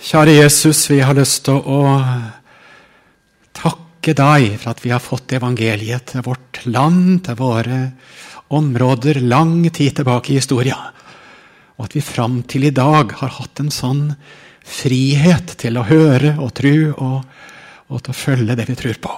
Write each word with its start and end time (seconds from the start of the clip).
Kjære 0.00 0.32
Jesus, 0.32 0.86
vi 0.88 1.02
har 1.04 1.12
lyst 1.12 1.42
til 1.44 1.58
å 1.60 1.80
takke 3.52 4.14
deg 4.16 4.54
for 4.56 4.70
at 4.72 4.78
vi 4.80 4.92
har 4.94 5.02
fått 5.04 5.34
evangeliet 5.36 6.06
til 6.14 6.22
vårt 6.24 6.62
land, 6.64 7.18
til 7.26 7.36
våre 7.36 7.80
områder, 8.56 9.20
lang 9.20 9.58
tid 9.68 9.98
tilbake 9.98 10.32
i 10.32 10.38
historia. 10.38 10.78
Og 11.76 11.84
at 11.84 11.96
vi 11.98 12.00
fram 12.00 12.38
til 12.48 12.64
i 12.64 12.72
dag 12.72 13.12
har 13.18 13.34
hatt 13.36 13.60
en 13.60 13.68
sånn 13.68 14.06
frihet 14.64 15.52
til 15.60 15.76
å 15.76 15.84
høre 15.84 16.32
og 16.40 16.54
tro 16.56 16.72
og, 16.94 17.18
og 17.92 18.00
til 18.00 18.14
å 18.14 18.20
følge 18.22 18.56
det 18.56 18.66
vi 18.70 18.76
tror 18.80 19.00
på. 19.04 19.16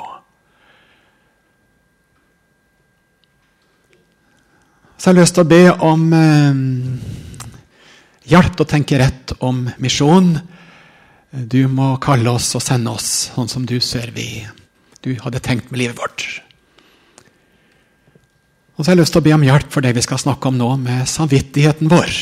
Så 4.99 5.13
jeg 5.13 5.15
har 5.15 5.21
lyst 5.21 5.39
til 5.39 5.47
å 5.47 5.53
be 5.55 5.63
om 5.79 6.03
eh, 6.19 6.59
hjelp 8.35 8.59
til 8.59 8.67
å 8.67 8.73
tenke 8.75 8.99
rett 8.99 9.37
om 9.47 9.63
misjon. 9.79 10.35
Du 11.33 11.65
må 11.73 11.95
kalle 12.03 12.29
oss 12.29 12.51
og 12.59 12.61
sende 12.61 12.93
oss 12.93 13.09
sånn 13.33 13.49
som 13.49 13.65
du 13.65 13.79
ser 13.81 14.13
vi 14.13 14.45
du 15.03 15.17
hadde 15.19 15.41
tenkt 15.43 15.71
med 15.73 15.81
livet 15.81 15.99
vårt. 15.99 16.27
Og 18.77 18.85
så 18.85 18.91
har 18.91 18.95
jeg 18.95 19.03
lyst 19.03 19.17
til 19.17 19.23
å 19.23 19.27
be 19.27 19.35
om 19.35 19.47
hjelp 19.47 19.73
for 19.73 19.85
det 19.85 19.95
vi 19.97 20.05
skal 20.05 20.21
snakke 20.21 20.51
om 20.51 20.61
nå, 20.61 20.69
med 20.85 21.09
samvittigheten 21.11 21.91
vår. 21.91 22.13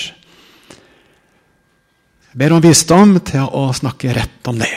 Jeg 2.30 2.41
ber 2.41 2.55
om 2.55 2.62
visdom 2.64 3.19
til 3.27 3.45
å 3.45 3.66
snakke 3.77 4.14
rett 4.16 4.50
om 4.50 4.62
det. 4.62 4.73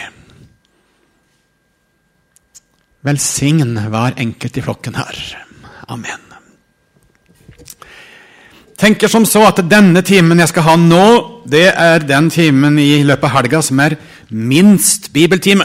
Velsign 3.04 3.78
hver 3.78 4.20
enkelt 4.20 4.60
i 4.60 4.66
flokken 4.66 5.00
her. 5.00 5.24
Amen. 5.92 6.23
Tenker 8.84 9.08
som 9.08 9.24
så 9.24 9.46
at 9.48 9.62
denne 9.72 10.02
timen 10.04 10.42
jeg 10.42 10.50
skal 10.52 10.66
ha 10.66 10.74
nå, 10.76 11.04
det 11.48 11.70
er 11.72 12.04
den 12.04 12.26
timen 12.28 12.76
i 12.82 12.98
løpet 13.08 13.30
av 13.30 13.32
helga 13.38 13.62
som 13.64 13.80
er 13.80 13.96
minst 14.28 15.08
bibeltime. 15.16 15.64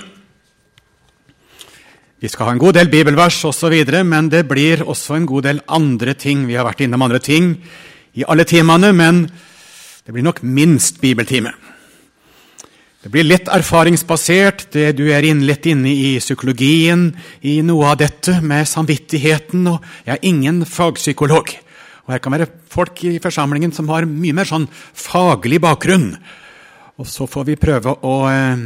Vi 2.23 2.31
skal 2.31 2.47
ha 2.47 2.55
en 2.55 2.63
god 2.63 2.79
del 2.79 2.93
bibelvers 2.93 3.41
osv., 3.51 3.75
men 4.07 4.31
det 4.31 4.45
blir 4.47 4.87
også 4.87 5.19
en 5.19 5.27
god 5.27 5.49
del 5.49 5.61
andre 5.67 6.15
ting. 6.15 6.47
Vi 6.47 6.55
har 6.55 6.69
vært 6.69 6.87
innom 6.87 7.03
andre 7.09 7.19
ting 7.19 7.57
i 8.15 8.23
alle 8.23 8.47
timene, 8.47 8.95
men 8.95 9.25
det 9.27 10.15
blir 10.15 10.29
nok 10.31 10.45
minst 10.47 11.03
bibeltime. 11.03 11.57
Det 13.03 13.11
blir 13.11 13.27
litt 13.27 13.51
erfaringsbasert, 13.51 14.69
det 14.71 14.93
du 14.95 15.09
er 15.11 15.27
inn, 15.27 15.43
litt 15.43 15.67
inne 15.67 15.91
i 15.91 16.21
psykologien, 16.23 17.09
i 17.43 17.65
noe 17.67 17.97
av 17.97 17.99
dette 17.99 18.39
med 18.47 18.63
samvittigheten. 18.71 19.67
og 19.75 19.83
Jeg 20.07 20.21
er 20.21 20.29
ingen 20.37 20.63
fagpsykolog. 20.63 21.59
Og 22.09 22.15
Her 22.15 22.23
kan 22.25 22.33
være 22.33 22.49
folk 22.73 23.03
i 23.05 23.19
forsamlingen 23.21 23.75
som 23.77 23.91
har 23.93 24.07
mye 24.09 24.33
mer 24.33 24.49
sånn 24.49 24.65
faglig 24.73 25.59
bakgrunn. 25.61 26.15
Og 26.97 27.05
så 27.07 27.27
får 27.29 27.45
vi 27.51 27.59
prøve 27.61 27.93
å 28.01 28.15
eh, 28.31 28.63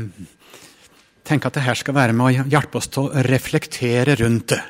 tenke 1.26 1.50
at 1.50 1.58
det 1.58 1.64
her 1.66 1.80
skal 1.80 1.96
være 1.96 2.14
med 2.14 2.28
å 2.28 2.46
hjelpe 2.54 2.78
oss 2.78 2.86
til 2.94 3.08
å 3.08 3.24
reflektere 3.26 4.14
rundt 4.22 4.54
det. 4.54 4.60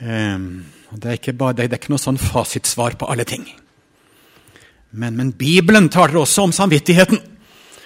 Eh, 0.00 0.48
det, 0.96 1.18
er 1.20 1.36
bare, 1.36 1.58
det, 1.60 1.68
er 1.68 1.76
ikke 1.76 1.92
noe 1.92 2.00
sånn 2.00 2.22
fasitsvar 2.22 2.96
på 2.96 3.12
alle 3.12 3.28
ting. 3.28 3.44
Men, 4.96 5.20
men 5.20 5.36
Bibelen 5.36 5.92
taler 5.92 6.22
også 6.22 6.48
om 6.48 6.56
samvittigheten. 6.56 7.20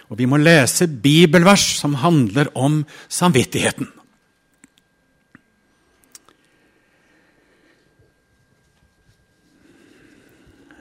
Og 0.06 0.22
vi 0.22 0.30
må 0.30 0.38
lese 0.38 0.86
bibelvers 0.86 1.66
som 1.82 1.98
handler 1.98 2.54
om 2.54 2.84
samvittigheten. 3.10 3.90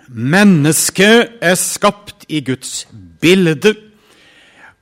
Mennesket 0.10 1.38
er 1.42 1.54
skapt 1.60 2.26
i 2.34 2.42
Guds 2.42 2.88
bilde 3.22 3.76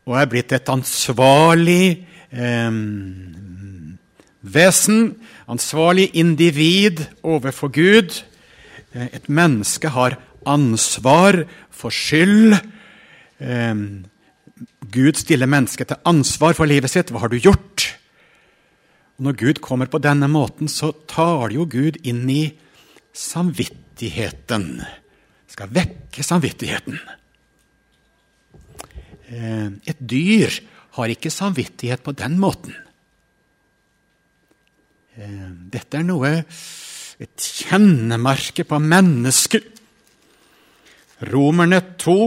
og 0.07 0.15
er 0.15 0.27
blitt 0.31 0.53
et 0.55 0.69
ansvarlig 0.71 2.05
eh, 2.31 2.77
vesen, 4.39 5.01
ansvarlig 5.51 6.09
individ 6.15 7.03
overfor 7.27 7.73
Gud. 7.75 8.21
Eh, 8.95 9.09
et 9.11 9.27
menneske 9.27 9.91
har 9.91 10.15
ansvar 10.47 11.41
for 11.75 11.91
skyld. 11.91 12.55
Eh, 13.43 13.75
Gud 14.91 15.19
stiller 15.19 15.51
mennesket 15.51 15.91
til 15.91 16.07
ansvar 16.07 16.55
for 16.55 16.71
livet 16.71 16.93
sitt. 16.93 17.11
Hva 17.11 17.25
har 17.25 17.33
du 17.33 17.35
gjort? 17.35 17.89
Og 19.17 19.27
når 19.27 19.35
Gud 19.41 19.59
kommer 19.65 19.91
på 19.91 19.99
denne 19.99 20.29
måten, 20.31 20.71
så 20.71 20.93
tar 21.09 21.51
jo 21.51 21.67
Gud 21.67 21.99
inn 22.07 22.23
i 22.31 22.45
samvittigheten. 23.11 24.79
Skal 25.57 25.71
vekke 25.73 26.21
samvittigheten. 26.21 26.99
Eh, 29.25 29.69
et 29.89 30.01
dyr 30.05 30.53
har 30.99 31.09
ikke 31.09 31.31
samvittighet 31.33 32.03
på 32.05 32.13
den 32.13 32.35
måten. 32.37 32.75
Eh, 35.17 35.47
dette 35.73 35.97
er 35.97 36.05
noe 36.05 36.29
et 37.17 37.41
kjennemerke 37.41 38.67
på 38.69 38.77
mennesket. 38.77 39.81
Romerne 41.33 41.81
2 41.97 42.19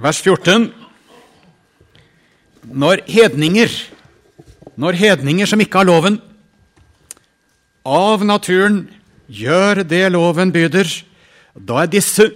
Vers 0.00 0.22
14. 0.22 0.70
Når 2.70 3.02
hedninger, 3.10 3.70
når 4.78 4.98
hedninger 4.98 5.48
som 5.50 5.60
ikke 5.60 5.82
har 5.82 5.88
loven, 5.88 6.20
av 7.82 8.22
naturen 8.22 8.84
gjør 9.26 9.82
det 9.88 10.04
loven 10.14 10.52
byder, 10.54 10.86
da 11.54 11.82
er 11.82 11.90
disse 11.90 12.28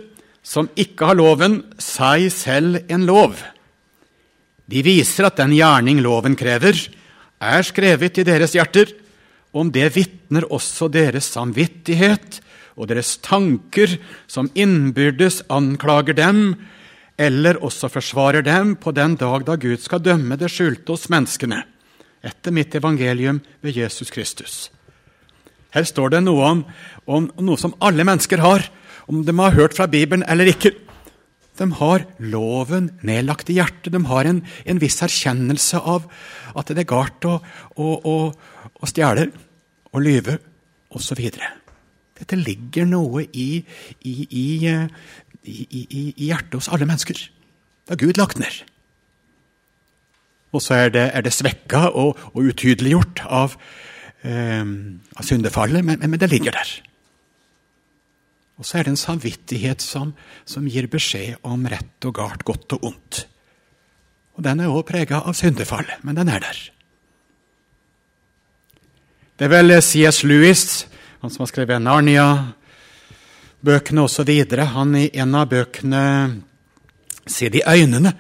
som 0.44 0.67
ikke 0.75 1.12
har 1.12 1.19
loven, 1.21 1.61
seg 1.78 2.27
selv 2.34 2.83
en 2.91 3.06
lov. 3.06 3.39
De 4.67 4.83
viser 4.84 5.28
at 5.28 5.39
den 5.39 5.55
gjerning 5.55 6.03
loven 6.03 6.34
krever, 6.37 6.77
er 7.39 7.67
skrevet 7.67 8.19
i 8.19 8.27
deres 8.27 8.55
hjerter. 8.56 8.91
Om 9.55 9.71
det 9.71 9.93
vitner 9.94 10.49
også 10.50 10.89
deres 10.91 11.28
samvittighet 11.31 12.41
og 12.75 12.89
deres 12.91 13.15
tanker, 13.23 13.93
som 14.27 14.50
innbyrdes 14.59 15.44
anklager 15.53 16.17
dem, 16.19 16.56
eller 17.20 17.60
også 17.62 17.91
forsvarer 17.92 18.42
dem 18.42 18.75
på 18.80 18.92
den 18.94 19.16
dag 19.20 19.44
da 19.47 19.56
Gud 19.60 19.82
skal 19.82 20.02
dømme 20.02 20.38
det 20.38 20.50
skjulte 20.52 20.94
hos 20.94 21.08
menneskene, 21.12 21.62
etter 22.25 22.54
mitt 22.54 22.75
evangelium 22.75 23.41
ved 23.62 23.76
Jesus 23.78 24.10
Kristus. 24.10 24.70
Her 25.75 25.86
står 25.86 26.14
det 26.14 26.22
noe 26.25 26.47
om, 26.47 26.64
om, 27.06 27.28
noe 27.42 27.58
som 27.60 27.75
alle 27.82 28.06
mennesker 28.06 28.42
har, 28.42 28.66
om 29.10 29.25
de 29.26 29.34
har 29.38 29.56
hørt 29.58 29.75
fra 29.76 29.88
Bibelen 29.91 30.25
eller 30.30 30.48
ikke. 30.50 30.72
De 31.58 31.66
har 31.78 32.06
loven 32.19 32.88
nedlagt 33.06 33.50
i 33.50 33.58
hjertet. 33.58 33.92
De 33.94 34.00
har 34.10 34.26
en, 34.26 34.41
en 34.42 34.81
viss 34.82 35.02
erkjennelse 35.04 35.78
av 35.78 36.06
at 36.54 36.70
det 36.70 36.82
er 36.82 36.91
galt 36.91 37.26
å, 37.31 37.36
å, 37.78 37.91
å, 37.98 38.16
å 38.75 38.91
stjele 38.91 39.28
og 39.94 40.02
lyve 40.02 40.38
osv. 40.94 41.20
Dette 42.14 42.38
ligger 42.38 42.86
noe 42.86 43.26
i, 43.34 43.48
i, 44.06 44.14
i, 44.31 44.46
i, 45.44 46.05
hjertet 46.16 46.56
hos 46.59 46.71
alle 46.72 46.88
mennesker. 46.88 47.19
Det 47.84 47.93
har 47.93 48.00
Gud 48.00 48.19
lagt 48.21 48.41
ned. 48.41 48.62
Og 50.55 50.62
så 50.62 50.84
er 50.84 50.94
det, 50.94 51.05
er 51.12 51.25
det 51.27 51.34
svekka 51.34 51.88
og, 51.91 52.19
og 52.32 52.50
utydeliggjort 52.50 53.25
av, 53.27 53.56
eh, 54.22 54.65
av 54.65 55.27
syndefallet, 55.27 55.84
men, 55.84 56.00
men, 56.00 56.21
det 56.21 56.31
ligger 56.31 56.55
der. 56.55 56.75
Og 58.59 58.66
så 58.66 58.78
er 58.78 58.87
det 58.87 58.94
en 58.94 59.00
samvittighet 59.00 59.82
som, 59.82 60.15
som 60.47 60.69
gir 60.71 60.87
beskjed 60.91 61.43
om 61.43 61.66
rett 61.66 62.06
og 62.06 62.15
galt, 62.21 62.47
godt 62.47 62.76
og 62.78 62.87
ondt. 62.93 63.25
Og 64.38 64.47
Den 64.47 64.62
er 64.62 64.71
også 64.71 64.91
prega 64.93 65.21
av 65.26 65.34
syndefall, 65.38 65.91
men 66.06 66.16
den 66.19 66.31
er 66.31 66.43
der. 66.43 66.62
Det 69.34 69.49
er 69.49 69.50
vel 69.50 69.75
C.S. 69.82 70.22
Lewis, 70.22 70.87
han 71.23 71.31
som 71.31 71.43
har 71.43 71.50
skrevet 71.50 71.82
Narnia-bøkene 73.64 74.05
osv. 74.05 74.31
Han 74.75 74.94
i 74.94 75.11
en 75.14 75.34
av 75.34 75.49
bøkene 75.49 76.40
Se 77.26 77.49
de 77.49 77.62
øynene, 77.64 78.12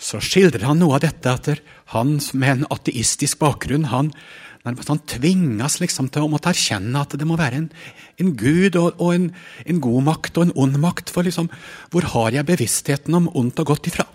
så 0.00 0.16
skildrer 0.16 0.64
han 0.64 0.78
noe 0.80 0.96
av 0.96 1.02
dette 1.04 1.28
at 1.28 1.60
han 1.92 2.14
med 2.32 2.48
en 2.48 2.68
ateistisk 2.72 3.36
bakgrunn 3.38 3.90
han, 3.90 4.14
han 4.64 5.02
tvinges 5.04 5.76
liksom 5.82 6.08
til 6.08 6.24
å 6.24 6.30
måtte 6.32 6.48
erkjenne 6.48 7.02
at 7.02 7.18
det 7.20 7.28
må 7.28 7.36
være 7.36 7.58
en, 7.58 7.66
en 8.16 8.32
gud 8.32 8.78
og, 8.80 8.96
og 8.96 9.12
en, 9.12 9.28
en, 9.66 9.80
god 9.84 10.06
makt 10.08 10.40
og 10.40 10.46
en 10.46 10.54
ond 10.56 10.80
makt. 10.80 11.12
For 11.12 11.28
liksom, 11.28 11.52
hvor 11.92 12.08
har 12.14 12.32
jeg 12.32 12.48
bevisstheten 12.48 13.20
om 13.20 13.28
ondt 13.36 13.60
og 13.60 13.74
godt 13.74 13.92
ifra? 13.92 14.08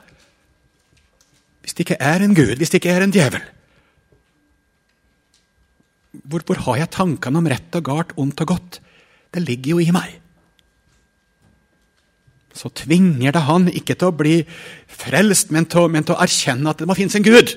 Hvis 1.61 1.77
det 1.77 1.85
ikke 1.85 2.01
er 2.01 2.25
en 2.25 2.33
gud, 2.33 2.57
hvis 2.57 2.73
det 2.73 2.81
ikke 2.81 2.97
er 2.97 3.05
en 3.05 3.13
djevel? 3.13 3.45
Hvor, 6.25 6.41
hvor 6.49 6.65
har 6.65 6.81
jeg 6.81 6.93
tankene 6.97 7.45
om 7.45 7.53
rett 7.53 7.77
og 7.77 7.89
galt, 7.93 8.17
ondt 8.17 8.41
og 8.41 8.55
godt? 8.57 8.81
Det 9.29 9.45
ligger 9.45 9.75
jo 9.75 9.85
i 9.85 9.91
meg. 9.93 10.21
Så 12.55 12.71
tvinger 12.71 13.35
det 13.35 13.43
han 13.49 13.67
ikke 13.67 13.97
til 13.99 14.13
å 14.13 14.15
bli 14.15 14.37
frelst, 14.87 15.51
men 15.51 15.67
til, 15.67 15.89
men 15.91 16.05
til 16.07 16.15
å 16.15 16.21
erkjenne 16.23 16.71
at 16.71 16.79
det 16.79 16.87
må 16.87 16.95
finnes 16.95 17.17
en 17.19 17.25
gud. 17.25 17.51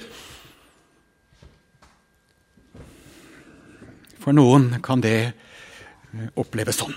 For 4.19 4.35
noen 4.35 4.73
kan 4.85 5.01
det 5.01 5.19
eh, 5.23 6.27
oppleves 6.37 6.81
sånn. 6.83 6.97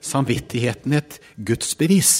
Samvittigheten 0.00 0.96
et 0.96 1.18
gudsbevis. 1.36 2.14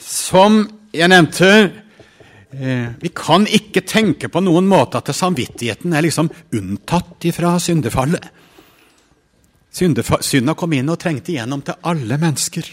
Som 0.00 0.62
jeg 0.94 1.12
nevnte, 1.12 1.50
eh, 2.56 2.88
vi 2.96 3.12
kan 3.12 3.44
ikke 3.44 3.84
tenke 3.84 4.32
på 4.32 4.40
noen 4.40 4.64
måte 4.72 5.04
at 5.04 5.12
samvittigheten 5.12 5.92
er 5.92 6.08
liksom 6.08 6.32
unntatt 6.56 7.28
fra 7.36 7.58
syndefallet. 7.60 8.24
Synda 9.74 10.54
kom 10.54 10.72
inn 10.76 10.92
og 10.92 11.00
trengte 11.02 11.32
igjennom 11.34 11.64
til 11.66 11.80
alle 11.82 12.18
mennesker. 12.22 12.68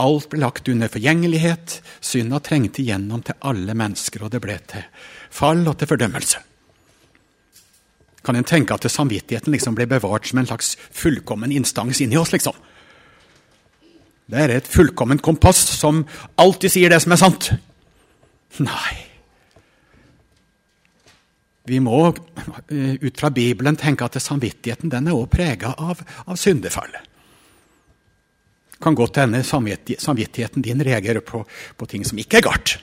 Alt 0.00 0.28
ble 0.32 0.42
lagt 0.42 0.68
under 0.68 0.92
forgjengelighet. 0.92 1.80
Synda 2.04 2.40
trengte 2.44 2.82
igjennom 2.84 3.24
til 3.24 3.38
alle 3.48 3.76
mennesker, 3.76 4.26
og 4.26 4.34
det 4.34 4.42
ble 4.44 4.58
til 4.68 4.84
fall 5.32 5.64
og 5.64 5.78
til 5.80 5.88
fordømmelse. 5.88 6.44
Kan 8.20 8.36
en 8.36 8.44
tenke 8.44 8.76
at 8.76 8.84
samvittigheten 8.92 9.52
liksom 9.54 9.76
ble 9.78 9.88
bevart 9.88 10.28
som 10.28 10.42
en 10.42 10.50
slags 10.50 10.74
fullkommen 10.76 11.52
instans 11.56 12.02
inni 12.04 12.20
oss? 12.20 12.34
liksom? 12.36 12.56
Det 14.30 14.38
er 14.38 14.52
et 14.54 14.68
fullkomment 14.68 15.22
kompass 15.24 15.64
som 15.80 16.04
alltid 16.38 16.76
sier 16.76 16.92
det 16.92 17.00
som 17.02 17.16
er 17.16 17.24
sant. 17.24 17.52
Nei. 18.60 19.09
Vi 21.70 21.78
må 21.80 21.98
eh, 22.68 22.94
ut 22.98 23.20
fra 23.20 23.30
Bibelen 23.30 23.76
tenke 23.78 24.02
at 24.02 24.18
samvittigheten 24.18 24.90
den 24.90 25.06
er 25.06 25.14
også 25.14 25.30
prega 25.30 25.70
av, 25.78 26.00
av 26.26 26.38
syndefallet. 26.40 27.06
Kan 28.82 28.96
godt 28.98 29.20
hende 29.20 29.44
samvittigheten 29.44 30.64
din 30.64 30.82
reagerer 30.82 31.22
på, 31.22 31.44
på, 31.76 31.86
ting 31.86 32.02
som 32.08 32.18
ikke 32.18 32.40
er 32.40 32.46
galt. 32.48 32.74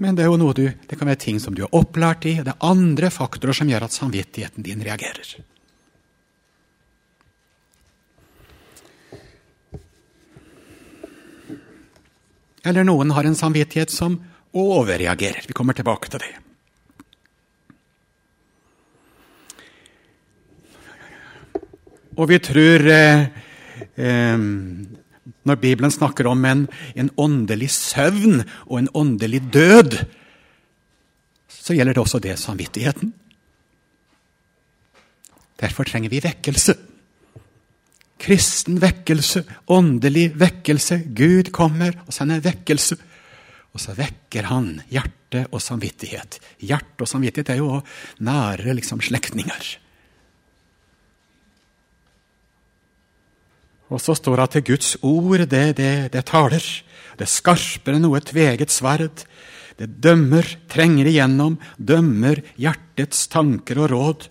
Men 0.00 0.16
det, 0.16 0.30
du, 0.30 0.64
det 0.70 0.96
kan 0.96 1.10
være 1.10 1.20
ting 1.26 1.42
som 1.42 1.52
du 1.52 1.66
er 1.66 1.76
opplært 1.76 2.24
i. 2.30 2.38
og 2.40 2.48
Det 2.48 2.54
er 2.54 2.68
andre 2.70 3.10
faktorer 3.12 3.60
som 3.60 3.68
gjør 3.68 3.84
at 3.84 3.98
samvittigheten 3.98 4.64
din 4.64 4.80
reagerer. 4.86 5.34
Eller 12.64 12.88
noen 12.88 13.12
har 13.12 13.28
en 13.28 13.36
samvittighet 13.36 13.92
som 13.92 14.22
overreagerer. 14.56 15.44
Vi 15.46 15.56
kommer 15.56 15.76
tilbake 15.76 16.10
til 16.10 16.22
det. 16.24 16.32
Og 22.20 22.28
vi 22.28 22.38
tror 22.42 22.84
eh, 22.90 23.28
eh, 23.96 24.38
Når 25.46 25.56
Bibelen 25.56 25.90
snakker 25.90 26.26
om 26.28 26.44
en, 26.44 26.66
en, 26.94 27.10
åndelig 27.16 27.70
søvn 27.70 28.42
og 28.66 28.78
en 28.78 28.90
åndelig 28.94 29.40
død, 29.52 29.96
så 31.48 31.74
gjelder 31.74 31.96
det 31.96 32.02
også 32.02 32.18
det 32.18 32.38
samvittigheten. 32.38 33.14
Derfor 35.60 35.84
trenger 35.84 36.10
vi 36.10 36.20
vekkelse. 36.24 36.74
Kristen 38.20 38.80
vekkelse, 38.82 39.44
åndelig 39.68 40.34
vekkelse. 40.40 41.00
Gud 41.16 41.52
kommer 41.56 41.96
og 42.06 42.12
sender 42.12 42.42
vekkelse. 42.44 42.98
Og 43.70 43.82
så 43.82 43.94
vekker 43.94 44.48
han 44.50 44.80
hjerte 44.90 45.44
og 45.50 45.62
samvittighet. 45.62 46.40
Hjerte 46.66 47.06
og 47.06 47.10
samvittighet 47.10 47.52
er 47.54 47.60
jo 47.60 47.78
nære 48.26 48.74
liksom, 48.78 49.02
slektninger. 49.04 49.70
Og 53.90 54.02
så 54.02 54.14
står 54.14 54.38
det 54.38 54.46
at 54.46 54.66
Guds 54.66 54.96
ord, 55.02 55.46
det, 55.50 55.64
det, 55.78 55.92
det 56.14 56.24
taler. 56.26 56.66
Det 57.18 57.26
er 57.26 57.30
skarpere 57.30 57.98
enn 57.98 58.06
noe 58.06 58.22
tveget 58.22 58.74
sverd. 58.74 59.24
Det 59.78 59.88
dømmer, 60.02 60.46
trenger 60.70 61.08
igjennom, 61.10 61.56
dømmer 61.78 62.42
hjertets 62.60 63.26
tanker 63.32 63.80
og 63.82 63.90
råd. 63.94 64.28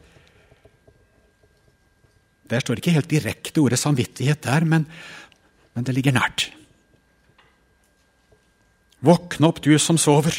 Der 2.50 2.64
står 2.64 2.80
ikke 2.80 2.96
helt 2.96 3.12
direkte 3.12 3.62
ordet 3.62 3.82
samvittighet 3.82 4.42
der, 4.46 4.66
men, 4.68 4.88
men 5.76 5.86
det 5.86 5.96
ligger 5.98 6.16
nært. 6.16 6.50
Våkne 9.06 9.50
opp, 9.50 9.62
du 9.64 9.72
som 9.80 9.98
sover. 9.98 10.36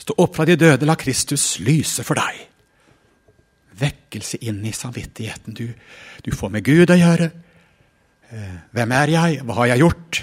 Stå 0.00 0.16
opp 0.20 0.36
fra 0.36 0.46
de 0.48 0.56
døde, 0.60 0.86
la 0.88 0.96
Kristus 1.00 1.58
lyse 1.64 2.04
for 2.06 2.18
deg. 2.18 2.42
Vekkelse 3.80 4.40
inn 4.46 4.62
i 4.66 4.72
samvittigheten. 4.74 5.56
Du, 5.56 5.66
du 6.24 6.30
får 6.34 6.52
med 6.54 6.66
Gud 6.66 6.92
å 6.92 6.98
gjøre. 6.98 7.30
Eh, 8.30 8.54
hvem 8.76 8.94
er 8.96 9.14
jeg? 9.16 9.40
Hva 9.44 9.58
har 9.60 9.72
jeg 9.72 9.84
gjort? 9.84 10.22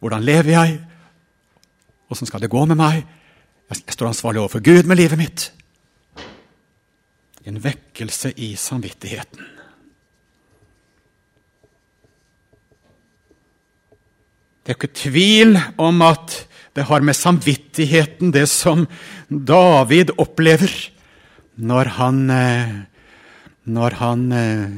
Hvordan 0.00 0.26
lever 0.26 0.54
jeg? 0.56 0.76
Åssen 2.10 2.28
skal 2.28 2.42
det 2.42 2.52
gå 2.52 2.64
med 2.66 2.78
meg? 2.80 3.02
Jeg 3.70 3.94
står 3.94 4.10
ansvarlig 4.10 4.42
overfor 4.42 4.62
Gud 4.66 4.88
med 4.90 4.98
livet 4.98 5.18
mitt 5.20 5.50
en 7.50 7.60
vekkelse 7.64 8.32
i 8.36 8.54
samvittigheten. 8.56 9.46
Det 14.70 14.76
er 14.76 14.84
ikke 14.86 15.00
tvil 15.10 15.56
om 15.82 15.96
at 16.06 16.30
det 16.78 16.84
har 16.86 17.02
med 17.02 17.16
samvittigheten, 17.18 18.28
det 18.30 18.44
som 18.46 18.84
David 19.26 20.12
opplever 20.14 20.70
når 21.58 21.88
han, 21.96 22.18
eh, 22.30 22.68
når 23.66 23.96
han 23.98 24.20
eh, 24.30 24.76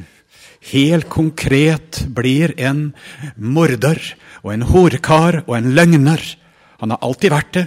helt 0.72 1.10
konkret 1.12 2.06
blir 2.08 2.54
en 2.56 2.94
morder 3.36 4.00
og 4.40 4.54
en 4.54 4.64
horkar 4.64 5.42
og 5.42 5.58
en 5.58 5.68
løgner. 5.76 6.24
Han 6.80 6.94
har 6.96 7.04
alltid 7.04 7.34
vært 7.34 7.50
det, 7.58 7.66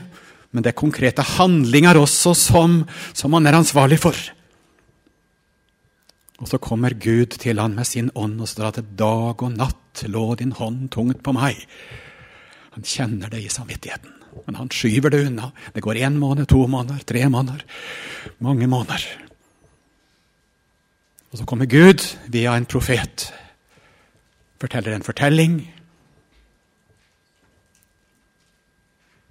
men 0.49 0.65
det 0.65 0.71
er 0.71 0.81
konkrete 0.81 1.21
handlinger 1.35 1.99
også 2.01 2.33
som, 2.33 2.79
som 3.13 3.37
han 3.37 3.45
er 3.45 3.59
ansvarlig 3.59 3.99
for. 4.01 4.17
Og 6.41 6.49
så 6.49 6.57
kommer 6.57 6.97
Gud 6.97 7.37
til 7.37 7.61
han 7.61 7.77
med 7.77 7.85
sin 7.85 8.09
ånd 8.17 8.41
og 8.41 8.49
står 8.49 8.71
at 8.71 8.97
dag 8.97 9.45
og 9.45 9.53
natt 9.53 10.03
lå 10.09 10.25
din 10.41 10.57
hånd 10.57 10.89
tungt 10.89 11.21
på 11.21 11.35
meg. 11.37 11.61
Han 12.75 12.83
kjenner 12.83 13.31
det 13.31 13.39
i 13.45 13.51
samvittigheten, 13.51 14.11
men 14.45 14.57
han 14.59 14.69
skyver 14.73 15.13
det 15.13 15.21
unna. 15.29 15.51
Det 15.73 15.83
går 15.83 16.01
én 16.03 16.17
måned, 16.19 16.47
to 16.51 16.65
måneder, 16.67 17.05
tre 17.07 17.21
måneder, 17.31 17.63
mange 18.43 18.67
måneder. 18.67 19.05
Og 21.31 21.39
så 21.39 21.45
kommer 21.47 21.71
Gud 21.71 22.03
via 22.31 22.55
en 22.55 22.67
profet, 22.67 23.29
forteller 24.59 24.95
en 24.95 25.05
fortelling. 25.07 25.55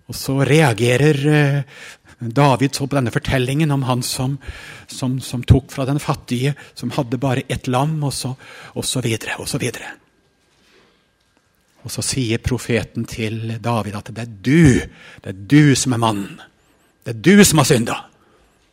Og 0.08 0.16
så 0.16 0.38
reagerer 0.44 1.20
eh, 1.32 1.84
David 2.24 2.76
så 2.76 2.86
på 2.88 2.96
denne 2.96 3.12
fortellingen 3.12 3.76
om 3.76 3.84
han 3.84 4.04
som, 4.04 4.38
som, 4.88 5.18
som 5.20 5.44
tok 5.44 5.72
fra 5.72 5.84
den 5.88 6.00
fattige, 6.00 6.54
som 6.72 6.92
hadde 6.96 7.20
bare 7.20 7.44
ett 7.48 7.68
lam, 7.68 7.98
og 8.04 8.12
så, 8.12 8.32
og 8.72 8.88
så 8.88 9.04
videre, 9.04 9.36
og 9.40 9.48
så 9.48 9.60
videre. 9.60 9.92
Og 11.84 11.92
så 11.92 12.02
sier 12.04 12.40
profeten 12.40 13.04
til 13.08 13.58
David 13.62 13.96
at 13.98 14.10
det 14.16 14.24
er 14.24 14.34
du, 14.48 14.80
det 15.20 15.32
er 15.34 15.40
du 15.52 15.74
som 15.76 15.92
er 15.92 16.00
mannen. 16.00 16.40
Det 17.04 17.12
er 17.12 17.20
du 17.20 17.44
som 17.44 17.60
har 17.60 17.68
synda. 17.68 17.96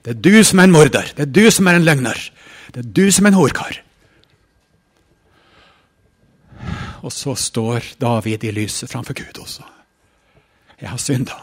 Det 0.02 0.16
er 0.16 0.22
du 0.24 0.44
som 0.48 0.62
er 0.62 0.70
en 0.70 0.74
morder. 0.74 1.12
Det 1.18 1.28
er 1.28 1.34
du 1.36 1.44
som 1.52 1.68
er 1.68 1.78
en 1.78 1.86
løgner. 1.86 2.18
Det 2.72 2.86
er 2.86 2.94
du 2.96 3.04
som 3.12 3.28
er 3.28 3.34
en 3.34 3.42
horkar. 3.42 3.82
Og 7.02 7.12
så 7.12 7.36
står 7.36 7.98
David 8.02 8.46
i 8.48 8.54
lyset 8.56 8.90
framfor 8.90 9.18
Gud 9.18 9.42
også. 9.44 9.66
Jeg 10.80 10.90
har 10.90 11.02
synda. 11.02 11.38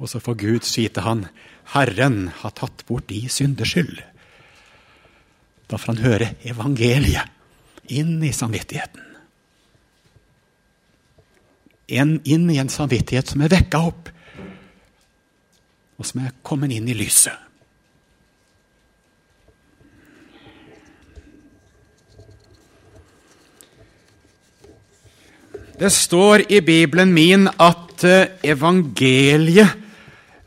Og 0.00 0.08
så 0.08 0.20
får 0.22 0.38
Gud 0.40 0.64
si 0.64 0.88
til 0.88 1.02
han, 1.02 1.26
'Herren 1.74 2.28
har 2.28 2.50
tatt 2.50 2.86
bort 2.86 3.08
de 3.08 3.28
synders 3.28 3.74
skyld'. 3.74 4.02
Da 5.70 5.76
får 5.76 5.92
han 5.92 6.04
høre 6.04 6.34
evangeliet 6.44 7.28
inn 7.88 8.22
i 8.22 8.32
samvittigheten. 8.32 9.09
En, 11.90 12.18
inn 12.24 12.46
i 12.52 12.60
en 12.62 12.70
samvittighet 12.70 13.32
som 13.32 13.42
er 13.42 13.50
vekka 13.50 13.82
opp, 13.90 14.10
og 15.98 16.06
som 16.06 16.22
er 16.22 16.34
kommet 16.46 16.72
inn 16.74 16.88
i 16.88 16.96
lyset. 16.96 17.34
Det 25.80 25.88
står 25.92 26.44
i 26.52 26.60
Bibelen 26.60 27.12
min 27.16 27.48
at 27.56 28.04
eh, 28.04 28.34
evangeliet 28.44 29.80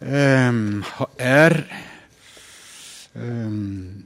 Ehm, 0.03 0.83
er, 1.17 1.63
ehm, 3.15 4.03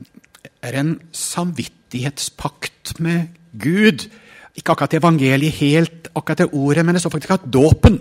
er 0.62 0.80
en 0.80 1.02
samvittighetspakt 1.12 3.00
med 3.00 3.28
Gud. 3.60 4.10
Ikke 4.58 4.74
akkurat 4.74 4.98
evangeliet 4.98 5.60
helt, 5.62 6.10
akkurat 6.16 6.44
det 6.44 6.50
ordet, 6.52 6.86
men 6.86 6.98
det 6.98 7.04
står 7.04 7.14
faktisk 7.14 7.36
at 7.38 7.50
dåpen. 7.54 8.00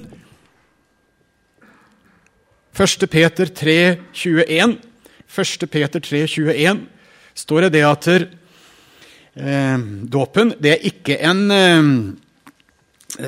1. 2.77 3.09
Peter 3.11 3.47
3, 3.47 3.97
21. 4.13 4.77
1. 5.27 5.71
Peter 5.71 6.01
3, 6.01 6.27
21 6.27 6.87
står 7.37 7.67
det 7.67 7.73
det 7.77 7.85
at 7.89 8.09
eh, 8.13 9.79
dåpen 10.13 10.55
det 10.61 10.73
er 10.75 10.89
ikke 10.89 11.19
en, 11.29 11.43
eh, 11.53 11.91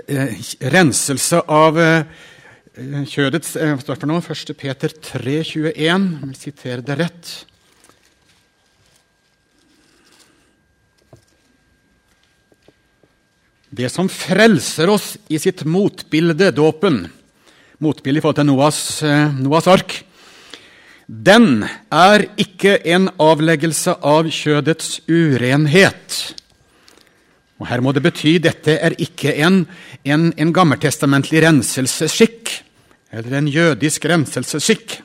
eh, 0.09 0.35
renselse 0.73 1.43
av 1.45 1.81
kjødets 2.79 3.57
Hva 3.59 3.75
står 3.81 3.97
det 3.97 4.03
for 4.05 4.11
noe? 4.11 4.23
1. 4.23 4.55
Peter 4.57 4.93
3, 4.93 5.41
21. 5.43 5.75
Jeg 5.75 6.29
vil 6.29 6.37
sitere 6.39 6.85
det 6.85 6.99
rett. 7.01 7.33
Det 13.71 13.91
som 13.93 14.09
frelser 14.09 14.89
oss 14.89 15.17
i 15.29 15.39
sitt 15.39 15.65
motbilde, 15.69 16.51
dåpen, 16.57 17.03
motbilde 17.85 18.21
i 18.21 18.25
forhold 18.25 18.41
til 18.41 18.49
Noas, 18.49 18.79
Noas 19.37 19.69
ark, 19.69 19.99
den 21.09 21.65
er 21.93 22.27
ikke 22.41 22.79
en 22.93 23.09
avleggelse 23.21 23.95
av 24.05 24.29
kjødets 24.33 24.99
urenhet. 25.09 26.17
Og 27.59 27.69
Her 27.71 27.83
må 27.83 27.93
det 27.97 28.05
bety 28.05 28.37
dette 28.43 28.77
er 28.77 28.97
ikke 29.01 29.33
en, 29.45 29.63
en, 30.05 30.31
en 30.37 30.55
gammeltestamentlig 30.55 31.43
renselsesskikk 31.47 32.53
eller 33.09 33.39
en 33.39 33.49
jødisk 33.49 34.05
renselsesskikk, 34.05 34.99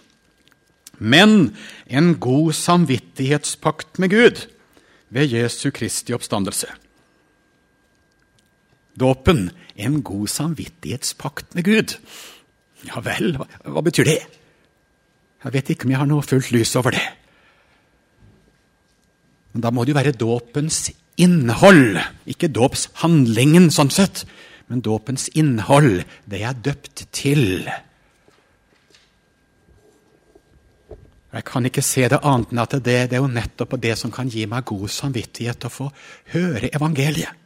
men 1.00 1.54
en 1.88 2.14
god 2.20 2.52
samvittighetspakt 2.56 4.00
med 4.00 4.12
Gud 4.12 4.44
ved 5.14 5.32
Jesu 5.32 5.70
Kristi 5.72 6.16
oppstandelse. 6.16 6.68
Dåpen 9.00 9.48
en 9.76 10.02
god 10.06 10.30
samvittighetspakt 10.30 11.56
med 11.58 11.66
Gud. 11.66 11.98
Ja 12.88 13.02
vel, 13.04 13.38
hva, 13.40 13.48
hva 13.74 13.84
betyr 13.86 14.10
det? 14.10 14.20
Jeg 15.44 15.56
vet 15.56 15.72
ikke 15.74 15.88
om 15.88 15.94
jeg 15.94 16.02
har 16.02 16.10
noe 16.10 16.26
fullt 16.26 16.52
lys 16.54 16.76
over 16.80 16.96
det. 16.96 17.04
Men 19.54 19.66
da 19.66 19.72
må 19.74 19.84
det 19.84 19.94
jo 19.94 20.00
være 20.00 20.16
dåpens 20.18 20.88
innhold, 21.22 22.00
ikke 22.30 22.50
dåpshandlingen 22.54 23.70
sånn 23.74 23.92
sett, 23.94 24.24
men 24.70 24.82
dåpens 24.82 25.28
innhold, 25.38 26.06
det 26.26 26.42
jeg 26.42 26.50
er 26.50 26.64
døpt 26.66 27.06
til. 27.14 27.68
Jeg 31.34 31.46
kan 31.50 31.66
ikke 31.66 31.82
se 31.86 32.08
det 32.10 32.22
annet 32.22 32.52
enn 32.54 32.62
at 32.62 32.76
det, 32.78 32.98
det 33.10 33.18
er 33.18 33.24
jo 33.24 33.30
nettopp 33.30 33.76
det 33.82 33.96
som 33.98 34.14
kan 34.14 34.30
gi 34.30 34.46
meg 34.50 34.68
god 34.70 34.86
samvittighet 34.94 35.66
å 35.66 35.74
få 35.74 35.88
høre 36.34 36.70
evangeliet. 36.74 37.43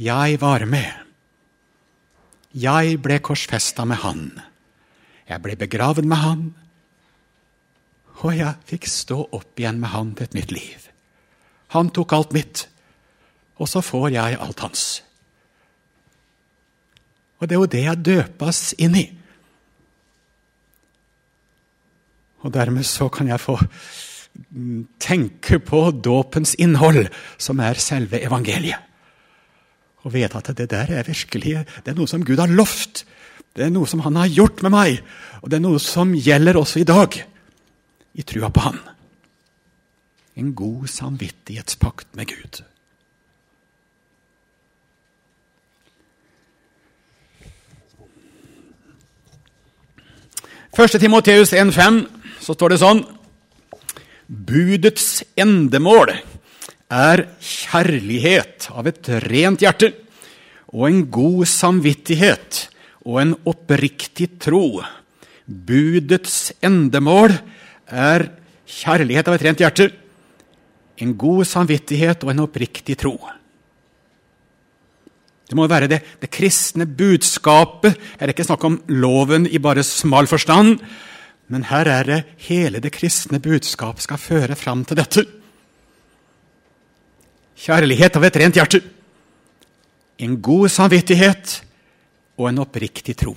Jeg 0.00 0.40
var 0.40 0.64
med. 0.64 0.92
Jeg 2.56 2.96
ble 3.04 3.18
korsfesta 3.20 3.84
med 3.84 4.00
Han. 4.02 4.30
Jeg 5.30 5.42
ble 5.44 5.54
begravet 5.54 6.06
med 6.10 6.18
han, 6.18 6.40
og 8.20 8.32
jeg 8.34 8.66
fikk 8.66 8.88
stå 8.90 9.20
opp 9.30 9.60
igjen 9.60 9.78
med 9.78 9.92
han 9.92 10.10
til 10.18 10.26
et 10.26 10.34
nytt 10.34 10.54
liv. 10.54 10.88
Han 11.76 11.92
tok 11.94 12.16
alt 12.16 12.34
mitt, 12.34 12.64
og 13.62 13.70
så 13.70 13.82
får 13.84 14.08
jeg 14.16 14.40
alt 14.42 14.64
hans. 14.64 14.82
Og 17.38 17.46
det 17.46 17.56
er 17.56 17.62
jo 17.62 17.70
det 17.76 17.84
jeg 17.84 18.04
døpes 18.10 18.64
inn 18.82 18.98
i. 18.98 19.06
Og 22.42 22.50
dermed 22.52 22.88
så 22.88 23.06
kan 23.12 23.30
jeg 23.30 23.40
få 23.40 23.54
tenke 25.00 25.60
på 25.62 25.86
dåpens 25.94 26.56
innhold, 26.58 27.06
som 27.38 27.62
er 27.62 27.78
selve 27.78 28.18
evangeliet. 28.18 28.89
Og 30.04 30.14
vite 30.14 30.38
at 30.38 30.52
det 30.56 30.70
der 30.70 30.92
er 30.96 31.06
virkelig 31.06 31.64
det 31.84 31.92
er 31.92 31.98
noe 31.98 32.08
som 32.08 32.24
Gud 32.24 32.40
har 32.40 32.48
lovt. 32.48 33.04
Det 33.56 33.66
er 33.66 33.74
noe 33.74 33.88
som 33.90 34.00
han 34.04 34.16
har 34.16 34.30
gjort 34.30 34.62
med 34.64 34.72
meg, 34.72 35.00
og 35.42 35.50
det 35.50 35.58
er 35.58 35.64
noe 35.64 35.80
som 35.82 36.14
gjelder 36.14 36.56
også 36.56 36.80
i 36.80 36.88
dag, 36.88 37.16
i 38.14 38.22
trua 38.22 38.48
på 38.54 38.62
han. 38.62 38.78
En 40.38 40.54
god 40.54 40.86
samvittighetspakt 40.88 42.14
med 42.16 42.30
Gud. 42.30 42.62
Første 50.76 51.00
Timoteus 51.02 51.52
1,5 51.52 52.04
så 52.40 52.54
står 52.54 52.72
det 52.72 52.80
sånn 52.80 53.02
Budets 54.30 55.24
endemål 55.34 56.14
er 56.90 57.22
kjærlighet 57.38 58.68
av 58.74 58.88
et 58.90 59.10
rent 59.30 59.62
hjerte 59.62 59.92
og 60.74 60.86
en 60.88 61.04
god 61.10 61.46
samvittighet 61.50 62.66
og 63.06 63.20
en 63.22 63.34
oppriktig 63.48 64.28
tro. 64.42 64.82
Budets 65.46 66.52
endemål 66.62 67.34
er 67.90 68.28
kjærlighet 68.70 69.30
av 69.30 69.36
et 69.36 69.44
rent 69.46 69.62
hjerte, 69.62 69.90
en 71.00 71.14
god 71.18 71.46
samvittighet 71.48 72.26
og 72.26 72.34
en 72.34 72.44
oppriktig 72.44 72.98
tro. 73.00 73.16
Det 75.50 75.56
må 75.58 75.66
være 75.66 75.88
det, 75.90 75.98
det 76.22 76.30
kristne 76.30 76.86
budskapet. 76.86 77.96
Her 78.20 78.22
er 78.22 78.30
det 78.30 78.36
ikke 78.36 78.46
snakk 78.52 78.66
om 78.68 78.76
loven 78.92 79.48
i 79.50 79.58
bare 79.58 79.82
smal 79.82 80.30
forstand, 80.30 80.78
men 81.50 81.66
her 81.66 81.88
er 81.90 82.06
det 82.06 82.20
hele 82.46 82.78
det 82.78 82.92
kristne 82.94 83.40
budskap 83.42 83.98
skal 83.98 84.20
føre 84.22 84.54
fram 84.54 84.84
til 84.86 85.00
dette. 85.00 85.26
Kjærlighet 87.60 88.14
av 88.16 88.24
et 88.24 88.36
rent 88.40 88.56
hjerte, 88.56 88.78
en 90.20 90.36
god 90.40 90.70
samvittighet 90.72 91.58
og 92.40 92.46
en 92.48 92.62
oppriktig 92.62 93.12
tro. 93.20 93.34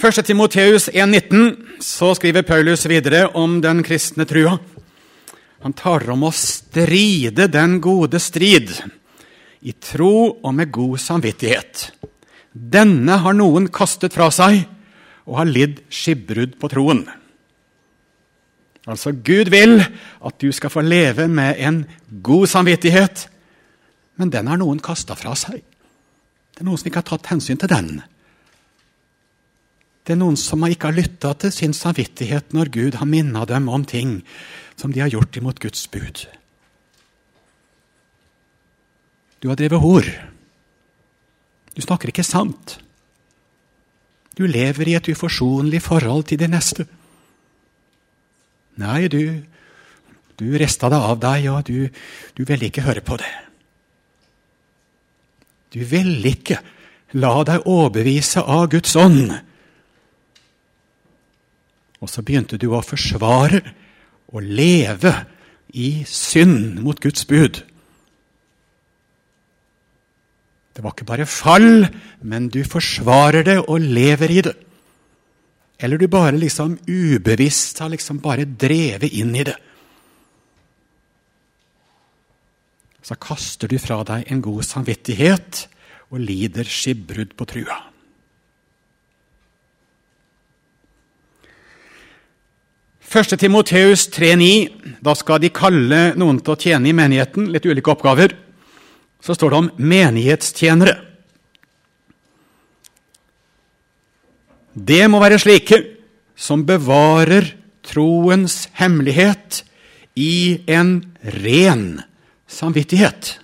1. 0.00 0.22
Timoteus 0.24 0.88
1,19 0.88 1.82
så 1.84 2.14
skriver 2.16 2.46
Paulus 2.48 2.86
videre 2.88 3.26
om 3.36 3.58
den 3.60 3.84
kristne 3.84 4.24
trua. 4.24 4.56
Han 5.60 5.76
taler 5.76 6.14
om 6.14 6.24
å 6.24 6.32
stride 6.32 7.50
den 7.52 7.82
gode 7.84 8.16
strid, 8.16 8.72
i 9.60 9.76
tro 9.76 10.40
og 10.40 10.54
med 10.56 10.72
god 10.72 10.96
samvittighet. 11.04 11.90
Denne 12.56 13.20
har 13.20 13.36
noen 13.36 13.68
kastet 13.68 14.16
fra 14.16 14.32
seg 14.32 14.62
og 15.28 15.36
har 15.42 15.52
lidd 15.52 15.82
skipbrudd 15.92 16.56
på 16.56 16.72
troen. 16.72 17.04
Altså, 18.90 19.12
Gud 19.12 19.50
vil 19.52 19.78
at 19.80 20.40
du 20.42 20.50
skal 20.52 20.72
få 20.72 20.82
leve 20.84 21.28
med 21.28 21.58
en 21.58 21.84
god 22.22 22.46
samvittighet 22.50 23.28
men 24.20 24.28
den 24.28 24.50
har 24.50 24.60
noen 24.60 24.82
kasta 24.84 25.16
fra 25.16 25.32
seg. 25.38 25.62
Det 26.52 26.60
er 26.60 26.68
noen 26.68 26.80
som 26.80 26.90
ikke 26.90 27.00
har 27.00 27.08
tatt 27.08 27.30
hensyn 27.32 27.60
til 27.60 27.70
den. 27.72 28.02
Det 30.04 30.12
er 30.12 30.20
noen 30.20 30.36
som 30.40 30.66
ikke 30.66 30.90
har 30.90 30.98
lytta 30.98 31.32
til 31.40 31.54
sin 31.54 31.72
samvittighet 31.76 32.52
når 32.56 32.72
Gud 32.74 32.98
har 33.00 33.08
minna 33.08 33.46
dem 33.48 33.70
om 33.72 33.86
ting 33.88 34.18
som 34.76 34.92
de 34.92 35.00
har 35.00 35.12
gjort 35.12 35.38
imot 35.40 35.60
Guds 35.62 35.86
bud. 35.88 36.26
Du 39.40 39.48
har 39.48 39.56
drevet 39.56 39.80
hor. 39.80 40.04
Du 41.72 41.80
snakker 41.80 42.12
ikke 42.12 42.26
sant. 42.26 42.76
Du 44.36 44.44
lever 44.44 44.90
i 44.90 44.98
et 44.98 45.08
uforsonlig 45.14 45.80
forhold 45.84 46.26
til 46.28 46.42
de 46.42 46.48
neste. 46.52 46.84
Nei, 48.80 49.08
du, 49.12 49.22
du 50.40 50.46
rista 50.58 50.88
det 50.92 50.98
av 50.98 51.20
deg, 51.20 51.48
og 51.52 51.64
du, 51.68 51.88
du 52.36 52.42
ville 52.48 52.70
ikke 52.70 52.86
høre 52.86 53.04
på 53.04 53.18
det. 53.20 53.30
Du 55.70 55.82
vil 55.86 56.16
ikke 56.26 56.58
la 57.20 57.34
deg 57.46 57.66
overbevise 57.68 58.42
av 58.42 58.68
Guds 58.72 58.96
ånd. 58.98 59.34
Og 62.00 62.08
så 62.08 62.24
begynte 62.24 62.58
du 62.58 62.70
å 62.72 62.82
forsvare 62.82 63.60
og 64.30 64.46
leve 64.46 65.12
i 65.76 66.02
synd 66.08 66.80
mot 66.82 66.98
Guds 67.02 67.26
bud. 67.28 67.60
Det 70.70 70.84
var 70.84 70.94
ikke 70.94 71.10
bare 71.10 71.28
fall, 71.28 71.86
men 72.22 72.48
du 72.48 72.62
forsvarer 72.64 73.44
det 73.46 73.58
og 73.60 73.82
lever 73.82 74.32
i 74.32 74.42
det. 74.46 74.54
Eller 75.80 75.98
du 75.98 76.06
bare 76.12 76.36
liksom 76.36 76.76
ubevisst 76.86 77.80
har 77.80 77.88
liksom 77.88 78.20
bare 78.20 78.44
drevet 78.44 79.12
inn 79.16 79.34
i 79.34 79.44
det. 79.48 79.56
så 83.10 83.16
kaster 83.18 83.66
du 83.66 83.78
fra 83.82 84.04
deg 84.06 84.28
en 84.30 84.42
god 84.44 84.62
samvittighet 84.62 85.64
og 86.14 86.20
lider 86.22 86.68
skipbrudd 86.68 87.32
på 87.34 87.46
trua. 87.50 87.78
Første 93.10 93.34
Timoteus 93.34 94.04
3,9. 94.14 95.00
Da 95.02 95.16
skal 95.18 95.40
de 95.42 95.50
kalle 95.50 96.00
noen 96.14 96.38
til 96.38 96.54
å 96.54 96.60
tjene 96.60 96.86
i 96.86 96.94
menigheten. 96.94 97.48
Litt 97.50 97.66
ulike 97.66 97.90
oppgaver. 97.90 98.36
Så 99.18 99.34
står 99.34 99.50
det 99.50 99.58
om 99.58 99.70
menighetstjenere. 99.90 100.94
Det 104.80 105.02
må 105.10 105.20
være 105.20 105.40
slike 105.40 105.80
som 106.40 106.62
bevarer 106.68 107.50
troens 107.84 108.64
hemmelighet 108.78 109.62
i 110.20 110.62
en 110.70 110.94
ren 111.42 112.00
samvittighet. 112.50 113.34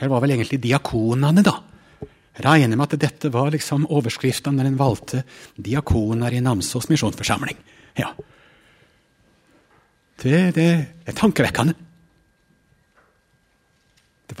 Her 0.00 0.08
var 0.08 0.22
vel 0.24 0.32
egentlig 0.36 0.62
diakonene, 0.64 1.44
da. 1.44 1.58
Regner 2.40 2.78
med 2.78 2.86
at 2.86 3.00
dette 3.02 3.28
var 3.32 3.50
liksom 3.52 3.84
overskriften 3.92 4.56
når 4.56 4.70
en 4.70 4.80
valgte 4.80 5.22
diakoner 5.60 6.32
i 6.32 6.40
Namsos 6.40 6.88
misjonsforsamling. 6.88 7.58
Ja. 8.00 8.14
Det, 10.20 10.40
det 10.56 10.68
er 11.04 11.16
tankevekkende. 11.16 11.76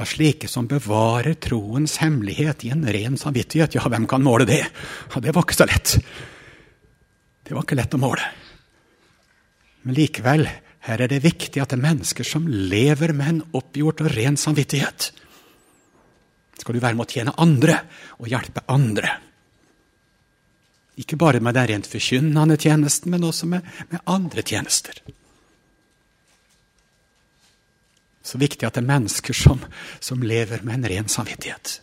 Var 0.00 0.08
slike 0.08 0.48
som 0.48 0.64
bevarer 0.64 1.34
troens 1.44 1.98
hemmelighet 2.00 2.62
i 2.64 2.70
en 2.72 2.86
ren 2.88 3.18
samvittighet. 3.20 3.74
Ja, 3.76 3.82
hvem 3.84 4.06
kan 4.08 4.22
måle 4.24 4.46
det? 4.48 4.62
Ja, 5.12 5.20
Det 5.20 5.34
var 5.36 5.44
ikke 5.44 5.58
så 5.58 5.66
lett. 5.68 5.98
Det 7.44 7.52
var 7.52 7.66
ikke 7.66 7.76
lett 7.76 7.92
å 7.92 8.00
måle. 8.00 8.24
Men 9.82 9.98
likevel, 9.98 10.46
her 10.88 11.02
er 11.04 11.12
det 11.12 11.20
viktig 11.20 11.60
at 11.60 11.68
det 11.68 11.76
er 11.76 11.84
mennesker 11.84 12.24
som 12.24 12.48
lever 12.48 13.12
med 13.12 13.28
en 13.28 13.42
oppgjort 13.52 14.00
og 14.06 14.10
ren 14.14 14.40
samvittighet. 14.40 15.10
Skal 16.56 16.78
du 16.78 16.80
være 16.80 16.96
med 16.96 17.04
å 17.04 17.12
tjene 17.12 17.36
andre 17.36 17.76
og 18.16 18.32
hjelpe 18.32 18.64
andre. 18.72 19.12
Ikke 20.96 21.20
bare 21.20 21.44
med 21.44 21.60
den 21.60 21.74
rent 21.74 21.92
forkynnende 21.92 22.56
tjenesten, 22.56 23.12
men 23.12 23.28
også 23.28 23.52
med, 23.52 23.68
med 23.92 24.00
andre 24.08 24.40
tjenester. 24.40 24.96
Så 28.30 28.38
viktig 28.38 28.62
at 28.66 28.76
det 28.76 28.84
er 28.84 28.90
mennesker 28.92 29.34
som, 29.34 29.62
som 29.98 30.22
lever 30.22 30.62
med 30.62 30.78
en 30.78 30.90
ren 30.92 31.08
samvittighet. 31.10 31.80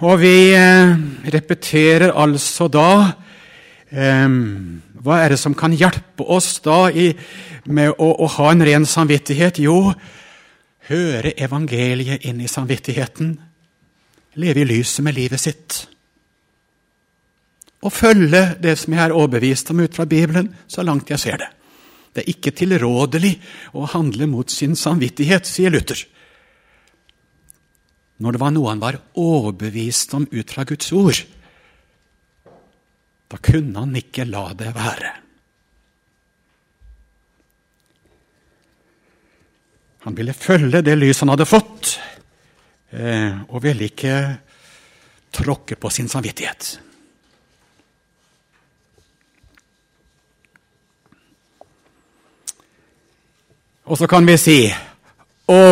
Og 0.00 0.16
vi 0.22 0.50
eh, 0.56 0.94
repeterer 1.34 2.14
altså 2.16 2.70
da 2.72 2.90
eh, 3.92 4.26
Hva 5.00 5.18
er 5.20 5.34
det 5.34 5.38
som 5.40 5.54
kan 5.54 5.74
hjelpe 5.76 6.24
oss 6.24 6.54
da 6.64 6.88
i, 6.88 7.10
med 7.68 7.92
å, 7.92 8.08
å, 8.24 8.26
ha 8.38 8.50
en 8.50 8.64
ren 8.64 8.88
samvittighet? 8.88 9.60
Jo, 9.62 9.92
høre 10.90 11.36
evangeliet 11.36 12.26
inn 12.26 12.40
i 12.42 12.50
samvittigheten, 12.50 13.36
leve 14.40 14.64
i 14.64 14.68
lyset 14.72 15.04
med 15.06 15.16
livet 15.20 15.42
sitt. 15.42 15.84
Og 17.80 17.92
følge 17.92 18.42
det 18.60 18.76
som 18.76 18.92
jeg 18.92 19.02
er 19.06 19.16
overbevist 19.16 19.72
om 19.72 19.80
ut 19.80 19.96
fra 19.96 20.04
Bibelen, 20.08 20.50
så 20.68 20.84
langt 20.84 21.10
jeg 21.10 21.22
ser 21.22 21.40
det. 21.40 21.48
Det 22.12 22.24
er 22.24 22.32
ikke 22.32 22.52
tilrådelig 22.58 23.36
å 23.78 23.86
handle 23.92 24.26
mot 24.28 24.50
sin 24.50 24.74
samvittighet, 24.76 25.46
sier 25.46 25.72
Luther. 25.72 26.02
Når 28.20 28.36
det 28.36 28.40
var 28.42 28.52
noe 28.52 28.72
han 28.72 28.82
var 28.82 28.98
overbevist 29.16 30.12
om 30.18 30.26
ut 30.28 30.52
fra 30.52 30.66
Guds 30.68 30.90
ord, 30.92 31.22
da 33.30 33.38
kunne 33.38 33.86
han 33.86 33.96
ikke 33.96 34.26
la 34.28 34.50
det 34.58 34.74
være. 34.74 35.14
Han 40.04 40.16
ville 40.16 40.34
følge 40.34 40.82
det 40.82 40.98
lyset 40.98 41.22
han 41.22 41.34
hadde 41.36 41.48
fått, 41.48 41.94
eh, 42.90 43.40
og 43.48 43.62
ville 43.62 43.86
ikke 43.86 44.14
tråkke 45.30 45.76
på 45.78 45.90
sin 45.94 46.08
samvittighet. 46.10 46.89
Og 53.90 53.98
så 53.98 54.06
kan 54.06 54.26
vi 54.26 54.36
si 54.38 54.58
Å, 55.50 55.62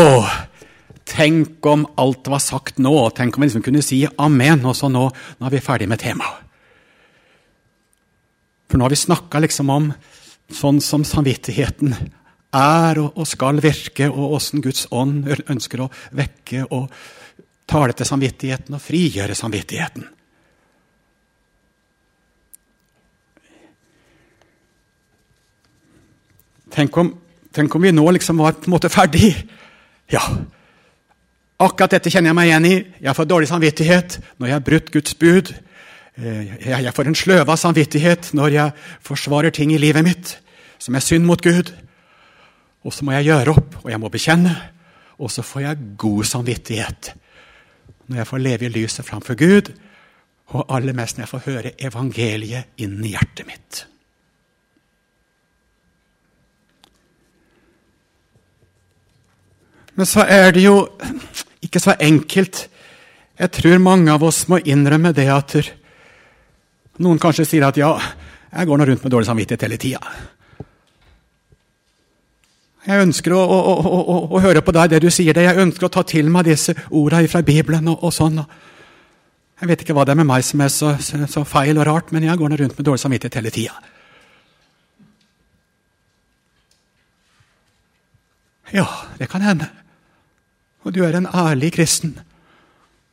tenk 1.06 1.66
om 1.70 1.84
alt 2.02 2.26
var 2.26 2.42
sagt 2.42 2.80
nå. 2.82 2.92
Tenk 3.14 3.37
om 3.37 3.44
vi 3.44 3.46
liksom 3.46 3.62
kunne 3.62 3.82
si 3.87 4.00
amen, 4.18 4.64
og 4.66 4.75
så 4.75 4.90
nå, 4.90 5.04
nå 5.38 5.46
er 5.46 5.54
vi 5.54 5.62
ferdig 5.62 5.87
med 5.87 6.02
temaet. 6.02 6.42
For 8.68 8.76
nå 8.76 8.84
har 8.84 8.92
vi 8.92 8.98
snakka 8.98 9.38
liksom 9.40 9.70
om 9.70 9.87
sånn 10.50 10.80
som 10.82 11.04
samvittigheten 11.06 11.94
er 12.58 13.00
og, 13.04 13.22
skal 13.28 13.62
virke, 13.62 14.10
og 14.10 14.34
åssen 14.40 14.64
Guds 14.66 14.88
ånd 14.90 15.28
ønsker 15.46 15.84
å 15.87 15.88
vekke 16.18 16.66
og 16.75 16.90
tale 17.70 17.94
til 17.94 18.08
samvittigheten 18.08 18.75
og 18.75 18.82
frigjøre 18.82 19.38
samvittigheten. 19.38 20.10
Tenk 26.75 27.00
om, 27.00 27.14
tenk 27.58 27.74
om 27.74 27.82
vi 27.82 27.92
nå 27.94 28.06
liksom 28.14 28.38
var 28.40 28.56
på 28.58 28.68
en 28.70 28.76
måte 28.76 28.90
ferdig. 28.92 29.32
Ja, 30.12 30.22
akkurat 31.59 31.96
dette 31.96 32.12
kjenner 32.12 32.30
jeg 32.30 32.38
meg 32.38 32.50
igjen 32.50 32.68
i. 32.68 32.76
Jeg 33.09 33.18
får 33.18 33.28
dårlig 33.28 33.50
samvittighet 33.50 34.18
når 34.38 34.50
jeg 34.50 34.56
har 34.56 34.66
brutt 34.68 34.92
Guds 34.94 35.16
bud. 35.18 35.52
Eh, 36.18 36.54
jeg 36.70 36.94
får 36.94 37.11
en 37.11 37.18
sløva 37.18 37.59
samvittighet 37.59 38.33
når 38.38 38.54
jeg 38.54 38.76
forsvarer 39.06 39.54
ting 39.54 39.74
i 39.74 39.80
livet 39.83 40.06
mitt 40.06 40.37
som 40.78 40.94
er 40.94 41.04
synd 41.04 41.26
mot 41.26 41.42
Gud. 41.42 41.72
Og 42.87 42.94
så 42.94 43.04
må 43.04 43.16
jeg 43.16 43.28
gjøre 43.33 43.56
opp, 43.59 43.80
og 43.83 43.90
jeg 43.90 44.00
må 44.00 44.11
bekjenne. 44.12 44.54
Og 45.18 45.33
så 45.35 45.42
får 45.42 45.64
jeg 45.64 45.87
god 45.98 46.24
samvittighet 46.30 47.12
når 48.09 48.22
jeg 48.22 48.28
får 48.30 48.40
leve 48.40 48.64
i 48.64 48.72
lyset 48.72 49.04
framfor 49.04 49.37
Gud, 49.37 49.66
og 50.56 50.70
aller 50.72 50.94
mest 50.96 51.18
når 51.18 51.26
jeg 51.26 51.33
får 51.35 51.42
høre 51.44 51.72
evangeliet 51.90 52.80
inn 52.80 52.94
i 53.04 53.11
hjertet 53.12 53.44
mitt. 53.44 53.83
Men 59.98 60.06
så 60.06 60.22
er 60.30 60.52
det 60.54 60.62
jo 60.62 60.76
ikke 61.66 61.80
så 61.82 61.96
enkelt. 61.98 62.68
Jeg 63.38 63.50
tror 63.56 63.80
mange 63.82 64.12
av 64.14 64.22
oss 64.22 64.44
må 64.50 64.61
innrømme 64.62 65.11
det 65.14 65.26
at 65.34 65.56
noen 67.02 67.18
kanskje 67.18 67.46
sier 67.46 67.66
at 67.66 67.78
ja, 67.78 67.90
jeg 68.52 68.68
går 68.68 68.78
nå 68.78 68.87
rundt 68.87 69.02
med 69.02 69.14
dårlig 69.14 69.26
samvittighet 69.26 69.64
hele 69.66 69.78
tida. 69.82 70.12
Jeg 72.88 73.04
ønsker 73.04 73.34
å, 73.34 73.40
å, 73.42 73.58
å, 73.74 74.20
å, 74.30 74.40
høre 74.40 74.62
på 74.64 74.72
deg, 74.72 74.94
det 74.94 75.02
du 75.02 75.11
sier. 75.12 75.34
det. 75.34 75.44
Jeg 75.44 75.66
ønsker 75.66 75.88
å 75.88 75.92
ta 75.92 76.06
til 76.06 76.30
meg 76.32 76.46
disse 76.46 76.72
ordene 76.88 77.28
fra 77.28 77.42
Bibelen. 77.42 77.90
og, 77.90 78.06
og 78.06 78.14
sånn. 78.14 78.38
Jeg 79.58 79.72
vet 79.72 79.82
ikke 79.82 79.98
hva 79.98 80.06
det 80.06 80.14
er 80.14 80.20
med 80.22 80.30
meg 80.30 80.46
som 80.46 80.62
er 80.62 80.70
så, 80.72 80.94
så, 81.02 81.20
så 81.26 81.42
feil 81.42 81.82
og 81.82 81.88
rart, 81.90 82.14
men 82.14 82.24
jeg 82.30 82.38
går 82.38 82.54
nå 82.54 82.61
rundt 82.62 82.78
med 82.78 82.87
dårlig 82.87 83.02
samvittighet 83.02 83.40
hele 83.42 83.52
tida. 83.52 83.74
Ja, 88.78 88.87
det 89.18 89.26
kan 89.32 89.42
hende. 89.42 89.68
Og 90.88 90.94
du 90.96 91.03
er 91.05 91.18
en 91.18 91.29
ærlig 91.29 91.74
kristen. 91.77 92.14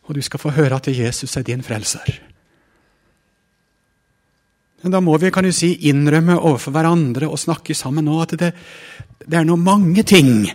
Og 0.08 0.16
du 0.16 0.22
skal 0.24 0.40
få 0.40 0.54
høre 0.56 0.78
at 0.80 0.88
Jesus 0.88 1.36
er 1.36 1.44
din 1.44 1.64
frelser. 1.66 2.08
Men 4.86 4.94
da 4.94 5.02
må 5.04 5.18
vi 5.20 5.32
kan 5.34 5.44
du 5.44 5.52
si, 5.52 5.74
innrømme 5.90 6.38
overfor 6.38 6.72
hverandre 6.72 7.28
og 7.28 7.42
snakke 7.42 7.76
sammen 7.76 8.06
nå 8.06 8.20
at 8.22 8.36
det, 8.40 8.52
det 9.26 9.40
er 9.40 9.48
noe 9.48 9.60
mange 9.60 10.06
ting 10.08 10.46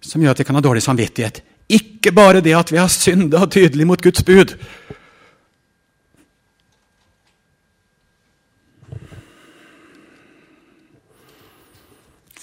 som 0.00 0.22
gjør 0.22 0.32
at 0.32 0.40
vi 0.40 0.46
kan 0.48 0.56
ha 0.56 0.62
dårlig 0.64 0.84
samvittighet. 0.86 1.42
Ikke 1.68 2.14
bare 2.16 2.40
det 2.40 2.54
at 2.56 2.72
vi 2.72 2.78
har 2.80 2.88
synda 2.88 3.44
tydelig 3.50 3.86
mot 3.90 4.00
Guds 4.00 4.24
bud. 4.24 4.54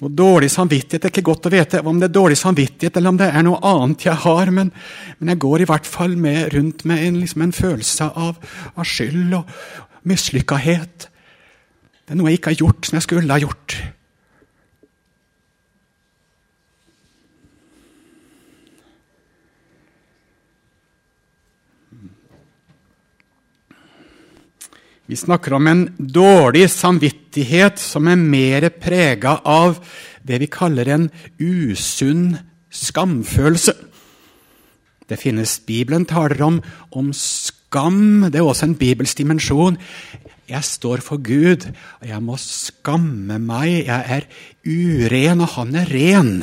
Og 0.05 0.13
Dårlig 0.13 0.51
samvittighet 0.53 1.07
er 1.07 1.09
ikke 1.09 1.25
godt 1.25 1.47
å 1.49 1.51
vite 1.53 1.81
om 1.81 1.97
det 1.97 2.11
er 2.11 2.13
dårlig 2.13 2.37
samvittighet 2.37 2.99
eller 2.99 3.13
om 3.13 3.17
det 3.17 3.31
er 3.33 3.45
noe 3.47 3.57
annet 3.65 4.05
jeg 4.05 4.21
har, 4.27 4.51
men, 4.53 4.69
men 5.17 5.31
jeg 5.33 5.41
går 5.41 5.63
i 5.63 5.69
hvert 5.71 5.89
fall 5.89 6.13
med, 6.21 6.51
rundt 6.53 6.85
med 6.85 7.01
en, 7.01 7.17
liksom 7.23 7.45
en 7.47 7.55
følelse 7.55 8.09
av, 8.13 8.37
av 8.75 8.85
skyld 8.85 9.33
og 9.39 9.49
mislykkethet. 10.07 11.07
Det 12.05 12.13
er 12.13 12.19
noe 12.19 12.29
jeg 12.29 12.41
ikke 12.41 12.53
har 12.53 12.61
gjort 12.61 12.87
som 12.89 12.99
jeg 12.99 13.07
skulle 13.07 13.33
ha 13.33 13.41
gjort. 13.41 13.79
Vi 25.07 25.15
snakker 25.15 25.53
om 25.55 25.67
en 25.71 25.81
dårlig 25.97 26.65
samvittighet 26.67 27.79
som 27.79 28.09
er 28.11 28.19
mer 28.19 28.65
prega 28.75 29.37
av 29.47 29.77
det 30.27 30.41
vi 30.41 30.49
kaller 30.51 30.89
en 30.91 31.05
usunn 31.39 32.33
skamfølelse. 32.67 33.71
Det 35.07 35.15
finnes 35.21 35.53
Bibelen 35.63 36.03
taler 36.03 36.41
om, 36.43 36.57
om 36.91 37.13
skam. 37.15 38.27
Det 38.27 38.41
er 38.41 38.49
også 38.49 38.67
en 38.67 38.75
bibelsk 38.75 39.21
dimensjon. 39.21 39.77
Jeg 40.51 40.67
står 40.67 40.99
for 41.03 41.23
Gud, 41.23 41.63
og 42.01 42.09
jeg 42.09 42.19
må 42.23 42.35
skamme 42.43 43.37
meg. 43.39 43.87
Jeg 43.87 44.17
er 44.17 44.27
uren, 44.67 45.45
og 45.45 45.53
han 45.55 45.71
er 45.79 45.93
ren. 45.93 46.33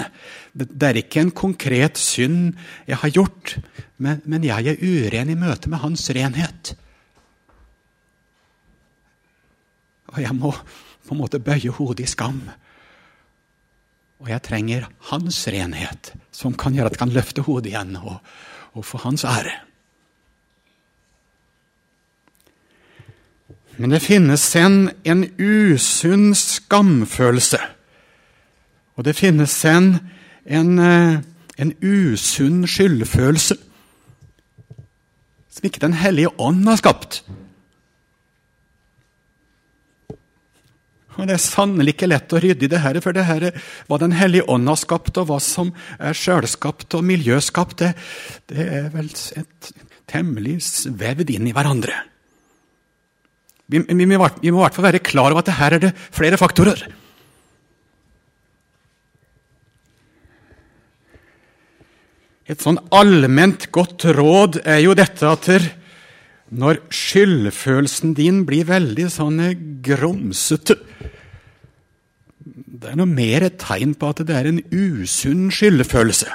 Det 0.56 0.88
er 0.88 1.02
ikke 1.02 1.20
en 1.20 1.34
konkret 1.36 2.00
synd 2.00 2.54
jeg 2.88 2.96
har 3.02 3.12
gjort, 3.12 3.58
men, 4.00 4.24
men 4.24 4.48
jeg 4.48 4.72
er 4.72 4.80
uren 4.80 5.32
i 5.32 5.36
møte 5.36 5.68
med 5.68 5.84
hans 5.84 6.08
renhet. 6.16 6.72
Og 10.14 10.22
jeg 10.22 10.34
må 10.36 10.52
på 11.04 11.14
en 11.14 11.20
måte 11.20 11.42
bøye 11.42 11.72
hodet 11.74 12.06
i 12.06 12.10
skam. 12.10 12.40
Og 14.22 14.30
jeg 14.30 14.42
trenger 14.46 14.88
hans 15.10 15.42
renhet, 15.50 16.14
som 16.32 16.54
kan 16.56 16.74
gjøre 16.76 16.92
at 16.92 16.96
jeg 16.96 17.02
kan 17.02 17.14
løfte 17.14 17.44
hodet 17.44 17.72
igjen 17.72 17.96
og, 18.00 18.20
og 18.72 18.86
få 18.86 19.02
hans 19.04 19.26
ære. 19.28 19.52
Men 23.76 23.90
det 23.90 24.04
finnes 24.04 24.44
en, 24.56 24.90
en 25.02 25.24
usunn 25.34 26.30
skamfølelse. 26.38 27.58
Og 28.94 29.04
det 29.04 29.16
finnes 29.18 29.56
en, 29.66 29.96
en, 30.46 30.78
eh, 30.78 31.16
en 31.58 31.72
usunn 31.82 32.62
skyldfølelse 32.70 33.58
som 35.54 35.66
ikke 35.66 35.82
Den 35.82 35.98
hellige 35.98 36.30
ånd 36.38 36.64
har 36.66 36.78
skapt. 36.78 37.22
Og 41.14 41.28
Det 41.28 41.36
er 41.36 41.42
sannelig 41.42 41.94
ikke 41.94 42.10
lett 42.10 42.32
å 42.34 42.40
rydde 42.42 42.66
i 42.66 42.70
det 42.72 42.80
her, 42.82 42.98
for 43.04 43.14
det 43.14 43.26
her 43.28 43.50
hva 43.88 43.98
Den 44.02 44.16
hellige 44.18 44.48
ånd 44.50 44.68
har 44.70 44.80
skapt, 44.80 45.16
og 45.20 45.28
hva 45.30 45.38
som 45.42 45.70
er 45.98 46.16
sjølskapt 46.18 46.96
og 46.98 47.06
miljøskapt, 47.06 47.78
det, 47.82 47.92
det 48.50 48.66
er 48.80 48.90
vel 48.94 49.12
et, 49.38 49.70
temmelig 50.10 50.58
vevd 51.00 51.30
inn 51.32 51.48
i 51.48 51.54
hverandre. 51.54 51.94
Vi, 53.72 53.80
vi, 53.80 54.04
vi, 54.04 54.10
må 54.12 54.28
i 54.44 54.52
hvert 54.52 54.76
fall 54.76 54.90
være 54.90 55.00
klar 55.00 55.32
over 55.32 55.40
at 55.40 55.48
det 55.48 55.56
her 55.56 55.76
er 55.76 55.82
det 55.86 55.94
flere 56.12 56.38
faktorer. 56.40 56.84
Et 62.44 62.60
sånn 62.60 62.76
allment 62.92 63.70
godt 63.72 64.04
råd 64.12 64.60
er 64.68 64.82
jo 64.84 64.92
dette 64.98 65.24
at 65.24 65.48
når 66.52 66.82
skyldfølelsen 66.92 68.14
din 68.16 68.42
blir 68.48 68.66
veldig 68.68 69.06
sånn 69.12 69.40
grumsete 69.84 70.76
Det 72.44 72.90
er 72.90 72.98
noe 73.00 73.08
mer 73.08 73.46
et 73.46 73.56
tegn 73.62 73.94
på 73.96 74.10
at 74.12 74.20
det 74.28 74.34
er 74.36 74.50
en 74.50 74.60
usunn 74.68 75.48
skyldfølelse 75.54 76.28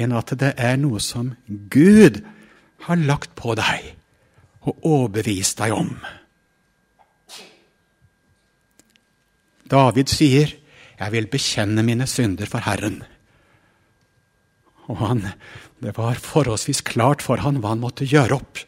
enn 0.00 0.14
at 0.14 0.30
det 0.38 0.52
er 0.54 0.76
noe 0.78 1.00
som 1.02 1.32
Gud 1.72 2.20
har 2.86 3.00
lagt 3.00 3.34
på 3.38 3.56
deg 3.58 3.90
og 4.60 4.84
overbevist 4.86 5.58
deg 5.58 5.74
om. 5.74 5.90
David 9.70 10.10
sier, 10.10 10.52
'Jeg 11.00 11.12
vil 11.12 11.26
bekjenne 11.26 11.82
mine 11.82 12.06
synder 12.06 12.46
for 12.46 12.58
Herren'. 12.58 13.02
Og 14.88 14.96
han, 14.96 15.32
det 15.80 15.94
var 15.96 16.20
forholdsvis 16.20 16.82
klart 16.84 17.22
for 17.24 17.40
han 17.40 17.60
hva 17.60 17.72
han 17.72 17.82
måtte 17.82 18.08
gjøre 18.08 18.36
opp. 18.36 18.60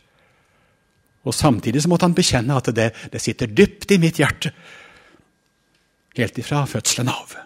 Og 1.28 1.36
Samtidig 1.36 1.84
så 1.84 1.92
måtte 1.92 2.08
han 2.08 2.16
bekjenne 2.16 2.56
at 2.56 2.72
det, 2.74 2.90
det 3.12 3.22
sitter 3.22 3.52
dypt 3.52 3.92
i 3.94 4.00
mitt 4.02 4.18
hjerte, 4.18 4.50
helt 6.18 6.38
ifra 6.40 6.64
fødselen 6.68 7.12
av. 7.12 7.36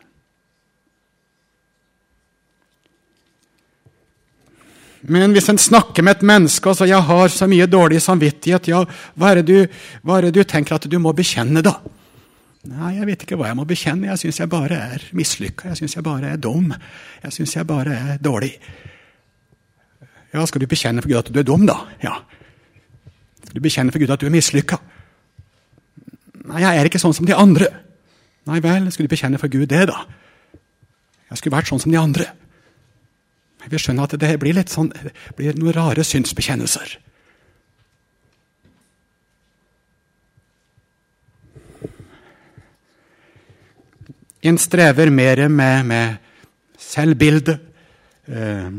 Men 5.07 5.35
hvis 5.37 5.50
en 5.52 5.61
snakker 5.61 6.02
med 6.02 6.16
et 6.16 6.24
menneske 6.26 6.70
og 6.70 6.79
sier 6.79 6.88
'jeg 6.88 7.02
har 7.02 7.29
så 7.29 7.46
mye 7.46 7.66
dårlig 7.66 8.00
samvittighet', 8.02 8.68
ja, 8.68 8.85
hva 9.14 9.31
er, 9.31 9.42
du, 9.42 9.68
hva 10.02 10.18
er 10.18 10.22
det 10.22 10.35
du 10.35 10.42
tenker 10.42 10.74
at 10.74 10.88
du 10.90 10.98
må 10.98 11.12
bekjenne, 11.12 11.62
da? 11.62 11.79
Nei, 12.66 12.96
jeg 12.96 13.07
vet 13.07 13.22
ikke 13.22 13.37
hva 13.38 13.46
jeg 13.46 13.57
må 13.57 13.64
bekjenne. 13.64 14.09
Jeg 14.11 14.18
syns 14.18 14.40
jeg 14.40 14.48
bare 14.48 14.74
er 14.74 15.02
mislykka. 15.12 15.68
Jeg 15.68 15.76
syns 15.76 15.94
jeg 15.94 16.02
bare 16.02 16.33
er 16.33 16.37
dum. 16.37 16.74
Jeg 17.22 17.33
syns 17.33 17.55
jeg 17.55 17.66
bare 17.66 17.94
er 17.94 18.18
dårlig. 18.18 18.59
Ja, 20.35 20.45
skal 20.47 20.62
du 20.62 20.67
bekjenne 20.71 21.03
for 21.03 21.11
Gud 21.11 21.21
at 21.21 21.33
du 21.33 21.39
er 21.41 21.47
dum, 21.47 21.67
da? 21.69 21.79
Ja. 22.03 22.19
Skal 23.45 23.59
du 23.59 23.65
bekjenne 23.65 23.95
for 23.95 24.03
Gud 24.03 24.11
at 24.11 24.21
du 24.21 24.27
er 24.29 24.35
mislykka? 24.35 24.79
Nei, 26.47 26.62
jeg 26.62 26.79
er 26.79 26.89
ikke 26.89 27.03
sånn 27.03 27.15
som 27.17 27.27
de 27.27 27.35
andre. 27.35 27.71
Nei 28.47 28.61
vel, 28.62 28.91
skal 28.95 29.07
du 29.07 29.12
bekjenne 29.12 29.41
for 29.43 29.51
Gud 29.51 29.67
det, 29.71 29.87
da? 29.91 30.05
Jeg 31.31 31.41
skulle 31.41 31.57
vært 31.57 31.71
sånn 31.71 31.83
som 31.83 31.95
de 31.95 31.99
andre. 31.99 32.29
Jeg 33.65 33.73
vil 33.73 33.83
skjønne 33.83 34.05
at 34.07 34.15
det 34.23 34.37
blir 34.39 34.55
litt 34.55 34.71
sånn, 34.71 34.93
det 34.95 35.12
blir 35.39 35.57
noen 35.59 35.75
rare 35.75 36.05
synsbekjennelser. 36.07 37.01
En 44.47 44.61
strever 44.62 45.11
mer 45.11 45.49
med, 45.51 45.89
med 45.91 46.79
selvbildet. 46.79 47.59
Eh, 48.31 48.71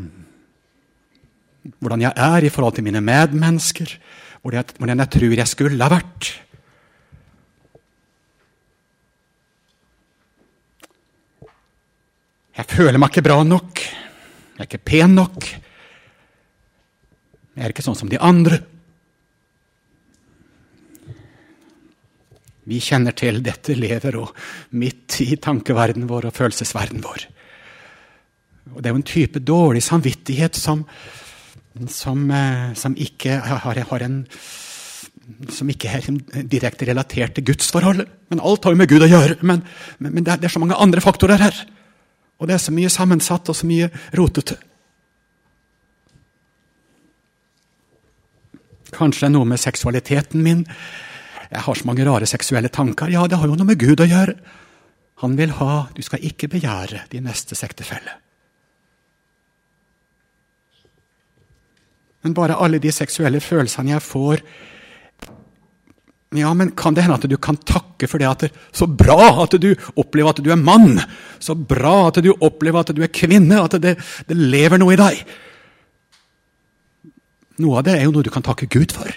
hvordan 1.79 2.03
jeg 2.05 2.13
er 2.15 2.45
i 2.45 2.51
forhold 2.53 2.77
til 2.77 2.85
mine 2.87 3.01
medmennesker. 3.03 3.91
Hvordan 4.41 4.99
jeg 5.03 5.09
tror 5.11 5.37
jeg 5.37 5.47
skulle 5.47 5.83
ha 5.83 5.91
vært. 5.91 6.31
Jeg 12.57 12.65
føler 12.71 12.97
meg 12.97 13.11
ikke 13.11 13.27
bra 13.27 13.41
nok. 13.45 13.83
Jeg 14.57 14.63
er 14.63 14.69
ikke 14.69 14.85
pen 14.89 15.13
nok. 15.13 15.45
Jeg 17.57 17.65
er 17.65 17.73
ikke 17.73 17.85
sånn 17.85 17.97
som 17.97 18.09
de 18.09 18.17
andre. 18.21 18.59
Vi 22.67 22.79
kjenner 22.83 23.15
til 23.15 23.39
dette 23.45 23.77
lever 23.77 24.17
og 24.19 24.33
midt 24.75 25.21
i 25.23 25.37
tankeverdenen 25.39 26.09
vår 26.09 26.27
og 26.29 26.35
følelsesverdenen 26.35 27.05
vår. 27.05 27.27
Og 28.73 28.81
Det 28.81 28.89
er 28.89 28.93
jo 28.93 28.99
en 28.99 29.11
type 29.13 29.39
dårlig 29.39 29.83
samvittighet 29.85 30.57
som, 30.59 30.83
som, 31.91 32.25
eh, 32.31 32.73
som 32.73 32.95
ikke 32.97 33.37
har, 33.45 33.81
har, 33.89 34.05
en 34.05 34.25
som 35.51 35.69
ikke 35.69 35.91
er 35.91 36.45
direkte 36.47 36.87
relatert 36.87 37.35
til 37.37 37.45
gudsforholdet. 37.51 38.07
Men 38.31 38.41
alt 38.41 38.63
har 38.65 38.73
jo 38.73 38.79
med 38.79 38.89
Gud 38.89 39.05
å 39.05 39.11
gjøre. 39.11 39.37
Men, 39.41 39.63
men, 39.99 40.13
men 40.13 40.23
det, 40.23 40.33
er, 40.33 40.41
det 40.41 40.49
er 40.49 40.55
så 40.55 40.63
mange 40.63 40.79
andre 40.79 41.03
faktorer 41.03 41.41
her. 41.41 41.59
Og 42.37 42.49
det 42.49 42.57
er 42.57 42.63
så 42.63 42.73
mye 42.73 42.89
sammensatt 42.93 43.49
og 43.51 43.57
så 43.57 43.67
mye 43.69 43.89
rotete. 44.17 44.57
Kanskje 48.95 49.25
det 49.25 49.29
er 49.29 49.35
noe 49.35 49.49
med 49.49 49.61
seksualiteten 49.61 50.43
min. 50.45 50.63
Jeg 51.51 51.63
har 51.63 51.79
så 51.79 51.87
mange 51.87 52.05
rare 52.07 52.27
seksuelle 52.29 52.71
tanker. 52.73 53.11
Ja, 53.11 53.25
det 53.27 53.39
har 53.39 53.49
jo 53.49 53.57
noe 53.57 53.67
med 53.67 53.81
Gud 53.81 54.01
å 54.03 54.07
gjøre. 54.07 54.37
Han 55.23 55.35
vil 55.37 55.53
ha 55.57 55.87
Du 55.95 56.03
skal 56.05 56.23
ikke 56.23 56.49
begjære 56.51 57.07
din 57.11 57.25
neste 57.27 57.57
sektefelle. 57.57 58.15
Men 62.27 62.35
bare 62.35 62.59
alle 62.59 62.81
de 62.83 62.91
seksuelle 62.91 63.39
følelsene 63.39 63.93
jeg 63.93 64.03
får 64.03 64.41
ja, 66.35 66.49
men 66.51 66.73
kan 66.75 66.91
det 66.91 67.05
hende 67.05 67.15
at 67.15 67.25
du 67.31 67.37
kan 67.39 67.55
takke 67.55 68.07
for 68.11 68.19
det 68.19 68.27
at 68.27 68.41
det, 68.43 68.49
Så 68.75 68.83
bra 68.83 69.45
at 69.45 69.53
du 69.55 69.69
opplever 69.95 70.33
at 70.33 70.41
du 70.43 70.49
er 70.51 70.59
mann! 70.59 70.99
Så 71.39 71.55
bra 71.55 72.09
at 72.09 72.19
du 72.19 72.33
opplever 72.33 72.83
at 72.83 72.91
du 72.91 72.99
er 72.99 73.13
kvinne! 73.15 73.61
At 73.63 73.77
det, 73.79 73.95
det 74.27 74.35
lever 74.35 74.81
noe 74.81 74.91
i 74.91 74.99
deg! 74.99 75.21
Noe 77.63 77.79
av 77.79 77.85
det 77.87 77.95
er 77.95 78.03
jo 78.03 78.11
noe 78.11 78.27
du 78.27 78.29
kan 78.33 78.43
takke 78.43 78.67
Gud 78.67 78.91
for. 78.91 79.07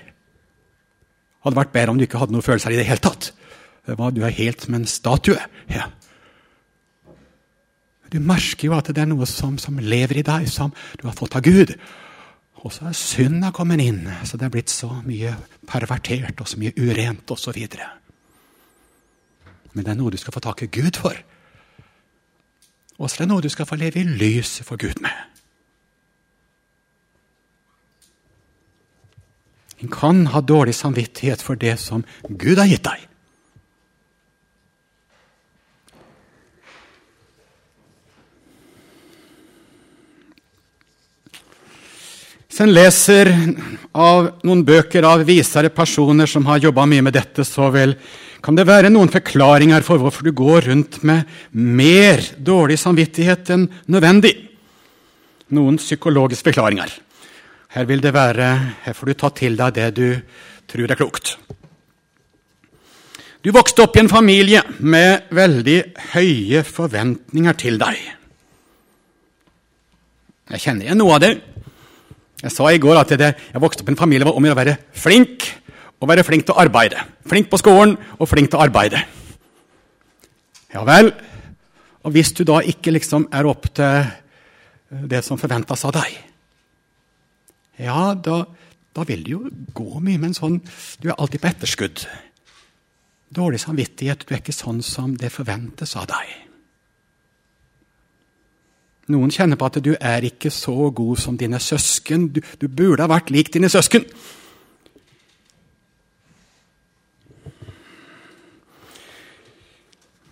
Hadde 1.42 1.58
vært 1.58 1.74
bedre 1.74 1.90
om 1.90 1.98
du 1.98 2.06
ikke 2.06 2.20
hadde 2.22 2.36
noen 2.36 2.46
følelser 2.46 2.76
i 2.76 2.78
det 2.78 2.86
hele 2.86 3.02
tatt. 3.02 3.32
Det 3.90 3.98
var, 3.98 4.14
Du 4.14 4.22
er 4.22 4.36
helt 4.36 4.62
som 4.62 4.78
en 4.78 4.86
statue. 4.86 5.40
Ja. 5.66 5.90
Du 8.14 8.20
merker 8.22 8.70
jo 8.70 8.78
at 8.78 8.86
det 8.86 9.02
er 9.02 9.10
noe 9.10 9.26
som, 9.26 9.58
som 9.58 9.82
lever 9.82 10.22
i 10.22 10.26
deg, 10.26 10.46
som 10.46 10.70
du 11.00 11.08
har 11.08 11.18
fått 11.18 11.34
av 11.34 11.42
Gud. 11.42 11.74
Og 12.60 12.72
så 12.74 12.90
er 12.90 12.96
synda 12.96 13.50
kommet 13.56 13.80
inn, 13.80 14.04
så 14.28 14.36
det 14.36 14.48
er 14.48 14.52
blitt 14.52 14.72
så 14.72 14.90
mye 15.06 15.32
pervertert 15.68 16.40
og 16.42 16.48
så 16.48 16.60
mye 16.60 16.74
urent 16.76 17.32
osv. 17.32 17.56
Men 19.72 19.86
det 19.86 19.92
er 19.92 19.98
noe 19.98 20.12
du 20.12 20.18
skal 20.20 20.34
få 20.34 20.42
tak 20.44 20.62
i 20.66 20.72
Gud 20.72 20.98
for. 21.00 21.16
Og 23.00 23.08
så 23.08 23.16
er 23.16 23.24
det 23.24 23.30
noe 23.32 23.44
du 23.44 23.48
skal 23.48 23.68
få 23.68 23.80
leve 23.80 24.02
i 24.02 24.04
lyset 24.04 24.66
for 24.68 24.80
Gud 24.80 25.00
med. 25.00 25.14
En 29.80 29.88
kan 29.88 30.26
ha 30.34 30.42
dårlig 30.44 30.74
samvittighet 30.76 31.40
for 31.42 31.56
det 31.56 31.78
som 31.80 32.04
Gud 32.28 32.60
har 32.60 32.68
gitt 32.68 32.84
deg. 32.84 33.09
En 42.60 42.72
leser 42.74 43.30
av 43.96 44.26
noen 44.44 44.62
bøker 44.68 45.04
av 45.08 45.22
visere 45.24 45.70
personer 45.72 46.28
som 46.28 46.44
har 46.48 46.60
jobba 46.60 46.84
mye 46.88 47.04
med 47.06 47.16
dette, 47.16 47.44
så 47.46 47.70
vel 47.72 47.94
kan 48.44 48.56
det 48.56 48.66
være 48.68 48.92
noen 48.92 49.10
forklaringer 49.12 49.84
for 49.84 50.00
hvorfor 50.00 50.28
du 50.28 50.32
går 50.36 50.68
rundt 50.70 51.00
med 51.06 51.28
mer 51.56 52.22
dårlig 52.36 52.78
samvittighet 52.80 53.52
enn 53.56 53.68
nødvendig. 53.92 54.34
Noen 55.56 55.80
psykologiske 55.80 56.50
forklaringer. 56.50 56.92
Her 57.70 57.86
vil 57.86 58.02
det 58.02 58.12
være, 58.14 58.50
her 58.84 58.96
får 58.96 59.08
du 59.08 59.14
ta 59.18 59.30
til 59.34 59.56
deg 59.58 59.76
det 59.76 59.90
du 59.96 60.06
tror 60.70 60.90
er 60.90 60.98
klokt. 60.98 61.36
Du 63.40 63.52
vokste 63.56 63.86
opp 63.86 63.96
i 63.96 64.02
en 64.02 64.10
familie 64.12 64.60
med 64.84 65.30
veldig 65.32 65.78
høye 66.12 66.60
forventninger 66.66 67.56
til 67.60 67.78
deg. 67.80 68.00
Jeg 70.50 70.64
kjenner 70.66 70.88
igjen 70.88 71.00
noe 71.00 71.16
av 71.16 71.22
det. 71.24 71.38
Jeg 72.40 72.52
sa 72.54 72.70
i 72.72 72.80
går 72.80 73.00
at 73.02 73.10
jeg, 73.12 73.34
jeg 73.52 73.62
vokste 73.62 73.84
opp 73.84 73.90
i 73.90 73.94
en 73.94 74.00
familie 74.00 74.28
om 74.28 74.46
å 74.48 74.56
være 74.56 74.76
flink 74.96 75.44
og 76.00 76.08
være 76.08 76.24
flink 76.24 76.46
til 76.48 76.56
å 76.56 76.62
arbeide. 76.62 77.02
Flink 77.28 77.50
på 77.52 77.60
skolen 77.60 77.96
og 78.16 78.28
flink 78.30 78.50
til 78.50 78.60
å 78.60 78.64
arbeide. 78.64 79.02
Ja 80.72 80.84
vel. 80.88 81.12
Og 82.06 82.14
hvis 82.14 82.32
du 82.32 82.46
da 82.48 82.62
ikke 82.64 82.94
liksom 82.94 83.28
er 83.34 83.48
opp 83.48 83.68
til 83.76 84.08
det 85.10 85.20
som 85.26 85.38
forventes 85.38 85.84
av 85.86 85.94
deg, 85.98 86.16
ja, 87.80 88.12
da, 88.16 88.42
da 88.96 89.04
vil 89.08 89.22
det 89.24 89.32
jo 89.32 89.44
gå 89.76 90.00
mye 90.00 90.18
med 90.20 90.32
en 90.32 90.36
sånn 90.36 90.56
Du 91.00 91.08
er 91.08 91.16
alltid 91.16 91.40
på 91.40 91.48
etterskudd. 91.48 92.02
Dårlig 93.32 93.60
samvittighet. 93.62 94.26
Du 94.26 94.34
er 94.34 94.42
ikke 94.42 94.56
sånn 94.56 94.82
som 94.84 95.14
det 95.16 95.30
forventes 95.32 95.94
av 95.96 96.08
deg. 96.10 96.49
Noen 99.10 99.32
kjenner 99.34 99.58
på 99.58 99.66
at 99.66 99.80
du 99.82 99.94
er 99.96 100.26
ikke 100.28 100.52
så 100.54 100.90
god 100.94 101.18
som 101.18 101.38
dine 101.38 101.58
søsken. 101.62 102.28
Du, 102.34 102.40
du 102.60 102.68
burde 102.68 103.02
ha 103.02 103.10
vært 103.10 103.32
lik 103.34 103.52
dine 103.54 103.72
søsken. 103.72 104.06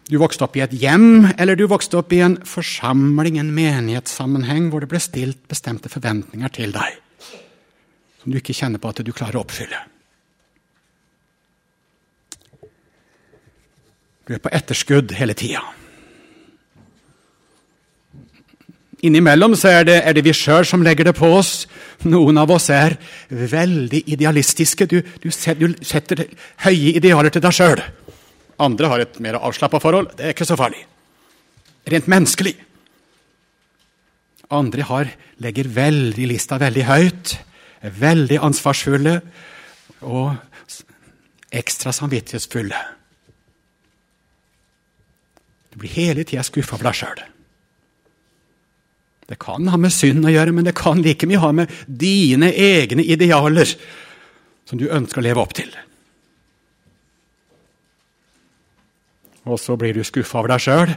du 0.09 0.15
vokste 0.17 0.47
opp 0.47 0.55
i 0.57 0.63
et 0.65 0.73
hjem, 0.73 1.35
eller 1.37 1.53
du 1.53 1.67
vokste 1.69 1.99
opp 1.99 2.15
i 2.17 2.23
en 2.25 2.39
forsamling, 2.49 3.37
en 3.37 3.51
menighetssammenheng, 3.53 4.71
hvor 4.73 4.81
det 4.81 4.89
ble 4.89 5.03
stilt 5.05 5.43
bestemte 5.53 5.93
forventninger 5.93 6.55
til 6.57 6.73
deg 6.73 6.97
som 8.29 8.35
du 8.35 8.43
ikke 8.43 8.57
kjenner 8.57 8.83
på 8.83 8.91
at 8.91 9.01
du 9.01 9.13
klarer 9.17 9.39
å 9.39 9.45
oppfylle. 9.47 9.79
Du 14.29 14.35
er 14.37 14.43
på 14.45 14.53
etterskudd 14.53 15.15
hele 15.17 15.33
tida. 15.39 15.63
Innimellom 19.07 19.55
så 19.55 19.71
er 19.79 19.85
det, 19.87 19.97
er 20.03 20.17
det 20.17 20.25
vi 20.27 20.35
sjøl 20.35 20.67
som 20.67 20.83
legger 20.83 21.07
det 21.07 21.15
på 21.19 21.29
oss. 21.31 21.69
Noen 22.11 22.41
av 22.41 22.51
oss 22.51 22.67
er 22.75 22.97
veldig 23.31 24.01
idealistiske. 24.11 24.89
Du, 24.91 24.99
du, 25.23 25.29
setter, 25.31 25.71
du 25.71 25.87
setter 25.87 26.25
høye 26.65 26.97
idealer 26.99 27.31
til 27.31 27.45
deg 27.45 27.55
sjøl. 27.55 27.83
Andre 28.59 28.91
har 28.91 29.05
et 29.05 29.21
mer 29.23 29.39
avslappa 29.39 29.79
forhold. 29.83 30.11
Det 30.19 30.27
er 30.27 30.35
ikke 30.35 30.49
så 30.49 30.59
farlig. 30.59 30.83
Rent 31.89 32.11
menneskelig. 32.11 32.57
Andre 34.51 34.89
har, 34.91 35.15
legger 35.45 35.71
veldig 35.77 36.27
lista 36.33 36.59
veldig 36.59 36.85
høyt, 36.89 37.37
er 37.85 37.97
veldig 38.01 38.41
ansvarsfulle 38.49 39.19
og 40.09 40.33
ekstra 41.55 41.93
samvittighetsfulle. 41.95 42.85
Du 45.71 45.83
blir 45.85 45.99
hele 46.01 46.25
tida 46.27 46.43
skuffa 46.43 46.75
over 46.79 46.91
deg 46.91 46.99
sjøl. 46.99 47.29
Det 49.29 49.37
kan 49.41 49.69
ha 49.69 49.77
med 49.77 49.93
synd 49.93 50.25
å 50.25 50.33
gjøre, 50.33 50.55
men 50.57 50.65
det 50.65 50.77
kan 50.79 51.03
like 51.05 51.29
mye 51.29 51.41
ha 51.43 51.51
med 51.53 51.73
dine 51.87 52.49
egne 52.49 53.05
idealer 53.05 53.69
som 54.69 54.81
du 54.81 54.89
ønsker 54.89 55.21
å 55.21 55.27
leve 55.27 55.43
opp 55.43 55.53
til. 55.57 55.69
Og 59.49 59.61
så 59.61 59.77
blir 59.81 59.97
du 59.97 60.05
skuffa 60.05 60.41
over 60.41 60.55
deg 60.55 60.65
sjøl. 60.65 60.95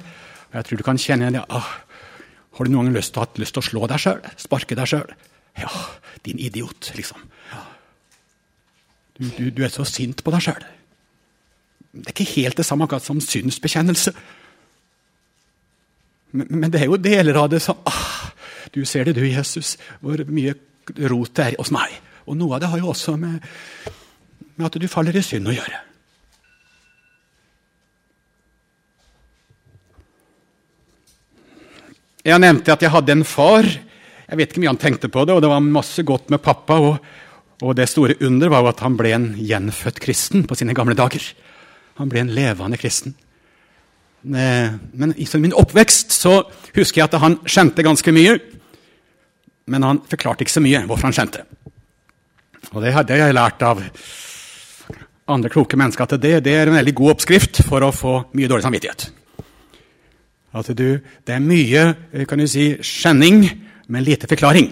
Jeg 0.52 0.68
tror 0.68 0.80
du 0.80 0.86
kan 0.88 1.00
kjenne 1.00 1.28
igjen 1.28 1.40
det. 1.40 1.44
Ah, 1.52 1.68
har 2.58 2.68
du 2.68 2.72
noen 2.72 2.90
gang 2.90 2.98
lyst 3.00 3.16
til, 3.16 3.44
lyst 3.44 3.56
til 3.56 3.64
å 3.64 3.68
slå 3.68 3.88
deg 3.92 4.04
sjøl? 4.04 4.20
Sparke 4.40 4.76
deg 4.80 4.92
sjøl? 4.92 5.14
Ja, 5.60 5.72
din 6.28 6.40
idiot, 6.40 6.92
liksom. 6.96 7.24
Ja. 7.52 7.64
Du, 9.18 9.26
du, 9.38 9.46
du, 9.56 9.64
er 9.64 9.72
så 9.72 9.86
sint 9.88 10.24
på 10.24 10.34
deg 10.36 10.44
sjøl. 10.48 10.68
Det 11.92 12.08
er 12.08 12.16
ikke 12.16 12.34
helt 12.38 12.60
det 12.60 12.68
samme 12.68 12.88
som 13.04 13.20
synsbekjennelse. 13.24 14.16
Men, 16.32 16.48
men, 16.50 16.72
det 16.72 16.82
er 16.82 16.90
jo 16.90 17.00
deler 17.02 17.40
av 17.42 17.50
det 17.52 17.60
som 17.64 17.80
ah, 17.90 18.32
Du 18.72 18.84
ser 18.88 19.08
det, 19.08 19.18
du, 19.20 19.26
Jesus, 19.28 19.76
hvor 20.00 20.22
mye 20.32 20.56
rot 21.12 21.34
det 21.36 21.46
er 21.46 21.60
hos 21.60 21.72
meg. 21.76 21.94
Og 22.30 22.38
noe 22.40 22.56
av 22.56 22.64
det 22.64 22.70
har 22.72 22.80
jo 22.80 22.92
også 22.92 23.18
med, 23.20 23.42
med 24.56 24.68
at 24.68 24.78
du 24.80 24.88
faller 24.92 25.18
i 25.18 25.24
synd 25.26 25.50
å 25.52 25.56
gjøre. 25.56 25.80
Jeg 32.22 32.38
nevnte 32.38 32.74
at 32.74 32.84
jeg 32.86 32.94
hadde 32.94 33.16
en 33.16 33.26
far. 33.26 33.66
Jeg 33.66 34.40
vet 34.40 34.52
ikke 34.52 34.62
mye 34.62 34.72
han 34.72 34.82
tenkte 34.82 35.10
på 35.12 35.26
det, 35.26 35.34
og 35.34 35.42
det 35.44 35.50
var 35.50 35.64
masse 35.66 36.06
godt 36.06 36.30
med 36.32 36.44
pappa. 36.44 36.78
Og, 36.78 37.00
og 37.66 37.76
det 37.78 37.90
store 37.90 38.20
under 38.24 38.52
var 38.54 38.64
jo 38.64 38.72
at 38.72 38.84
han 38.86 38.98
ble 39.00 39.14
en 39.16 39.32
gjenfødt 39.42 40.00
kristen 40.04 40.46
på 40.48 40.58
sine 40.60 40.76
gamle 40.78 40.96
dager. 40.98 41.26
Han 41.98 42.12
ble 42.12 42.24
en 42.24 42.34
levende 42.36 42.80
kristen. 42.80 43.18
Eh, 44.24 44.74
men 44.94 45.14
i 45.18 45.28
min 45.42 45.54
oppvekst 45.58 46.14
så 46.14 46.44
husker 46.76 47.02
jeg 47.02 47.10
at 47.10 47.22
han 47.22 47.40
skjente 47.50 47.86
ganske 47.86 48.14
mye. 48.14 48.38
Men 49.72 49.86
han 49.86 50.02
forklarte 50.10 50.46
ikke 50.46 50.58
så 50.58 50.64
mye 50.64 50.84
hvorfor 50.86 51.10
han 51.10 51.18
skjente. 51.18 51.46
Og 52.72 52.84
det 52.84 52.94
hadde 52.94 53.18
jeg 53.18 53.36
lært 53.36 53.64
av 53.66 53.82
andre 55.32 55.50
kloke 55.54 55.78
mennesker 55.80 56.06
at 56.06 56.22
det, 56.22 56.36
det 56.46 56.54
er 56.58 56.70
en 56.70 56.78
veldig 56.78 56.94
god 56.98 57.16
oppskrift 57.16 57.64
for 57.68 57.84
å 57.86 57.94
få 57.96 58.14
mye 58.38 58.50
dårlig 58.52 58.68
samvittighet. 58.68 59.10
At 60.52 60.72
du, 60.76 60.88
det 61.00 61.36
er 61.36 61.44
mye 61.44 61.84
eh, 62.12 62.26
kan 62.30 62.42
du 62.42 62.48
si, 62.50 62.74
skjenning, 62.84 63.46
men 63.92 64.06
lite 64.06 64.30
forklaring. 64.30 64.70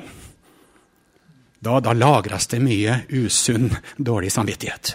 Da, 1.59 1.79
da 1.83 1.93
lagres 1.95 2.47
det 2.51 2.61
mye 2.63 3.01
usunn, 3.19 3.71
dårlig 3.97 4.31
samvittighet. 4.31 4.93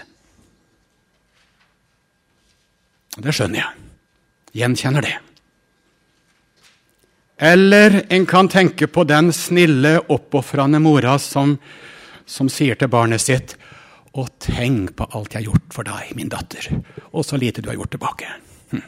Det 3.14 3.34
skjønner 3.34 3.60
jeg 3.60 3.84
gjenkjenner 4.54 5.04
det. 5.04 5.14
Eller 7.36 8.04
en 8.08 8.26
kan 8.26 8.48
tenke 8.48 8.86
på 8.86 9.04
den 9.04 9.32
snille, 9.34 9.98
oppofrende 10.08 10.78
mora 10.78 11.18
som, 11.18 11.56
som 12.26 12.48
sier 12.48 12.78
til 12.78 12.90
barnet 12.92 13.22
sitt 13.22 13.56
og 14.14 14.30
tenk 14.38 14.92
på 14.94 15.08
alt 15.10 15.34
jeg 15.34 15.42
har 15.42 15.48
gjort 15.50 15.74
for 15.74 15.86
deg, 15.88 16.12
min 16.14 16.30
datter, 16.30 16.68
og 17.10 17.24
så 17.26 17.38
lite 17.40 17.64
du 17.64 17.66
har 17.72 17.78
gjort 17.80 17.90
tilbake. 17.96 18.28
Hm. 18.70 18.84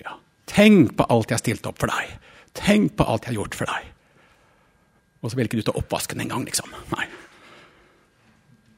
Ja. 0.00 0.14
Tenk 0.48 0.94
på 0.96 1.04
alt 1.12 1.28
jeg 1.28 1.36
har 1.36 1.42
stilt 1.42 1.68
opp 1.68 1.82
for 1.82 1.92
deg. 1.92 2.14
Tenk 2.56 2.96
på 2.96 3.04
alt 3.04 3.26
jeg 3.26 3.34
har 3.34 3.42
gjort 3.42 3.58
for 3.58 3.68
deg. 3.68 3.90
Og 5.20 5.30
så 5.30 5.36
vil 5.36 5.50
ikke 5.50 5.60
du 5.60 5.66
ta 5.68 5.76
oppvasken 5.76 6.24
engang, 6.24 6.46
liksom. 6.48 6.72
Nei. 6.96 7.04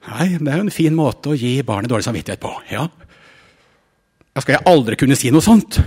Nei, 0.04 0.26
Det 0.36 0.50
er 0.50 0.58
jo 0.58 0.66
en 0.66 0.74
fin 0.74 0.98
måte 0.98 1.30
å 1.30 1.38
gi 1.38 1.54
barnet 1.64 1.94
dårlig 1.94 2.10
samvittighet 2.10 2.42
på. 2.42 2.50
ja. 2.74 2.88
Ja, 4.35 4.42
skal 4.42 4.57
jeg 4.57 4.66
aldri 4.66 4.99
kunne 4.99 5.16
si 5.18 5.31
noe 5.31 5.44
sånt? 5.44 5.79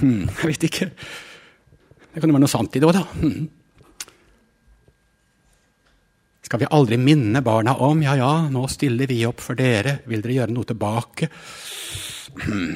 Hm, 0.00 0.24
jeg 0.26 0.50
vet 0.50 0.66
ikke. 0.66 0.88
Det 2.10 2.18
kan 2.18 2.30
jo 2.30 2.34
være 2.34 2.42
noe 2.42 2.50
sant 2.50 2.74
i 2.74 2.80
det 2.82 2.88
òg, 2.88 2.96
da. 2.96 3.04
Hm. 3.22 3.44
Skal 6.48 6.62
vi 6.62 6.70
aldri 6.74 6.96
minne 6.98 7.42
barna 7.44 7.76
om 7.84 8.00
ja, 8.02 8.16
ja, 8.18 8.32
nå 8.50 8.64
stiller 8.72 9.06
vi 9.10 9.20
opp 9.28 9.42
for 9.44 9.58
dere, 9.58 10.00
vil 10.08 10.24
dere 10.24 10.40
gjøre 10.40 10.54
noe 10.56 10.66
tilbake? 10.66 11.28
Hm. 12.42 12.72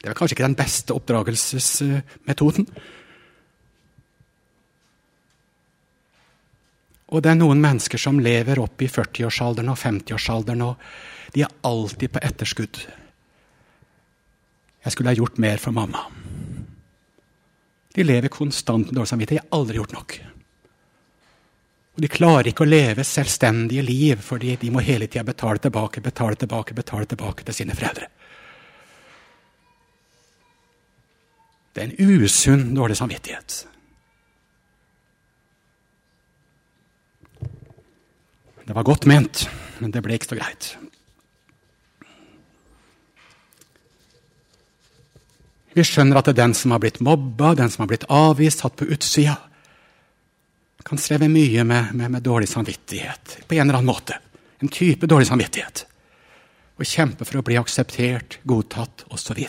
Det 0.00 0.08
er 0.08 0.16
kanskje 0.16 0.38
ikke 0.38 0.46
den 0.46 0.56
beste 0.56 0.96
oppdragelsesmetoden. 0.96 2.68
Og 7.10 7.20
det 7.20 7.32
er 7.32 7.36
noen 7.36 7.60
mennesker 7.60 8.00
som 8.00 8.22
lever 8.22 8.62
opp 8.62 8.80
i 8.80 8.88
40-årsalderen 8.88 9.68
og 9.72 9.76
50-årsalderen, 9.82 10.64
og 10.64 11.34
de 11.34 11.44
er 11.44 11.52
alltid 11.66 12.14
på 12.14 12.24
etterskudd. 12.24 12.80
Jeg 14.84 14.92
skulle 14.92 15.12
ha 15.12 15.18
gjort 15.18 15.38
mer 15.38 15.60
for 15.60 15.76
mamma. 15.76 16.06
De 17.94 18.04
lever 18.04 18.32
konstant 18.32 18.86
med 18.86 18.94
dårlig 18.94 19.10
samvittighet. 19.10 19.42
Jeg 19.42 19.50
har 19.50 19.58
aldri 19.58 19.80
gjort 19.80 19.96
nok. 19.96 20.20
Og 21.94 22.04
De 22.04 22.08
klarer 22.08 22.48
ikke 22.52 22.64
å 22.64 22.70
leve 22.70 23.04
selvstendige 23.04 23.82
liv, 23.84 24.22
fordi 24.24 24.54
de 24.56 24.70
må 24.72 24.80
hele 24.84 25.08
tida 25.10 25.26
betale 25.26 25.60
tilbake, 25.60 26.00
betale 26.00 26.38
tilbake, 26.38 26.76
betale 26.76 27.08
tilbake 27.10 27.44
til 27.44 27.56
sine 27.56 27.76
foreldre. 27.76 28.06
Det 31.74 31.82
er 31.82 31.90
en 31.90 32.22
usunn 32.24 32.70
dårlig 32.74 32.96
samvittighet. 32.98 33.66
Det 38.66 38.76
var 38.76 38.86
godt 38.86 39.06
ment, 39.10 39.44
men 39.82 39.90
det 39.90 40.02
ble 40.02 40.14
ikke 40.14 40.30
så 40.30 40.38
greit. 40.38 40.72
Vi 45.74 45.84
skjønner 45.86 46.18
at 46.18 46.26
det 46.26 46.34
er 46.34 46.42
den 46.42 46.56
som 46.56 46.74
har 46.74 46.82
blitt 46.82 46.98
mobba, 47.04 47.54
den 47.54 47.70
som 47.70 47.84
har 47.84 47.92
blitt 47.92 48.08
avvist, 48.10 48.64
satt 48.64 48.76
på 48.78 48.88
utsida, 48.90 49.36
kan 50.84 50.98
streve 50.98 51.28
mye 51.30 51.64
med, 51.64 51.92
med, 51.94 52.10
med, 52.10 52.22
dårlig 52.24 52.48
samvittighet 52.48 53.36
på 53.46 53.54
en 53.54 53.68
eller 53.68 53.78
annen 53.78 53.90
måte. 53.90 54.16
En 54.64 54.72
type 54.72 55.06
dårlig 55.06 55.28
samvittighet. 55.28 55.84
Og 56.80 56.88
kjempe 56.88 57.26
for 57.28 57.38
å 57.40 57.44
bli 57.44 57.58
akseptert, 57.60 58.38
godtatt 58.48 59.04
osv. 59.12 59.42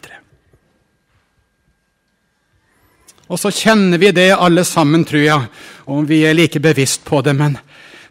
Og 3.31 3.39
så 3.39 3.51
kjenner 3.55 4.01
vi 4.01 4.11
det 4.13 4.27
alle 4.35 4.65
sammen, 4.67 5.07
tror 5.07 5.23
jeg, 5.23 5.47
om 5.87 6.03
vi 6.05 6.21
er 6.27 6.35
like 6.35 6.59
bevisst 6.61 7.05
på 7.07 7.23
det. 7.23 7.33
Men 7.39 7.57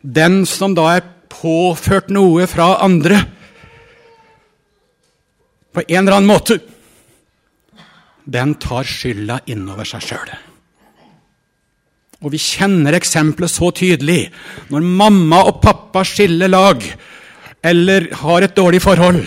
den 0.01 0.43
som 0.49 0.75
da 0.75 0.89
er 0.97 1.07
påført 1.31 2.09
noe 2.11 2.49
fra 2.51 2.73
andre, 2.83 3.21
på 5.71 5.85
en 5.87 6.01
eller 6.01 6.17
annen 6.17 6.33
måte 6.33 6.57
den 8.25 8.55
tar 8.61 8.87
skylda 8.89 9.41
innover 9.51 9.89
seg 9.89 10.05
sjøl. 10.05 10.33
Og 12.21 12.35
vi 12.35 12.41
kjenner 12.41 12.97
eksempelet 12.99 13.53
så 13.53 13.71
tydelig 13.73 14.27
når 14.69 14.85
mamma 14.85 15.41
og 15.49 15.61
pappa 15.65 16.05
skiller 16.05 16.53
lag 16.53 16.85
eller 17.65 18.11
har 18.23 18.45
et 18.45 18.57
dårlig 18.57 18.83
forhold. 18.85 19.23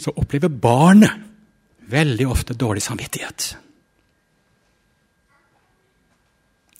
Så 0.00 0.12
opplever 0.16 0.52
barnet 0.52 1.26
veldig 1.90 2.26
ofte 2.30 2.56
dårlig 2.56 2.82
samvittighet. 2.84 3.54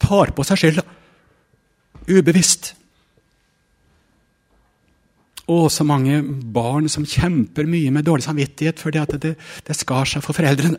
Tar 0.01 0.33
på 0.37 0.47
seg 0.47 0.61
skylda. 0.61 0.85
Ubevisst. 2.09 2.75
Og 5.51 5.67
så 5.73 5.85
mange 5.87 6.21
barn 6.55 6.87
som 6.93 7.07
kjemper 7.09 7.69
mye 7.69 7.91
med 7.95 8.07
dårlig 8.07 8.27
samvittighet 8.27 8.81
fordi 8.83 9.01
at 9.03 9.17
det, 9.23 9.35
det 9.67 9.77
skar 9.77 10.09
seg 10.09 10.23
for 10.25 10.37
foreldrene. 10.37 10.79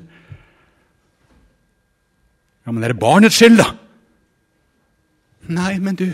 Ja, 2.61 2.71
men 2.71 2.83
er 2.85 2.93
det 2.93 3.01
barnets 3.01 3.39
skyld, 3.39 3.57
da! 3.59 3.71
Nei, 5.51 5.73
men 5.81 5.97
du, 5.97 6.05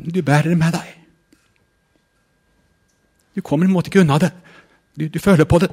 du 0.00 0.20
bærer 0.24 0.50
det 0.50 0.58
med 0.58 0.72
deg. 0.74 0.92
Du 3.36 3.42
kommer 3.44 3.68
en 3.68 3.74
måte 3.74 3.90
ikke 3.90 4.02
unna 4.02 4.16
det. 4.22 4.30
Du, 4.96 5.06
du 5.12 5.18
føler 5.20 5.46
på 5.46 5.60
det. 5.62 5.68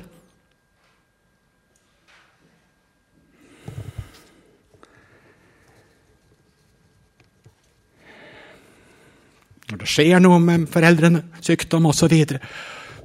Når 9.71 9.83
det 9.83 9.89
skjer 9.89 10.19
noe 10.23 10.39
med 10.43 10.67
foreldrene, 10.71 11.23
sykdom 11.43 11.87
osv. 11.91 12.15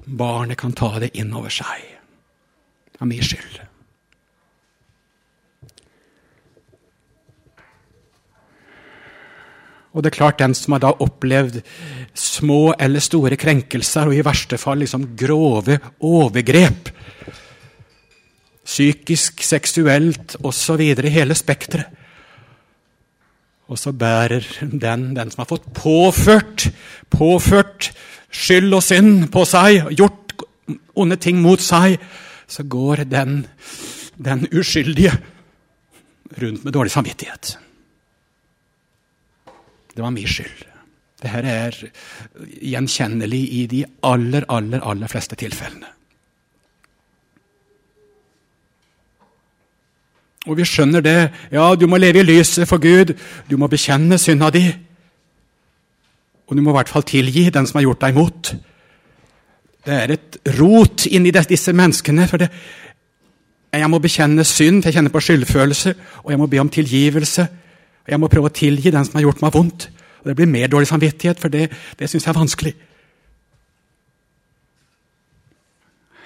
Barnet 0.07 0.59
kan 0.59 0.74
ta 0.76 0.96
det 1.02 1.14
inn 1.18 1.33
over 1.37 1.52
seg. 1.52 1.87
Av 2.98 3.09
min 3.09 3.22
skyld. 3.22 3.62
Og 9.96 10.05
det 10.05 10.11
er 10.11 10.16
klart 10.18 10.42
Den 10.42 10.52
som 10.55 10.74
har 10.76 10.83
da 10.85 10.92
opplevd 10.92 11.62
små 12.16 12.74
eller 12.79 13.00
store 13.00 13.38
krenkelser, 13.40 14.11
og 14.11 14.16
i 14.16 14.24
verste 14.24 14.59
fall 14.61 14.83
liksom 14.85 15.14
grove 15.16 15.79
overgrep 16.05 16.92
Psykisk, 18.66 19.44
seksuelt 19.46 20.35
osv. 20.42 20.81
hele 20.83 21.37
spekteret. 21.38 22.02
Og 23.66 23.79
så 23.79 23.92
bærer 23.92 24.44
den, 24.61 25.09
den 25.16 25.31
som 25.31 25.42
har 25.42 25.50
fått 25.50 25.66
påført, 25.74 26.68
påført 27.11 27.90
skyld 28.31 28.74
og 28.76 28.85
synd 28.85 29.26
på 29.35 29.42
seg, 29.48 29.88
gjort 29.96 30.44
onde 30.98 31.18
ting 31.20 31.40
mot 31.42 31.62
seg, 31.62 31.98
så 32.46 32.62
går 32.62 33.07
den, 33.11 33.40
den 34.22 34.46
uskyldige 34.55 35.16
rundt 36.37 36.64
med 36.64 36.72
dårlig 36.74 36.94
samvittighet. 36.94 37.57
Det 39.96 40.05
var 40.05 40.14
min 40.14 40.29
skyld. 40.29 40.66
Dette 41.22 41.50
er 41.50 41.76
gjenkjennelig 42.61 43.42
i 43.57 43.66
de 43.72 43.85
aller, 44.05 44.44
aller, 44.52 44.83
aller 44.85 45.11
fleste 45.11 45.38
tilfellene. 45.40 45.96
Og 50.47 50.57
vi 50.61 50.67
skjønner 50.67 51.03
det. 51.03 51.19
Ja, 51.53 51.75
du 51.75 51.87
må 51.91 51.99
leve 51.99 52.23
i 52.23 52.27
lyset 52.27 52.69
for 52.71 52.79
Gud. 52.83 53.17
Du 53.51 53.57
må 53.59 53.69
bekjenne 53.71 54.19
synda 54.19 54.51
di. 54.55 54.65
Og 56.47 56.57
du 56.57 56.63
må 56.63 56.71
i 56.71 56.79
hvert 56.79 56.93
fall 56.93 57.07
tilgi 57.07 57.49
den 57.51 57.67
som 57.67 57.81
har 57.81 57.89
gjort 57.89 58.05
deg 58.05 58.15
imot. 58.15 58.53
Det 59.87 59.95
er 59.95 60.15
et 60.15 60.39
rot 60.59 61.07
inni 61.11 61.35
disse 61.35 61.73
menneskene. 61.73 62.29
for 62.29 62.39
det, 62.39 62.51
Jeg 63.73 63.91
må 63.91 63.99
bekjenne 63.99 64.45
synd, 64.45 64.83
for 64.83 64.89
jeg 64.89 64.95
kjenner 64.95 65.11
på 65.11 65.21
skyldfølelse, 65.21 65.95
og 66.25 66.31
jeg 66.31 66.39
må 66.39 66.47
be 66.47 66.59
om 66.59 66.69
tilgivelse. 66.69 67.43
Og 68.07 68.11
jeg 68.11 68.21
må 68.21 68.29
prøve 68.29 68.49
å 68.49 68.55
tilgi 68.55 68.91
den 68.91 69.05
som 69.05 69.15
har 69.15 69.23
gjort 69.23 69.43
meg 69.43 69.53
vondt. 69.53 69.91
Og 70.21 70.27
Det 70.27 70.37
blir 70.37 70.47
mer 70.47 70.67
dårlig 70.67 70.87
samvittighet, 70.87 71.41
for 71.41 71.49
det, 71.49 71.71
det 71.99 72.11
syns 72.11 72.25
jeg 72.25 72.35
er 72.35 72.39
vanskelig. 72.39 72.75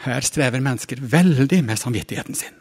Her 0.05 0.21
strever 0.21 0.61
mennesker 0.61 0.97
veldig 1.01 1.65
med 1.65 1.77
samvittigheten 1.77 2.35
sin. 2.35 2.55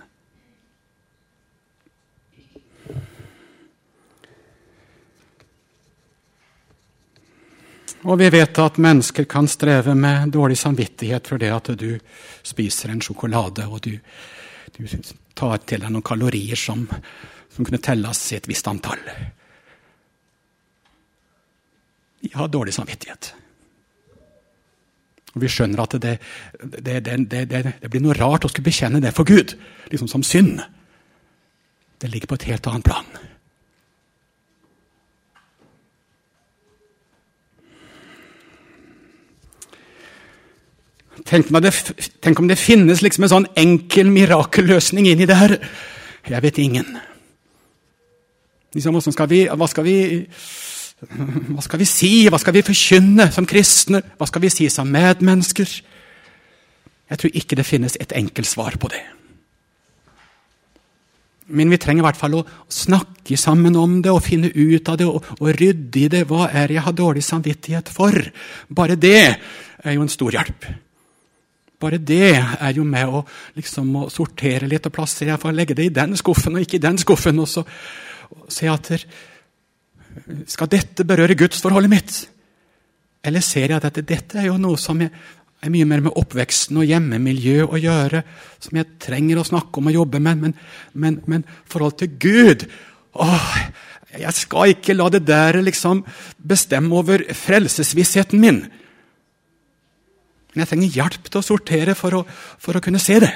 Og 8.03 8.19
vi 8.19 8.29
vet 8.33 8.59
at 8.61 8.77
mennesker 8.81 9.25
kan 9.29 9.47
streve 9.47 9.95
med 9.95 10.31
dårlig 10.35 10.57
samvittighet 10.57 11.27
for 11.27 11.41
det 11.41 11.49
at 11.53 11.71
du 11.79 11.91
spiser 12.43 12.93
en 12.93 13.01
sjokolade 13.03 13.65
og 13.67 13.81
du, 13.85 13.95
du 14.77 14.85
tar 15.35 15.59
til 15.65 15.83
deg 15.83 15.91
noen 15.91 16.05
kalorier 16.05 16.59
som 16.59 16.87
som 17.59 17.65
kunne 17.67 17.81
telles 17.83 18.21
i 18.31 18.37
et 18.37 18.47
visst 18.47 18.67
antall. 18.71 19.01
Vi 22.23 22.31
har 22.31 22.47
dårlig 22.47 22.71
samvittighet. 22.71 23.33
Og 25.35 25.43
Vi 25.43 25.49
skjønner 25.51 25.83
at 25.83 25.97
det, 25.99 26.13
det, 26.63 27.01
det, 27.03 27.49
det, 27.49 27.89
blir 27.91 28.03
noe 28.05 28.15
rart 28.15 28.47
å 28.47 28.51
skulle 28.51 28.69
bekjenne 28.69 29.01
det 29.03 29.11
for 29.17 29.27
Gud, 29.27 29.57
liksom 29.91 30.07
som 30.07 30.23
synd. 30.23 30.61
Det 31.99 32.07
ligger 32.13 32.31
på 32.31 32.39
et 32.39 32.47
helt 32.53 32.71
annet 32.71 32.87
plan. 32.87 33.11
Tenk 41.27 41.49
det, 41.61 41.73
tenk 42.21 42.39
om 42.39 42.47
det 42.47 42.59
finnes 42.59 43.01
liksom 43.03 43.25
en 43.25 43.31
sånn 43.33 43.47
enkel 43.59 44.09
mirakelløsning 44.13 45.09
inni 45.09 45.27
det 45.29 45.37
her. 45.39 45.55
Jeg 46.29 46.43
vet 46.45 46.59
ingen. 46.61 46.97
Liksom, 48.75 48.99
skal 49.09 49.29
vi, 49.31 49.43
hva, 49.49 49.67
skal 49.69 49.85
vi, 49.87 49.97
hva 51.55 51.63
skal 51.65 51.81
vi 51.81 51.87
si? 51.89 52.11
Hva 52.29 52.39
skal 52.41 52.55
vi 52.55 52.65
forkynne 52.65 53.29
som 53.33 53.47
kristne? 53.49 54.03
Hva 54.19 54.27
skal 54.29 54.43
vi 54.45 54.51
si 54.53 54.67
som 54.71 54.91
medmennesker? 54.93 55.71
Jeg 57.09 57.21
tror 57.21 57.39
ikke 57.41 57.57
det 57.57 57.65
finnes 57.65 57.97
et 57.97 58.13
enkelt 58.13 58.47
svar 58.47 58.77
på 58.77 58.91
det. 58.93 59.01
Men 61.49 61.71
vi 61.73 61.79
trenger 61.81 62.03
i 62.03 62.05
hvert 62.05 62.19
fall 62.19 62.35
å 62.37 62.43
snakke 62.69 63.37
sammen 63.41 63.73
om 63.79 63.95
det 64.05 64.11
og 64.13 64.21
finne 64.21 64.51
ut 64.53 64.91
av 64.91 64.99
det 65.01 65.07
og, 65.09 65.25
og 65.39 65.49
rydde 65.57 66.03
i 66.03 66.11
det. 66.13 66.27
Hva 66.29 66.51
er 66.51 66.69
det 66.69 66.77
jeg 66.77 66.85
har 66.85 66.97
dårlig 66.99 67.23
samvittighet 67.25 67.89
for? 67.89 68.13
Bare 68.69 68.99
det 68.99 69.17
er 69.25 69.97
jo 69.97 70.05
en 70.05 70.13
stor 70.13 70.37
hjelp. 70.37 70.69
Bare 71.79 71.97
det 71.97 72.35
er 72.35 72.75
jo 72.75 72.83
med 72.83 73.07
å, 73.07 73.23
liksom, 73.55 73.95
å 73.95 74.09
sortere 74.11 74.67
litt 74.67 74.87
og 74.89 74.93
plassere. 74.93 75.31
Jeg 75.31 75.41
får 75.41 75.55
legge 75.55 75.77
det 75.77 75.87
i 75.87 75.95
den 75.95 76.17
skuffen 76.19 76.57
og 76.57 76.65
ikke 76.65 76.79
i 76.79 76.85
den 76.87 76.99
skuffen. 76.99 77.39
og 77.39 77.47
så 77.47 77.63
og 78.29 78.51
se 78.51 78.69
at 78.69 78.91
Skal 80.49 80.69
dette 80.69 81.05
berøre 81.07 81.37
gudsforholdet 81.37 81.89
mitt? 81.89 82.15
Eller 83.23 83.43
ser 83.45 83.69
jeg 83.69 83.77
at 83.77 83.85
dette, 83.87 84.05
dette 84.05 84.39
er 84.39 84.49
jo 84.49 84.57
noe 84.61 84.77
som 84.79 84.99
er, 85.01 85.11
er 85.59 85.71
mye 85.73 85.87
mer 85.87 86.03
med 86.05 86.15
oppveksten 86.17 86.77
og 86.79 86.87
hjemmemiljø 86.87 87.65
å 87.67 87.79
gjøre, 87.79 88.21
som 88.63 88.79
jeg 88.79 88.99
trenger 89.01 89.41
å 89.41 89.47
snakke 89.47 89.81
om 89.81 89.89
og 89.91 89.97
jobbe 89.97 90.21
med, 90.23 90.43
men, 90.43 90.55
men, 90.93 91.19
men 91.27 91.45
forhold 91.67 91.97
til 91.99 92.13
Gud 92.19 92.67
åh, 93.19 93.55
Jeg 94.09 94.33
skal 94.33 94.73
ikke 94.73 94.95
la 94.95 95.09
det 95.13 95.25
der 95.27 95.59
liksom 95.61 96.01
bestemme 96.37 96.95
over 96.97 97.21
frelsesvissheten 97.29 98.39
min. 98.41 98.63
Men 100.53 100.63
jeg 100.63 100.71
trenger 100.71 100.97
hjelp 100.97 101.29
til 101.29 101.41
å 101.41 101.45
sortere 101.45 101.95
for 101.97 102.21
å, 102.21 102.23
for 102.57 102.77
å 102.77 102.83
kunne 102.83 103.01
se 103.01 103.19
det. 103.21 103.31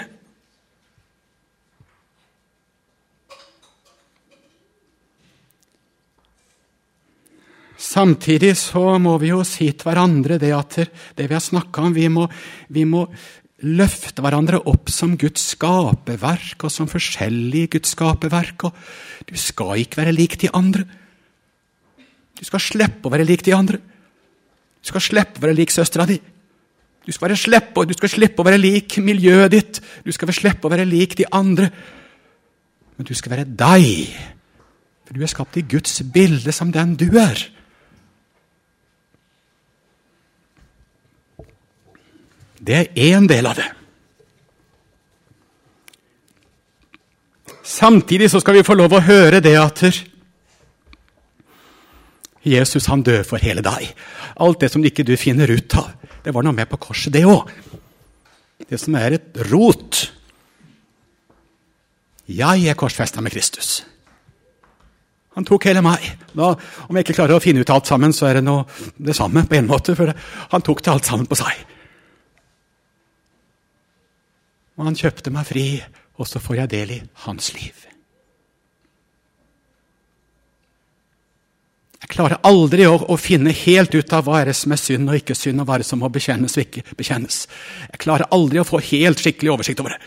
Samtidig 7.84 8.56
så 8.58 8.96
må 9.02 9.18
vi 9.22 9.30
jo 9.30 9.44
si 9.46 9.68
til 9.70 9.86
hverandre 9.86 10.40
det 10.42 10.54
at 10.56 10.80
det 11.18 11.28
vi 11.28 11.36
har 11.36 11.44
snakka 11.44 11.84
om 11.84 11.94
vi 11.94 12.08
må, 12.10 12.26
vi 12.74 12.88
må 12.90 13.04
løfte 13.64 14.24
hverandre 14.24 14.64
opp 14.72 14.90
som 14.92 15.14
Guds 15.20 15.44
skaperverk 15.54 16.66
og 16.66 16.74
som 16.74 16.90
forskjellige 16.90 17.76
Guds 17.76 17.94
skaperverk. 17.94 18.66
Og 18.66 19.30
du 19.30 19.36
skal 19.40 19.84
ikke 19.84 20.02
være 20.02 20.16
lik 20.16 20.40
de 20.42 20.50
andre. 20.56 20.88
Du 22.40 22.44
skal 22.48 22.64
slippe 22.64 23.08
å 23.08 23.14
være 23.14 23.28
lik 23.28 23.46
de 23.46 23.54
andre. 23.56 23.80
Du 24.82 24.90
skal 24.90 25.04
slippe 25.04 25.40
å 25.40 25.46
være 25.46 25.60
lik 25.62 25.72
søstera 25.72 26.08
di. 26.10 26.18
Du 27.04 27.12
skal, 27.12 27.36
slippe, 27.36 27.84
du 27.84 27.94
skal 27.98 28.12
slippe 28.12 28.40
å 28.40 28.48
være 28.48 28.62
lik 28.62 28.96
miljøet 29.04 29.52
ditt. 29.52 29.82
Du 30.06 30.12
skal 30.16 30.32
slippe 30.36 30.70
å 30.70 30.72
være 30.72 30.88
lik 30.88 31.18
de 31.20 31.28
andre. 31.36 31.68
Men 32.96 33.08
du 33.08 33.12
skal 33.18 33.36
være 33.36 33.50
deg. 33.50 34.14
For 35.04 35.18
du 35.18 35.24
er 35.24 35.32
skapt 35.32 35.60
i 35.60 35.66
Guds 35.68 36.00
bilde 36.14 36.54
som 36.56 36.72
den 36.72 36.96
du 36.96 37.10
er. 37.20 37.42
Det 42.64 42.78
er 42.80 43.12
én 43.12 43.28
del 43.28 43.50
av 43.52 43.60
det. 43.60 43.68
Samtidig 47.64 48.30
så 48.32 48.40
skal 48.40 48.56
vi 48.56 48.64
få 48.64 48.76
lov 48.80 48.96
å 48.96 49.04
høre 49.04 49.44
det 49.44 49.58
at 49.60 49.84
Jesus 52.44 52.90
han 52.92 53.04
døde 53.06 53.24
for 53.28 53.42
hele 53.44 53.64
deg. 53.64 53.94
Alt 54.44 54.64
det 54.64 54.72
som 54.74 54.84
ikke 54.84 55.06
du 55.08 55.16
finner 55.20 55.52
ut 55.52 55.78
av, 55.80 55.94
det 56.24 56.34
var 56.36 56.46
noe 56.46 56.56
med 56.56 56.70
på 56.72 56.80
korset, 56.90 57.14
det 57.14 57.24
òg. 57.28 57.50
Det 58.68 58.80
som 58.80 58.96
er 59.00 59.18
et 59.18 59.42
rot. 59.52 60.06
Jeg 62.32 62.68
er 62.70 62.80
korsfesta 62.80 63.24
med 63.24 63.34
Kristus. 63.36 63.82
Han 65.34 65.48
tok 65.48 65.66
hele 65.68 65.82
meg. 65.84 66.04
Da, 66.38 66.54
om 66.88 66.98
jeg 66.98 67.08
ikke 67.08 67.18
klarer 67.18 67.38
å 67.38 67.44
finne 67.44 67.64
ut 67.64 67.72
alt 67.74 67.90
sammen, 67.90 68.14
så 68.14 68.30
er 68.30 68.40
det 68.40 68.46
noe 68.46 68.68
det 68.98 69.16
samme. 69.18 69.46
på 69.50 69.58
en 69.58 69.68
måte, 69.68 69.96
for 69.96 70.14
Han 70.52 70.62
tok 70.62 70.84
det 70.84 70.92
alt 70.92 71.06
sammen 71.06 71.26
på 71.26 71.36
seg. 71.36 71.66
Og 74.78 74.86
han 74.86 74.96
kjøpte 74.98 75.34
meg 75.34 75.46
fri, 75.46 75.84
og 76.18 76.28
så 76.28 76.40
får 76.42 76.64
jeg 76.64 76.70
del 76.70 76.92
i 76.92 77.02
hans 77.26 77.54
liv. 77.54 77.93
Klarer 82.14 82.42
aldri 82.48 82.86
å, 82.88 82.96
å, 83.10 83.18
finne 83.20 83.54
helt 83.58 83.96
ut 83.96 84.14
av 84.14 84.28
hva 84.28 84.42
er 84.42 84.52
det 84.52 84.58
som 84.58 84.74
er 84.74 84.82
synd 84.82 85.10
og 85.10 85.18
ikke 85.20 85.36
synd, 85.38 85.62
og 85.62 85.68
hva 85.68 85.78
er 85.78 85.84
det 85.84 85.90
som 85.90 86.02
må 86.02 86.10
bekjennes 86.14 86.58
og 86.58 86.66
ikke 86.66 86.84
bekjennes. 87.00 87.46
Jeg 87.90 88.04
klarer 88.06 88.30
aldri 88.36 88.62
å 88.62 88.68
få 88.68 88.82
helt 88.92 89.24
skikkelig 89.24 89.54
oversikt 89.56 89.82
over 89.84 89.96
det. 89.96 90.02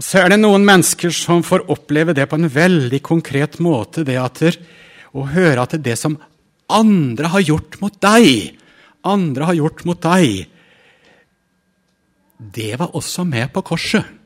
Og 0.00 0.04
Så 0.06 0.22
er 0.22 0.32
det 0.32 0.40
noen 0.40 0.64
mennesker 0.64 1.12
som 1.12 1.42
får 1.44 1.66
oppleve 1.72 2.14
det 2.16 2.24
på 2.30 2.38
en 2.38 2.48
veldig 2.48 3.02
konkret 3.04 3.58
måte. 3.60 4.04
det 4.04 4.16
at 4.16 4.40
Å 5.12 5.26
høre 5.26 5.60
at 5.60 5.76
det 5.82 5.98
som 5.98 6.16
andre 6.70 7.28
har 7.28 7.40
gjort 7.40 7.80
mot 7.82 8.00
deg, 8.00 8.56
andre 9.04 9.44
har 9.44 9.54
gjort 9.58 9.84
mot 9.84 10.00
deg, 10.00 10.46
det 12.40 12.78
var 12.80 12.96
også 12.96 13.26
med 13.28 13.52
på 13.52 13.62
korset. 13.62 14.19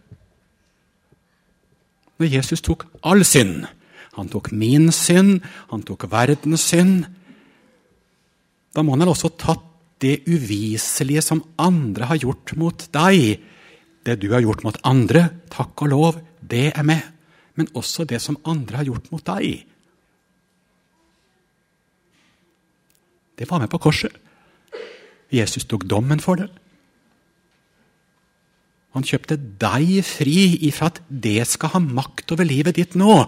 Når 2.25 2.39
Jesus 2.39 2.65
tok 2.65 2.87
all 3.05 3.25
synd. 3.27 3.67
Han 4.17 4.31
tok 4.33 4.53
min 4.55 4.91
synd, 4.95 5.43
han 5.71 5.83
tok 5.85 6.07
verdens 6.11 6.65
synd. 6.71 7.05
Da 8.75 8.83
må 8.83 8.95
han 8.97 9.11
også 9.11 9.35
tatt 9.39 9.71
det 10.03 10.23
uviselige 10.27 11.23
som 11.25 11.43
andre 11.61 12.09
har 12.11 12.21
gjort 12.23 12.55
mot 12.61 12.87
deg. 12.95 13.41
Det 14.05 14.17
du 14.21 14.31
har 14.33 14.43
gjort 14.45 14.65
mot 14.67 14.79
andre, 14.87 15.29
takk 15.53 15.85
og 15.85 15.93
lov, 15.93 16.19
det 16.41 16.73
er 16.75 16.87
med. 16.87 17.03
Men 17.55 17.71
også 17.77 18.07
det 18.09 18.21
som 18.23 18.41
andre 18.45 18.81
har 18.81 18.89
gjort 18.89 19.11
mot 19.13 19.25
deg. 19.25 19.63
Det 23.35 23.49
var 23.51 23.63
med 23.63 23.71
på 23.71 23.81
korset. 23.83 24.13
Jesus 25.35 25.67
tok 25.67 25.87
dommen 25.91 26.21
for 26.23 26.39
det. 26.39 26.51
Han 28.95 29.07
kjøpte 29.07 29.37
deg 29.61 29.99
fri 30.07 30.55
ifra 30.69 30.93
at 30.93 31.01
det 31.09 31.43
skal 31.51 31.75
ha 31.75 31.83
makt 31.83 32.35
over 32.37 32.47
livet 32.47 32.79
ditt 32.79 32.95
nå. 32.99 33.25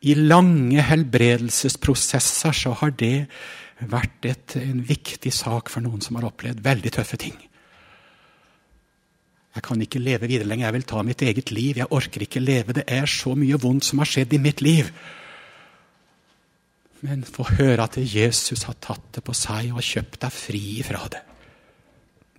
I 0.00 0.16
lange 0.16 0.82
helbredelsesprosesser 0.88 2.56
så 2.56 2.72
har 2.80 2.94
det 2.98 3.28
vært 3.90 4.26
et, 4.28 4.56
en 4.56 4.80
viktig 4.84 5.32
sak 5.32 5.70
for 5.72 5.84
noen 5.84 6.02
som 6.04 6.18
har 6.18 6.26
opplevd 6.30 6.64
veldig 6.64 6.92
tøffe 6.96 7.20
ting. 7.20 7.36
Jeg 9.50 9.64
kan 9.66 9.80
ikke 9.82 10.02
leve 10.02 10.28
videre 10.30 10.48
lenger, 10.48 10.68
jeg 10.68 10.76
vil 10.78 10.88
ta 10.88 11.02
mitt 11.04 11.22
eget 11.26 11.50
liv. 11.50 11.78
Jeg 11.80 11.90
orker 11.90 12.22
ikke 12.24 12.42
leve. 12.42 12.76
Det 12.76 12.84
er 12.86 13.06
så 13.10 13.34
mye 13.38 13.58
vondt 13.60 13.88
som 13.88 14.02
har 14.02 14.08
skjedd 14.08 14.34
i 14.36 14.42
mitt 14.42 14.62
liv. 14.62 14.90
Men 17.06 17.24
få 17.24 17.46
høre 17.56 17.86
at 17.86 17.96
Jesus 17.96 18.66
har 18.68 18.76
tatt 18.82 19.06
det 19.16 19.24
på 19.24 19.34
seg 19.36 19.72
og 19.72 19.84
kjøpt 19.84 20.20
deg 20.24 20.34
fri 20.34 20.64
fra 20.84 21.06
det. 21.12 21.22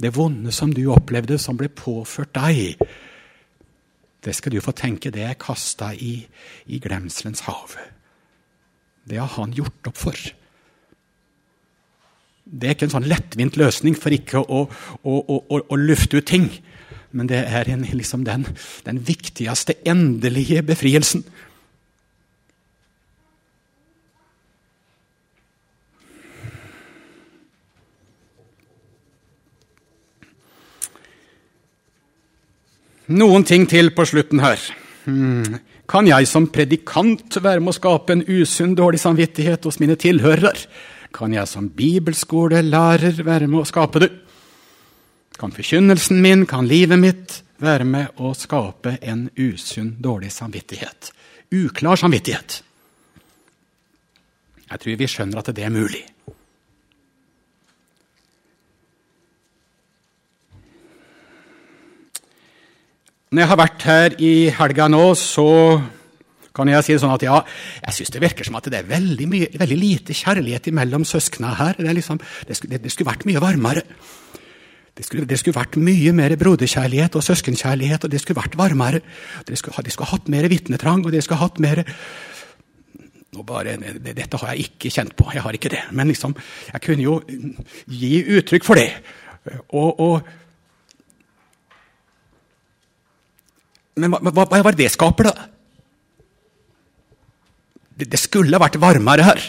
Det 0.01 0.13
vonde 0.15 0.53
som 0.53 0.73
du 0.73 0.83
opplevde, 0.93 1.37
som 1.41 1.57
ble 1.57 1.69
påført 1.69 2.33
deg, 2.33 2.81
det 4.21 4.35
skal 4.37 4.53
du 4.53 4.61
få 4.61 4.73
tenke, 4.77 5.09
det 5.13 5.23
er 5.25 5.39
kasta 5.41 5.91
i, 5.97 6.19
i 6.69 6.79
glemselens 6.81 7.41
hav. 7.47 7.73
Det 9.09 9.17
har 9.17 9.33
han 9.33 9.53
gjort 9.57 9.89
opp 9.89 9.97
for. 9.97 10.17
Det 12.45 12.67
er 12.67 12.75
ikke 12.75 12.89
en 12.89 12.95
sånn 12.97 13.09
lettvint 13.09 13.57
løsning 13.57 13.97
for 13.97 14.13
ikke 14.13 14.41
å, 14.41 14.65
å, 14.69 15.15
å, 15.17 15.61
å 15.61 15.79
lufte 15.79 16.21
ut 16.21 16.29
ting. 16.29 16.49
Men 17.17 17.29
det 17.31 17.41
er 17.43 17.69
en, 17.73 17.85
liksom 17.97 18.25
den, 18.27 18.45
den 18.85 19.01
viktigste, 19.07 19.79
endelige 19.89 20.61
befrielsen. 20.69 21.25
Noen 33.11 33.43
ting 33.43 33.65
til 33.67 33.91
på 33.95 34.05
slutten 34.07 34.39
her. 34.43 34.61
Hmm. 35.03 35.59
Kan 35.91 36.07
jeg 36.07 36.27
som 36.29 36.45
predikant 36.47 37.35
være 37.43 37.59
med 37.59 37.73
å 37.73 37.75
skape 37.75 38.15
en 38.15 38.23
usunn, 38.23 38.77
dårlig 38.77 39.01
samvittighet 39.03 39.65
hos 39.67 39.81
mine 39.81 39.97
tilhørere? 39.99 40.53
Kan 41.11 41.33
jeg 41.35 41.49
som 41.51 41.67
bibelskolelærer 41.75 43.19
være 43.27 43.49
med 43.51 43.63
å 43.63 43.67
skape 43.67 44.03
det? 44.05 44.11
Kan 45.35 45.51
forkynnelsen 45.51 46.21
min, 46.23 46.45
kan 46.47 46.69
livet 46.69 47.01
mitt 47.01 47.41
være 47.61 47.87
med 47.87 48.21
å 48.21 48.31
skape 48.37 48.95
en 49.01 49.25
usunn, 49.35 49.97
dårlig 49.99 50.31
samvittighet? 50.31 51.11
Uklar 51.51 51.99
samvittighet. 51.99 52.61
Jeg 54.71 54.79
tror 54.79 54.99
vi 55.01 55.11
skjønner 55.11 55.41
at 55.41 55.51
det 55.51 55.67
er 55.67 55.73
mulig. 55.73 56.05
Når 63.31 63.45
jeg 63.45 63.47
har 63.47 63.59
vært 63.61 63.83
her 63.87 64.13
i 64.19 64.29
helga 64.51 64.85
nå, 64.91 65.03
så 65.15 65.43
kan 66.51 66.67
jeg 66.67 66.83
si 66.83 66.91
det 66.91 66.99
sånn 66.99 67.13
at 67.13 67.21
ja, 67.23 67.37
jeg 67.85 67.95
syns 67.95 68.09
det 68.11 68.19
virker 68.19 68.43
som 68.43 68.57
at 68.59 68.65
det 68.67 68.81
er 68.81 68.89
veldig, 68.89 69.27
mye, 69.31 69.47
veldig 69.55 69.77
lite 69.79 70.15
kjærlighet 70.19 70.67
mellom 70.75 71.05
søsknene 71.07 71.53
her. 71.55 71.79
Det, 71.79 71.93
liksom, 71.95 72.19
det, 72.49 72.57
skulle, 72.59 72.79
det, 72.83 72.91
skulle, 72.91 73.07
vært 73.07 73.23
mye 73.29 73.39
varmere. 73.39 73.85
Det 74.99 75.07
skulle, 75.07 75.37
skulle, 75.39 75.55
vært 75.55 75.77
mye 75.79 76.11
mer 76.17 76.35
broderkjærlighet 76.41 77.15
og 77.15 77.23
søskenkjærlighet, 77.29 78.03
og 78.03 78.11
det 78.11 78.19
skulle 78.19 78.41
vært 78.41 78.59
varmere. 78.59 78.99
De 79.47 79.55
skulle, 79.55 79.85
de 79.87 79.95
skulle 79.95 80.11
hatt 80.11 80.27
mer 80.35 80.49
vitnetrang, 80.51 81.07
og 81.07 81.15
de 81.15 81.23
skulle 81.23 81.39
hatt 81.39 81.63
mer 81.63 81.85
bare, 83.47 83.77
Dette 84.03 84.43
har 84.43 84.51
jeg 84.51 84.67
ikke 84.67 84.91
kjent 84.91 85.15
på, 85.15 85.31
jeg 85.31 85.47
har 85.47 85.55
ikke 85.55 85.71
det. 85.71 85.85
Men 85.95 86.11
liksom, 86.11 86.35
jeg 86.73 86.83
kunne 86.83 87.07
jo 87.07 87.21
gi 87.87 88.25
uttrykk 88.41 88.67
for 88.67 88.83
det. 88.83 88.91
og, 89.71 90.03
og 90.03 90.40
Men 93.99 94.13
hva, 94.13 94.31
hva, 94.31 94.61
hva 94.63 94.75
det 94.75 94.91
skaper, 94.93 95.31
da? 95.31 95.47
Det, 97.97 98.07
det 98.11 98.19
skulle 98.21 98.61
vært 98.61 98.79
varmere 98.81 99.25
her. 99.27 99.41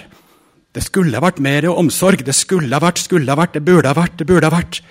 Det 0.72 0.82
skulle 0.84 1.20
vært 1.22 1.40
mer 1.44 1.68
omsorg. 1.70 2.24
Det 2.24 2.34
skulle 2.36 2.80
vært, 2.82 3.02
skulle 3.04 3.36
vært, 3.38 3.54
det 3.56 3.64
burde 3.66 3.92
ha 3.92 3.96
vært, 3.96 4.18
det 4.18 4.28
burde 4.28 4.48
ha 4.48 4.54
vært. 4.54 4.82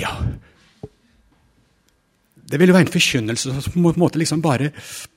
Ja 0.00 0.12
Det 2.50 2.58
vil 2.58 2.70
jo 2.70 2.74
være 2.74 2.86
en 2.88 2.94
forkynnelse 2.94 3.52
som 3.62 3.74
på 3.74 3.90
en 3.92 4.00
måte 4.00 4.18
liksom 4.18 4.40
bare 4.42 4.72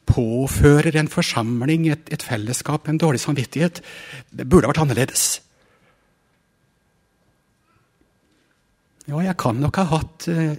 påfører 0.06 0.98
en 1.00 1.08
forsamling, 1.10 1.88
et, 1.90 2.12
et 2.14 2.22
fellesskap, 2.22 2.86
en 2.86 3.00
dårlig 3.02 3.24
samvittighet. 3.24 3.82
Det 4.30 4.46
burde 4.46 4.68
ha 4.68 4.74
vært 4.74 4.84
annerledes. 4.84 5.24
Ja, 9.10 9.20
jeg 9.20 9.36
kan 9.40 9.60
nok 9.60 9.78
ha 9.82 9.84
hatt 9.98 10.28
eh, 10.32 10.56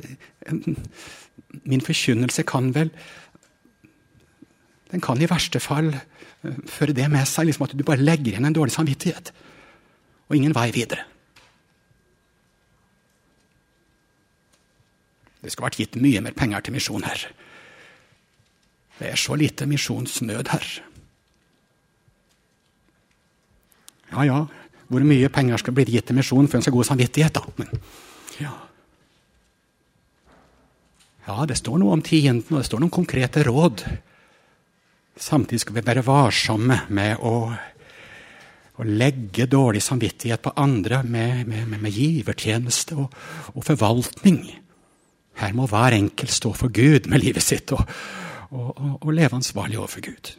Min 1.65 1.81
forkynnelse 1.81 2.45
kan 2.45 2.75
vel 2.75 2.91
Den 4.93 5.01
kan 5.05 5.23
i 5.23 5.29
verste 5.31 5.63
fall 5.65 5.95
eh, 5.95 6.61
føre 6.69 6.97
det 6.97 7.09
med 7.13 7.25
seg 7.29 7.49
liksom 7.49 7.65
at 7.69 7.77
du 7.77 7.85
bare 7.87 8.05
legger 8.05 8.35
igjen 8.35 8.49
en 8.51 8.57
dårlig 8.57 8.77
samvittighet. 8.77 9.33
Og 10.29 10.37
ingen 10.37 10.55
vei 10.57 10.69
videre. 10.77 11.07
Det 15.45 15.53
skulle 15.53 15.69
vært 15.69 15.81
gitt 15.83 15.99
mye 16.01 16.23
mer 16.25 16.37
penger 16.37 16.65
til 16.65 16.77
misjon 16.77 17.05
her. 17.05 17.27
Det 18.99 19.11
er 19.11 19.21
så 19.21 19.37
lite 19.37 19.67
misjonsnød 19.69 20.53
her. 20.55 20.69
Ja, 24.15 24.25
ja, 24.25 24.39
hvor 24.89 25.05
mye 25.05 25.29
penger 25.33 25.61
skal 25.61 25.75
bli 25.77 25.89
gitt 25.91 26.07
til 26.09 26.17
misjon 26.17 26.49
for 26.49 26.61
en 26.61 26.65
så 26.65 26.73
god 26.73 26.87
samvittighet, 26.87 27.35
da? 27.35 27.43
Men 27.59 27.73
ja. 28.41 28.55
ja, 31.27 31.37
det 31.49 31.59
står 31.61 31.81
noe 31.81 31.95
om 31.97 32.03
tienden, 32.05 32.57
og 32.57 32.63
det 32.63 32.69
står 32.69 32.83
noen 32.83 32.95
konkrete 32.95 33.45
råd. 33.47 33.85
Samtidig 35.15 35.63
skal 35.63 35.79
vi 35.79 35.87
være 35.87 36.05
varsomme 36.07 36.81
med 36.95 37.23
å, 37.23 37.35
å 38.75 38.87
legge 38.89 39.47
dårlig 39.51 39.83
samvittighet 39.87 40.43
på 40.43 40.55
andre 40.61 41.03
med, 41.07 41.45
med, 41.47 41.69
med, 41.71 41.81
med 41.87 41.95
givertjeneste 41.95 42.99
og, 42.99 43.15
og, 43.55 43.63
forvaltning. 43.67 44.43
Her 45.39 45.55
må 45.55 45.69
hver 45.71 45.97
enkelt 45.97 46.35
stå 46.35 46.55
for 46.59 46.75
Gud 46.75 47.09
med 47.11 47.23
livet 47.23 47.47
sitt 47.47 47.73
og, 47.75 47.83
og, 48.51 48.73
og 49.01 49.13
leve 49.15 49.39
ansvarlig 49.39 49.79
overfor 49.81 50.11
Gud. 50.11 50.35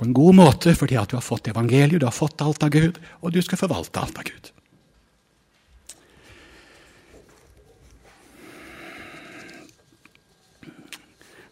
På 0.00 0.06
en 0.08 0.16
god 0.16 0.38
måte 0.38 0.72
fordi 0.72 0.96
at 0.96 1.12
du 1.12 1.18
har 1.18 1.24
fått 1.24 1.50
evangeliet, 1.52 2.00
du 2.00 2.08
har 2.08 2.16
fått 2.16 2.40
alt 2.40 2.64
av 2.64 2.72
Gud, 2.72 2.96
og 3.20 3.34
du 3.34 3.42
skal 3.44 3.60
forvalte 3.60 4.00
alt 4.00 4.16
av 4.16 4.24
Gud. 4.24 4.48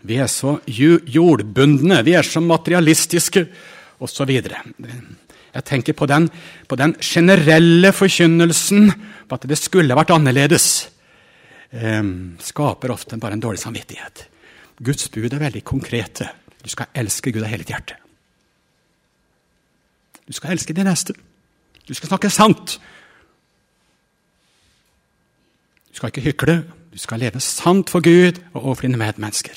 Vi 0.09 0.17
er 0.17 0.31
så 0.33 0.55
jordbundne, 0.65 2.01
vi 2.07 2.17
er 2.17 2.25
så 2.25 2.41
materialistiske, 2.41 3.45
osv. 4.01 4.33
Jeg 4.33 5.65
tenker 5.67 5.97
på 5.99 6.09
den, 6.09 6.31
på 6.71 6.81
den, 6.81 6.95
generelle 7.03 7.93
forkynnelsen 7.93 8.89
på 9.29 9.37
at 9.37 9.49
det 9.51 9.61
skulle 9.61 9.97
vært 9.99 10.15
annerledes. 10.15 10.89
Eh, 11.69 12.01
skaper 12.41 12.97
ofte 12.97 13.21
bare 13.21 13.37
en 13.37 13.45
dårlig 13.45 13.61
samvittighet. 13.61 14.29
Guds 14.81 15.11
bud 15.13 15.35
er 15.35 15.49
veldig 15.51 15.67
konkrete. 15.67 16.33
Du 16.63 16.71
skal 16.73 16.89
elske 16.97 17.35
Gud 17.35 17.43
av 17.43 17.51
hele 17.53 17.67
ditt 17.67 17.77
hjerte. 17.77 17.99
Du 20.29 20.33
skal 20.37 20.53
elske 20.53 20.77
de 20.77 20.85
neste. 20.85 21.15
Du 21.89 21.95
skal 21.97 22.11
snakke 22.11 22.31
sant. 22.31 22.77
Du 25.89 25.97
skal 25.97 26.13
ikke 26.13 26.27
hykle. 26.29 26.57
Du 26.93 26.99
skal 27.01 27.21
leve 27.23 27.41
sant 27.41 27.91
for 27.91 28.05
Gud 28.05 28.41
og 28.53 28.65
overfor 28.65 28.87
dine 28.87 29.01
medmennesker. 29.01 29.57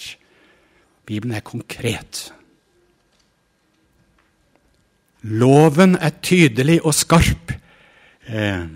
Bibelen 1.05 1.35
er 1.35 1.43
konkret. 1.43 2.31
Loven 5.21 5.97
er 5.99 6.15
tydelig 6.23 6.79
og 6.85 6.95
skarp. 6.95 7.51
Eh, 8.27 8.67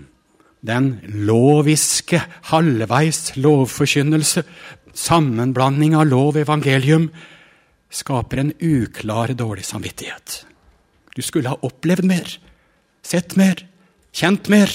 den 0.66 0.88
loviske, 1.26 2.20
halvveis 2.50 3.36
lovforkynnelse, 3.36 4.42
sammenblanding 4.94 5.94
av 5.96 6.06
lov 6.10 6.34
og 6.34 6.42
evangelium, 6.42 7.08
skaper 7.90 8.42
en 8.42 8.52
uklar, 8.60 9.32
dårlig 9.38 9.64
samvittighet. 9.64 10.42
Du 11.16 11.22
skulle 11.24 11.48
ha 11.48 11.56
opplevd 11.64 12.04
mer, 12.04 12.28
sett 13.06 13.36
mer, 13.40 13.62
kjent 14.12 14.50
mer? 14.52 14.72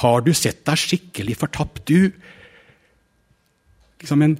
Har 0.00 0.24
du 0.24 0.32
sett 0.32 0.64
deg 0.64 0.80
skikkelig 0.80 1.36
fortapt, 1.42 1.84
du? 1.84 2.08
Liksom 4.00 4.24
en, 4.24 4.38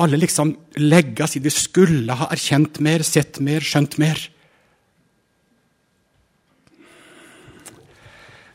alle 0.00 0.18
liksom 0.18 0.54
legger 0.80 1.36
i 1.36 1.44
de 1.44 1.52
skulle 1.52 2.16
ha 2.16 2.30
erkjent 2.32 2.80
mer, 2.82 3.04
sett 3.04 3.42
mer, 3.44 3.60
skjønt 3.60 3.98
mer. 4.00 4.24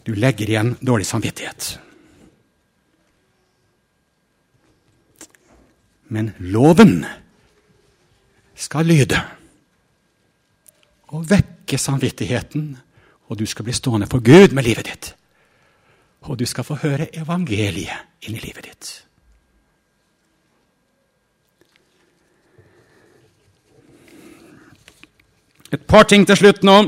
Du 0.09 0.15
legger 0.17 0.49
igjen 0.49 0.73
dårlig 0.82 1.05
samvittighet. 1.05 1.75
Men 6.09 6.34
loven 6.41 7.03
skal 8.57 8.89
lyde 8.89 9.21
og 11.10 11.26
vekke 11.30 11.78
samvittigheten, 11.78 12.78
og 13.30 13.39
du 13.39 13.45
skal 13.49 13.66
bli 13.66 13.74
stående 13.74 14.07
for 14.10 14.22
Gud 14.26 14.53
med 14.53 14.66
livet 14.66 14.89
ditt. 14.89 15.12
Og 16.30 16.39
du 16.39 16.45
skal 16.49 16.66
få 16.68 16.78
høre 16.82 17.10
evangeliet 17.18 18.26
inn 18.28 18.36
i 18.36 18.41
livet 18.43 18.66
ditt. 18.68 18.89
Et 25.70 25.82
par 25.86 26.07
ting 26.10 26.26
til 26.26 26.38
slutt 26.38 26.64
nå. 26.66 26.80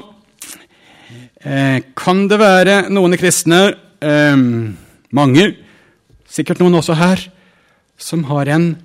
Eh, 1.41 1.82
kan 1.97 2.26
det 2.30 2.38
være 2.41 2.89
noen 2.89 3.17
kristne, 3.17 3.76
eh, 4.01 4.38
mange, 5.13 5.45
sikkert 6.30 6.59
noen 6.61 6.80
også 6.82 6.97
her, 6.97 7.22
som 7.97 8.24
har 8.24 8.49
en 8.49 8.76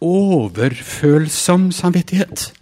overfølsom 0.00 1.70
samvittighet? 1.72 2.52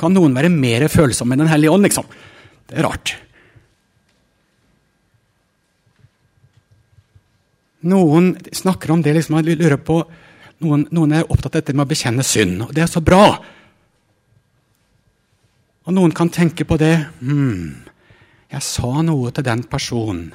Kan 0.00 0.14
noen 0.16 0.36
være 0.36 0.52
mer 0.52 0.86
følsomme 0.88 1.36
enn 1.36 1.44
Den 1.44 1.52
hellige 1.52 1.74
ånd, 1.74 1.84
liksom? 1.84 2.08
Det 2.70 2.78
er 2.78 2.86
rart. 2.86 3.14
Noen 7.90 8.34
snakker 8.52 8.92
om 8.92 9.02
det 9.04 9.14
liksom, 9.16 9.38
jeg 9.40 9.56
lurer 9.56 9.80
på, 9.80 10.02
noen, 10.64 10.84
noen 10.92 11.16
er 11.16 11.28
opptatt 11.28 11.54
av 11.54 11.62
dette 11.62 11.76
med 11.76 11.86
å 11.86 11.90
bekjenne 11.90 12.24
synd. 12.26 12.66
og 12.66 12.74
Det 12.76 12.84
er 12.84 12.92
så 12.92 13.00
bra. 13.04 13.24
Og 15.88 15.96
noen 15.96 16.12
kan 16.16 16.28
tenke 16.32 16.66
på 16.68 16.76
det 16.80 16.92
hmm, 17.20 17.88
Jeg 18.50 18.62
sa 18.66 19.00
noe 19.06 19.32
til 19.32 19.46
den 19.46 19.64
personen. 19.70 20.28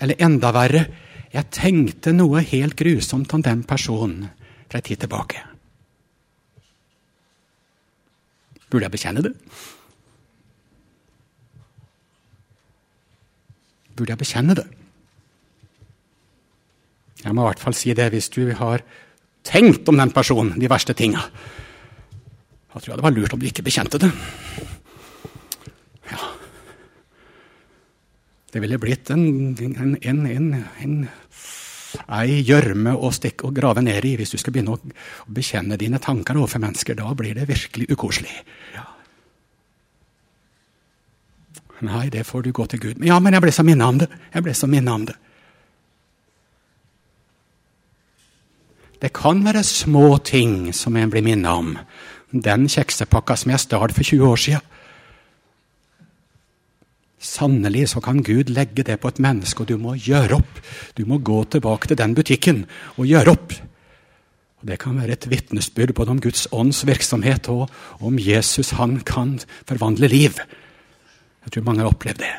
Eller 0.00 0.20
enda 0.24 0.52
verre 0.54 0.86
jeg 1.32 1.48
tenkte 1.48 2.12
noe 2.12 2.42
helt 2.44 2.76
grusomt 2.76 3.32
om 3.32 3.44
den 3.44 3.62
personen 3.64 4.28
fra 4.68 4.80
en 4.80 4.84
tid 4.84 5.00
tilbake. 5.00 5.51
Burde 8.72 8.86
jeg 8.88 8.94
bekjenne 8.94 9.20
det? 9.20 9.34
Burde 13.92 14.14
jeg 14.14 14.20
bekjenne 14.22 14.56
det? 14.56 14.64
Jeg 17.22 17.36
må 17.36 17.44
i 17.44 17.50
hvert 17.50 17.60
fall 17.62 17.76
si 17.76 17.92
det 17.94 18.08
hvis 18.14 18.30
du 18.32 18.46
har 18.56 18.80
tenkt 19.44 19.88
om 19.90 19.98
den 20.00 20.12
personen, 20.14 20.56
de 20.58 20.70
verste 20.70 20.96
tinga. 20.96 21.20
Da 22.72 22.80
tror 22.80 22.94
jeg 22.94 23.02
det 23.02 23.04
var 23.04 23.14
lurt 23.14 23.34
om 23.36 23.42
du 23.42 23.46
ikke 23.50 23.66
bekjente 23.66 24.00
det. 24.00 24.08
Ja. 26.08 26.30
Det 28.52 28.62
ville 28.64 28.80
blitt 28.80 29.12
en, 29.12 29.52
en, 29.60 29.98
en, 30.00 30.48
en 30.80 30.96
ei 32.18 32.40
gjørme 32.46 32.94
å, 32.96 33.10
stikke, 33.12 33.48
og 33.48 33.56
grave 33.56 33.82
ned 33.84 34.04
i 34.08 34.14
hvis 34.20 34.34
du 34.34 34.38
skal 34.40 34.54
begynne 34.54 34.76
å, 34.76 34.78
å 35.26 35.34
bekjenne 35.34 35.78
dine 35.80 36.00
tanker 36.02 36.38
overfor 36.38 36.62
mennesker. 36.64 36.98
Da 36.98 37.12
blir 37.18 37.36
det 37.38 37.48
virkelig 37.50 37.90
ukoselig. 37.92 38.34
Ja. 38.76 38.86
Nei, 41.82 42.06
det 42.14 42.24
får 42.28 42.44
du 42.46 42.52
gå 42.54 42.64
til 42.70 42.78
Gud 42.78 43.00
Ja, 43.02 43.16
men 43.18 43.34
jeg 43.34 43.42
ble 43.42 43.52
så 43.54 43.64
minna 43.66 43.88
om 43.90 43.98
det. 43.98 44.08
Jeg 44.34 44.46
ble 44.46 44.54
så 44.54 44.68
minna 44.70 44.94
om 44.94 45.06
det. 45.08 45.16
Det 49.02 49.10
kan 49.10 49.40
være 49.42 49.64
små 49.66 50.18
ting 50.22 50.70
som 50.72 50.94
en 50.96 51.10
blir 51.10 51.24
minna 51.26 51.56
om. 51.58 51.72
Den 52.30 52.68
kjeksepakka 52.70 53.34
som 53.36 53.50
jeg 53.50 53.64
stjal 53.64 53.94
for 53.96 54.06
20 54.06 54.28
år 54.28 54.38
sia. 54.38 54.60
Sannelig 57.22 57.86
så 57.92 58.00
kan 58.02 58.22
Gud 58.26 58.50
legge 58.50 58.82
det 58.82 58.98
på 59.00 59.12
et 59.12 59.20
menneske, 59.22 59.62
og 59.62 59.70
du 59.70 59.76
må 59.78 59.94
gjøre 59.94 60.40
opp. 60.40 60.62
Du 60.98 61.04
må 61.06 61.20
gå 61.22 61.44
tilbake 61.54 61.88
til 61.88 62.00
den 62.00 62.16
butikken 62.18 62.64
og 62.96 63.06
gjøre 63.06 63.36
opp. 63.36 63.54
Og 64.62 64.70
det 64.70 64.78
kan 64.82 64.98
være 64.98 65.14
et 65.14 65.28
vitnesbyrd 65.30 65.94
både 65.94 66.16
om 66.16 66.22
Guds 66.22 66.48
ånds 66.54 66.84
virksomhet 66.86 67.48
og 67.50 67.70
om 68.02 68.18
Jesus 68.18 68.74
han 68.78 69.00
kan 69.06 69.36
forvandle 69.70 70.10
liv. 70.10 70.38
Jeg 71.42 71.54
tror 71.54 71.66
mange 71.66 71.82
har 71.82 71.90
opplevd 71.90 72.22
det. 72.22 72.32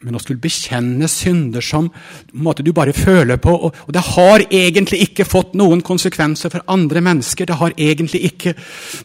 Men 0.00 0.16
å 0.16 0.20
skulle 0.22 0.40
bekjenne 0.40 1.08
synder 1.12 1.64
som 1.64 1.90
måte, 2.32 2.64
du 2.64 2.72
bare 2.72 2.96
føler 2.96 3.36
på 3.36 3.52
og, 3.52 3.74
og, 3.84 3.92
Det 3.92 4.04
har 4.14 4.44
egentlig 4.48 5.02
ikke 5.04 5.28
fått 5.28 5.52
noen 5.60 5.82
konsekvenser 5.84 6.52
for 6.52 6.64
andre 6.72 7.02
mennesker. 7.04 7.44
Det 7.44 7.58
har 7.60 7.76
egentlig 7.76 8.22
ikke 8.30 8.54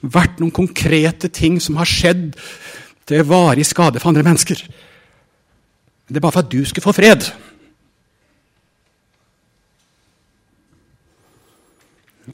vært 0.02 0.40
noen 0.40 0.56
konkrete 0.56 1.28
ting 1.28 1.60
som 1.60 1.76
har 1.82 1.92
skjedd 1.92 2.32
til 3.06 3.26
varig 3.28 3.66
skade 3.68 4.02
for 4.02 4.12
andre 4.12 4.26
mennesker. 4.26 4.62
Det 6.06 6.18
er 6.18 6.24
bare 6.24 6.36
for 6.36 6.46
at 6.46 6.52
du 6.52 6.62
skulle 6.66 6.86
få 6.86 6.94
fred. 6.96 7.26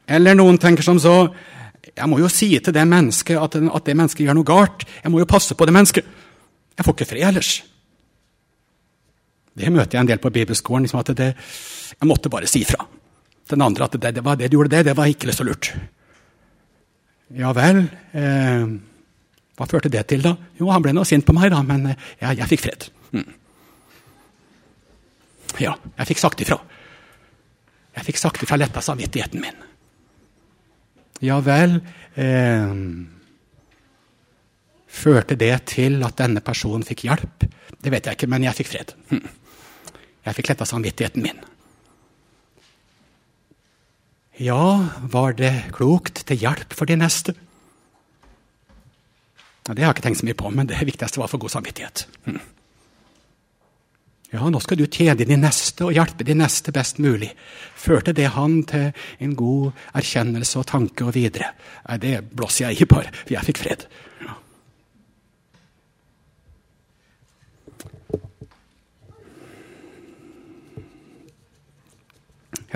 Eller 0.07 0.35
noen 0.35 0.59
tenker 0.59 0.83
som 0.83 0.99
så 0.99 1.33
Jeg 1.97 2.07
må 2.07 2.19
jo 2.21 2.29
si 2.31 2.47
til 2.61 2.73
det 2.73 2.83
mennesket 2.87 3.39
at, 3.41 3.55
at 3.57 3.85
det 3.85 3.95
mennesket 3.97 4.23
gjør 4.23 4.35
noe 4.37 4.47
galt. 4.47 4.85
Jeg 5.03 5.11
må 5.11 5.19
jo 5.19 5.27
passe 5.27 5.55
på 5.57 5.65
det 5.65 5.73
mennesket. 5.73 6.05
Jeg 6.77 6.85
får 6.85 6.93
ikke 6.93 7.07
fred 7.09 7.25
ellers. 7.27 7.49
Det 9.57 9.71
møter 9.73 9.97
jeg 9.97 10.05
en 10.05 10.11
del 10.11 10.21
på 10.21 10.31
bibelskolen. 10.31 10.85
Liksom 10.85 11.01
at 11.01 11.11
det, 11.17 11.31
jeg 11.97 12.07
måtte 12.07 12.31
bare 12.31 12.47
si 12.47 12.61
fra. 12.63 12.85
Den 13.49 13.65
andre 13.65 13.89
at 13.89 13.97
det, 13.97 14.13
det, 14.15 14.23
var 14.23 14.37
det 14.39 14.51
du 14.51 14.59
gjorde 14.59 14.71
det, 14.77 14.85
det 14.87 14.95
var 14.95 15.09
ikke 15.09 15.33
så 15.35 15.43
lurt. 15.43 15.73
Ja 17.35 17.51
vel. 17.57 17.83
Eh, 18.13 18.77
hva 19.61 19.69
førte 19.69 19.91
det 19.93 20.01
til, 20.09 20.23
da? 20.25 20.33
Jo, 20.57 20.71
han 20.73 20.81
ble 20.81 20.93
nå 20.97 21.05
sint 21.05 21.27
på 21.27 21.35
meg, 21.37 21.51
da, 21.53 21.61
men 21.61 21.91
eh, 21.91 22.05
jeg, 22.23 22.39
jeg 22.39 22.49
fikk 22.49 22.63
fred. 22.63 22.87
Mm. 23.13 23.27
Ja, 25.61 25.75
jeg 25.99 26.09
fikk 26.09 26.21
sagt 26.23 26.41
ifra. 26.41 26.57
Jeg 27.99 28.07
fikk 28.07 28.17
sagt 28.17 28.41
ifra 28.41 28.57
letta 28.57 28.81
samvittigheten 28.81 29.43
min. 29.43 29.67
Ja 31.21 31.37
vel 31.45 31.75
eh, 32.17 32.71
Førte 34.91 35.37
det 35.39 35.53
til 35.69 36.01
at 36.03 36.17
denne 36.19 36.41
personen 36.43 36.81
fikk 36.87 37.05
hjelp? 37.05 37.45
Det 37.77 37.93
vet 37.93 38.09
jeg 38.09 38.17
ikke, 38.17 38.31
men 38.31 38.47
jeg 38.47 38.57
fikk 38.57 38.71
fred. 38.73 38.95
Hm. 39.11 39.21
Jeg 40.25 40.37
fikk 40.39 40.49
letta 40.51 40.67
samvittigheten 40.67 41.23
min. 41.23 41.45
Ja, 44.41 44.89
var 45.13 45.37
det 45.37 45.53
klokt 45.77 46.25
til 46.25 46.41
hjelp 46.41 46.73
for 46.73 46.89
de 46.89 46.97
neste? 46.97 47.37
Ja, 49.71 49.75
det 49.75 49.83
har 49.85 49.93
jeg 49.93 50.01
ikke 50.01 50.03
tenkt 50.03 50.19
så 50.19 50.25
mye 50.27 50.35
på, 50.35 50.49
men 50.51 50.67
det 50.67 50.81
viktigste 50.83 51.19
var 51.21 51.29
for 51.31 51.39
god 51.39 51.53
samvittighet. 51.53 52.01
Mm. 52.25 52.39
Ja, 54.33 54.49
nå 54.51 54.59
skal 54.59 54.81
du 54.81 54.83
tjene 54.91 55.23
de 55.23 55.37
neste 55.39 55.85
og 55.87 55.95
hjelpe 55.95 56.25
de 56.27 56.35
neste 56.35 56.73
best 56.75 56.99
mulig. 56.99 57.29
Førte 57.79 58.11
det 58.11 58.25
han 58.35 58.57
til 58.67 58.89
en 59.23 59.35
god 59.39 59.71
erkjennelse 59.95 60.59
og 60.59 60.67
tanke 60.73 61.07
og 61.07 61.15
videre? 61.15 61.53
Nei, 61.85 61.97
det 62.03 62.17
blåser 62.35 62.65
jeg 62.65 62.83
i, 62.83 62.89
bare, 62.91 63.13
for 63.15 63.31
jeg 63.31 63.47
fikk 63.47 63.61
fred. 63.63 63.87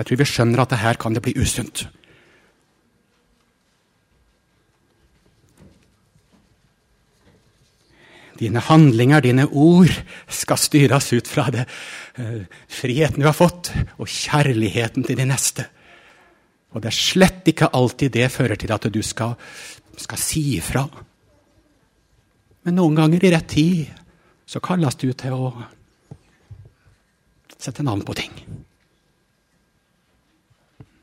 tror 0.00 0.24
vi 0.24 0.30
skjønner 0.32 0.64
at 0.64 0.72
det 0.72 0.80
her 0.80 0.96
kan 1.04 1.12
det 1.12 1.26
bli 1.28 1.36
usunt. 1.36 1.90
Dine 8.36 8.60
handlinger, 8.60 9.24
dine 9.24 9.46
ord, 9.48 9.92
skal 10.28 10.60
styres 10.60 11.08
ut 11.14 11.30
fra 11.30 11.48
det 11.54 11.64
uh, 12.18 12.42
friheten 12.68 13.22
du 13.22 13.28
har 13.28 13.36
fått, 13.36 13.72
og 13.96 14.10
kjærligheten 14.10 15.06
til 15.06 15.18
de 15.18 15.28
neste. 15.28 15.66
Og 16.74 16.82
det 16.82 16.90
er 16.90 16.98
slett 16.98 17.48
ikke 17.48 17.72
alltid 17.72 18.12
det 18.18 18.28
fører 18.34 18.58
til 18.60 18.72
at 18.74 18.88
du 18.92 19.00
skal, 19.04 19.36
skal 19.96 20.20
si 20.20 20.44
ifra. 20.58 20.84
Men 22.66 22.76
noen 22.76 22.98
ganger 22.98 23.24
i 23.24 23.32
rett 23.32 23.48
tid 23.48 23.86
så 24.46 24.60
kalles 24.62 24.98
du 25.00 25.08
til 25.16 25.34
å 25.34 25.50
sette 27.56 27.84
navn 27.86 28.04
på 28.06 28.14
ting. 28.18 28.34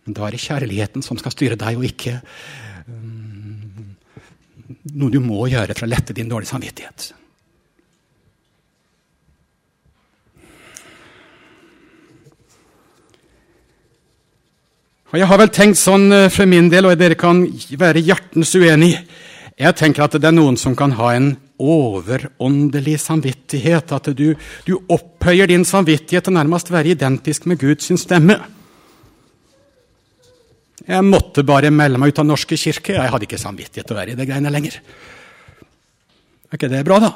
Men 0.04 0.16
da 0.18 0.28
er 0.28 0.36
det 0.36 0.44
kjærligheten 0.44 1.04
som 1.06 1.18
skal 1.20 1.34
styre 1.34 1.58
deg, 1.60 1.80
og 1.80 1.88
ikke 1.88 2.18
um, 2.86 3.96
noe 4.94 5.12
du 5.14 5.22
må 5.24 5.48
gjøre 5.52 5.76
for 5.76 5.88
å 5.88 5.92
lette 5.92 6.16
din 6.16 6.32
dårlige 6.32 6.52
samvittighet. 6.52 7.14
Og 15.14 15.20
Jeg 15.22 15.30
har 15.30 15.38
vel 15.38 15.52
tenkt 15.54 15.78
sånn 15.78 16.08
eh, 16.10 16.32
for 16.34 16.50
min 16.50 16.72
del, 16.74 16.88
og 16.90 16.98
dere 16.98 17.14
kan 17.20 17.44
være 17.78 18.02
hjertens 18.02 18.56
uenig 18.58 18.96
Jeg 19.60 19.78
tenker 19.78 20.08
at 20.08 20.16
det 20.18 20.26
er 20.26 20.34
noen 20.34 20.58
som 20.58 20.74
kan 20.74 20.96
ha 20.98 21.12
en 21.14 21.36
overåndelig 21.62 22.96
samvittighet, 23.00 23.94
at 23.94 24.10
du, 24.18 24.34
du 24.66 24.74
opphøyer 24.92 25.48
din 25.48 25.62
samvittighet 25.64 26.26
til 26.26 26.34
nærmest 26.34 26.72
være 26.74 26.96
identisk 26.96 27.46
med 27.48 27.62
Guds 27.62 27.92
stemme. 28.02 28.40
Jeg 30.82 31.06
måtte 31.06 31.46
bare 31.46 31.70
melde 31.72 32.02
meg 32.02 32.12
ut 32.12 32.24
av 32.24 32.28
Norske 32.28 32.58
kirke. 32.58 32.98
Jeg 32.98 33.14
hadde 33.14 33.30
ikke 33.30 33.40
samvittighet 33.40 33.86
til 33.86 33.96
å 33.96 34.00
være 34.02 34.16
i 34.16 34.18
det 34.18 34.28
greiene 34.28 34.52
lenger. 34.52 34.80
Er 36.50 36.58
ikke 36.58 36.72
det 36.74 36.82
bra, 36.90 36.98
da? 37.06 37.14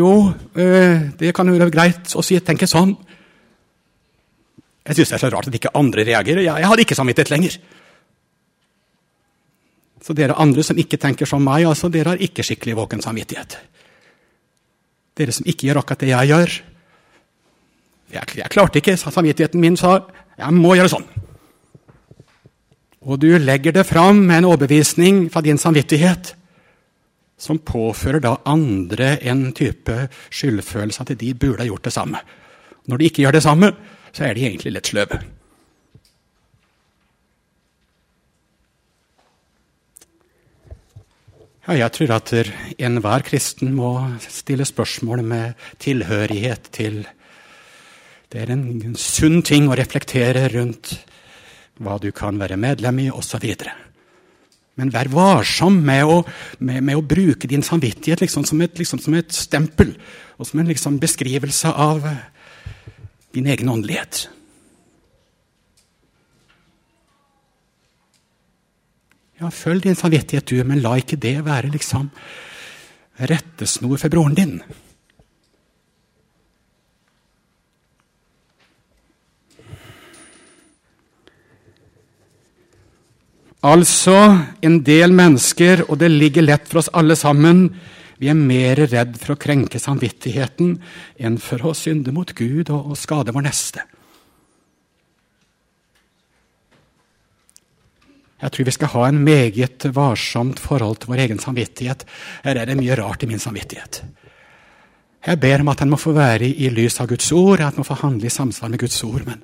Jo, 0.00 0.32
øh, 0.32 1.06
det 1.20 1.36
kan 1.36 1.52
være 1.52 1.70
greit 1.76 2.16
å 2.16 2.24
si, 2.24 2.40
tenke 2.40 2.66
sånn. 2.66 2.96
Jeg 4.88 4.96
syns 4.96 5.10
det 5.12 5.18
er 5.18 5.22
så 5.26 5.30
rart 5.32 5.48
at 5.50 5.56
ikke 5.58 5.74
andre 5.76 6.04
reagerer. 6.08 6.40
Jeg, 6.46 6.62
jeg 6.62 6.70
hadde 6.70 6.84
ikke 6.86 6.96
samvittighet 6.96 7.32
lenger. 7.34 7.58
Så 10.04 10.14
dere 10.16 10.38
andre 10.40 10.64
som 10.64 10.78
ikke 10.80 10.96
tenker 11.00 11.28
som 11.28 11.44
meg, 11.44 11.66
altså, 11.68 11.90
dere 11.92 12.14
har 12.14 12.22
ikke 12.24 12.46
skikkelig 12.46 12.78
våken 12.78 13.04
samvittighet. 13.04 13.58
Dere 15.18 15.34
som 15.36 15.48
ikke 15.50 15.68
gjør 15.68 15.82
akkurat 15.82 16.04
det 16.04 16.12
jeg 16.14 16.30
gjør. 16.32 16.54
Jeg, 18.14 18.34
jeg 18.40 18.52
klarte 18.54 18.80
ikke, 18.80 18.96
samvittigheten 18.96 19.60
min 19.60 19.76
sa 19.76 19.98
jeg 20.38 20.54
må 20.54 20.72
gjøre 20.78 20.92
sånn. 20.94 21.06
Og 23.08 23.20
du 23.20 23.28
legger 23.42 23.74
det 23.74 23.84
fram 23.88 24.22
med 24.24 24.40
en 24.40 24.48
overbevisning 24.52 25.26
fra 25.32 25.42
din 25.44 25.60
samvittighet 25.60 26.32
som 27.38 27.60
påfører 27.62 28.22
da 28.22 28.34
andre 28.50 29.16
en 29.30 29.50
type 29.54 29.94
skyldfølelse 30.34 31.04
at 31.04 31.14
de 31.20 31.34
burde 31.38 31.62
ha 31.62 31.68
gjort 31.68 31.86
det 31.86 31.94
samme. 31.94 32.22
Når 32.88 32.98
de 32.98 33.08
ikke 33.10 33.22
gjør 33.26 33.36
det 33.36 33.44
samme, 33.44 33.70
så 34.12 34.28
er 34.28 34.36
de 34.36 34.46
egentlig 34.48 34.74
litt 34.76 34.90
sløve. 34.90 35.20
Ja, 41.68 41.74
jeg 41.82 41.92
tror 41.92 42.14
at 42.16 42.30
enhver 42.80 43.24
kristen 43.26 43.74
må 43.76 43.90
stille 44.24 44.64
spørsmål 44.64 45.20
med 45.20 45.66
tilhørighet 45.82 46.70
til 46.72 47.02
Det 48.32 48.40
er 48.40 48.52
en 48.52 48.96
sunn 48.96 49.42
ting 49.44 49.68
å 49.68 49.76
reflektere 49.76 50.48
rundt 50.52 50.94
hva 51.80 51.98
du 52.00 52.10
kan 52.12 52.36
være 52.40 52.58
medlem 52.60 52.98
i, 53.04 53.10
osv. 53.10 53.44
Men 54.78 54.92
vær 54.94 55.08
varsom 55.10 55.78
med 55.84 56.04
å, 56.06 56.18
med, 56.60 56.82
med 56.86 56.98
å, 56.98 57.04
bruke 57.04 57.48
din 57.50 57.64
samvittighet 57.66 58.20
liksom 58.22 58.44
som, 58.46 58.60
et, 58.62 58.76
liksom 58.78 59.00
som, 59.02 59.16
et, 59.18 59.32
stempel 59.34 59.94
og 60.38 60.46
som 60.46 60.60
en 60.60 60.68
liksom 60.70 61.00
beskrivelse 61.02 61.72
av 61.72 62.04
din 63.34 63.46
egen 63.46 63.68
åndelighet. 63.68 64.28
Ja, 69.38 69.50
følg 69.54 69.84
din 69.84 69.94
samvittighet, 69.94 70.50
du, 70.50 70.58
men 70.66 70.82
la 70.82 70.96
ikke 70.98 71.20
det 71.20 71.36
være 71.46 71.70
liksom 71.70 72.10
rettesnor 73.30 73.98
for 74.00 74.10
broren 74.10 74.34
din. 74.34 74.58
Altså, 83.68 84.38
en 84.62 84.82
del 84.86 85.14
mennesker, 85.14 85.82
og 85.90 85.98
det 85.98 86.12
ligger 86.14 86.46
lett 86.46 86.66
for 86.70 86.78
oss 86.78 86.90
alle 86.94 87.16
sammen, 87.18 87.72
vi 88.18 88.30
er 88.30 88.38
mer 88.38 88.82
redd 88.88 89.14
for 89.20 89.34
å 89.34 89.40
krenke 89.40 89.80
samvittigheten 89.82 90.74
enn 91.18 91.38
for 91.42 91.70
å 91.70 91.76
synde 91.76 92.14
mot 92.14 92.34
Gud 92.34 92.72
og, 92.74 92.92
og 92.92 92.98
skade 92.98 93.34
vår 93.34 93.46
neste. 93.46 93.84
Jeg 98.38 98.54
tror 98.54 98.68
vi 98.68 98.74
skal 98.74 98.92
ha 98.92 99.08
en 99.08 99.18
meget 99.26 99.88
varsomt 99.94 100.60
forhold 100.62 101.00
til 101.02 101.10
vår 101.10 101.24
egen 101.24 101.40
samvittighet. 101.42 102.04
Her 102.44 102.60
er 102.60 102.70
det 102.70 102.78
mye 102.78 102.98
rart 102.98 103.24
i 103.26 103.30
min 103.30 103.42
samvittighet. 103.42 104.02
Jeg 105.26 105.40
ber 105.42 105.64
om 105.64 105.70
at 105.72 105.82
den 105.82 105.90
må 105.90 105.98
få 105.98 106.14
være 106.14 106.46
i 106.46 106.70
lys 106.70 107.00
av 107.02 107.08
Guds 107.10 107.32
ord, 107.34 107.60
at 107.60 107.74
den 107.74 107.82
må 107.82 107.88
få 107.88 107.98
handle 107.98 108.28
i 108.28 108.32
samsvar 108.32 108.70
med 108.70 108.80
Guds 108.84 109.00
ord. 109.04 109.24
Men, 109.26 109.42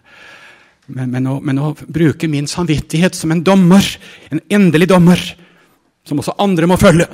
men, 0.86 1.10
men, 1.10 1.26
å, 1.26 1.40
men, 1.42 1.58
å, 1.58 1.72
bruke 1.74 2.30
min 2.30 2.46
samvittighet 2.50 3.18
som 3.18 3.34
en 3.34 3.42
dommer, 3.44 3.88
en 4.30 4.42
endelig 4.46 4.88
dommer, 4.94 5.24
som 6.06 6.20
også 6.22 6.36
andre 6.44 6.68
må 6.70 6.78
følge, 6.78 7.08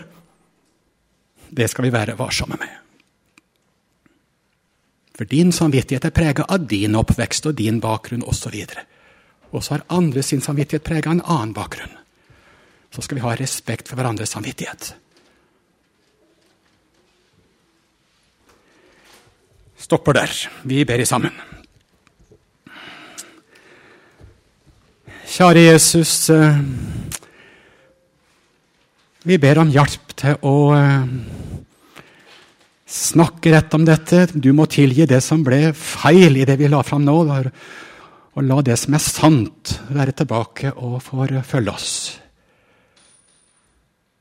det 1.50 1.68
skal 1.70 1.84
vi 1.84 1.92
være 1.92 2.18
varsomme 2.18 2.58
med. 2.60 2.76
For 5.20 5.28
din 5.28 5.52
samvittighet 5.52 6.06
er 6.08 6.14
prega 6.16 6.46
av 6.48 6.64
din 6.70 6.96
oppvekst 6.96 7.50
og 7.50 7.58
din 7.58 7.80
bakgrunn 7.82 8.24
osv. 8.24 8.54
Og 9.50 9.64
så 9.64 9.74
har 9.74 9.86
andre 9.92 10.22
sin 10.24 10.40
samvittighet 10.40 10.86
prega 10.86 11.12
en 11.12 11.20
annen 11.20 11.52
bakgrunn. 11.52 11.92
Så 12.90 13.04
skal 13.04 13.18
vi 13.18 13.24
ha 13.26 13.34
respekt 13.36 13.90
for 13.90 14.00
hverandres 14.00 14.32
samvittighet. 14.32 14.94
Stopper 19.80 20.16
der. 20.16 20.32
Vi 20.62 20.84
ber 20.84 21.02
i 21.02 21.08
sammen. 21.08 21.34
Kjære 25.30 25.68
Jesus. 25.68 26.30
Vi 29.20 29.36
ber 29.36 29.58
om 29.60 29.68
hjelp 29.68 30.14
til 30.16 30.38
å 30.48 30.54
eh, 30.72 31.10
snakke 32.88 33.52
rett 33.52 33.74
om 33.76 33.84
dette. 33.84 34.26
Du 34.32 34.52
må 34.56 34.64
tilgi 34.70 35.04
det 35.08 35.20
som 35.24 35.44
ble 35.44 35.74
feil 35.76 36.40
i 36.40 36.46
det 36.48 36.56
vi 36.60 36.70
la 36.72 36.80
fram 36.86 37.04
nå. 37.04 37.18
Og 38.30 38.46
la 38.46 38.60
det 38.64 38.78
som 38.80 38.96
er 38.96 39.04
sant, 39.04 39.74
være 39.92 40.16
tilbake 40.22 40.72
og 40.72 41.02
forfølge 41.04 41.74
oss. 41.74 41.90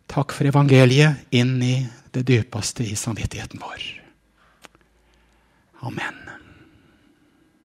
Takk 0.10 0.34
for 0.36 0.50
evangeliet 0.50 1.32
inn 1.38 1.56
i 1.64 1.78
det 2.12 2.26
dypeste 2.28 2.84
i 2.84 2.98
samvittigheten 2.98 3.62
vår. 3.62 3.86
Amen. 5.88 6.39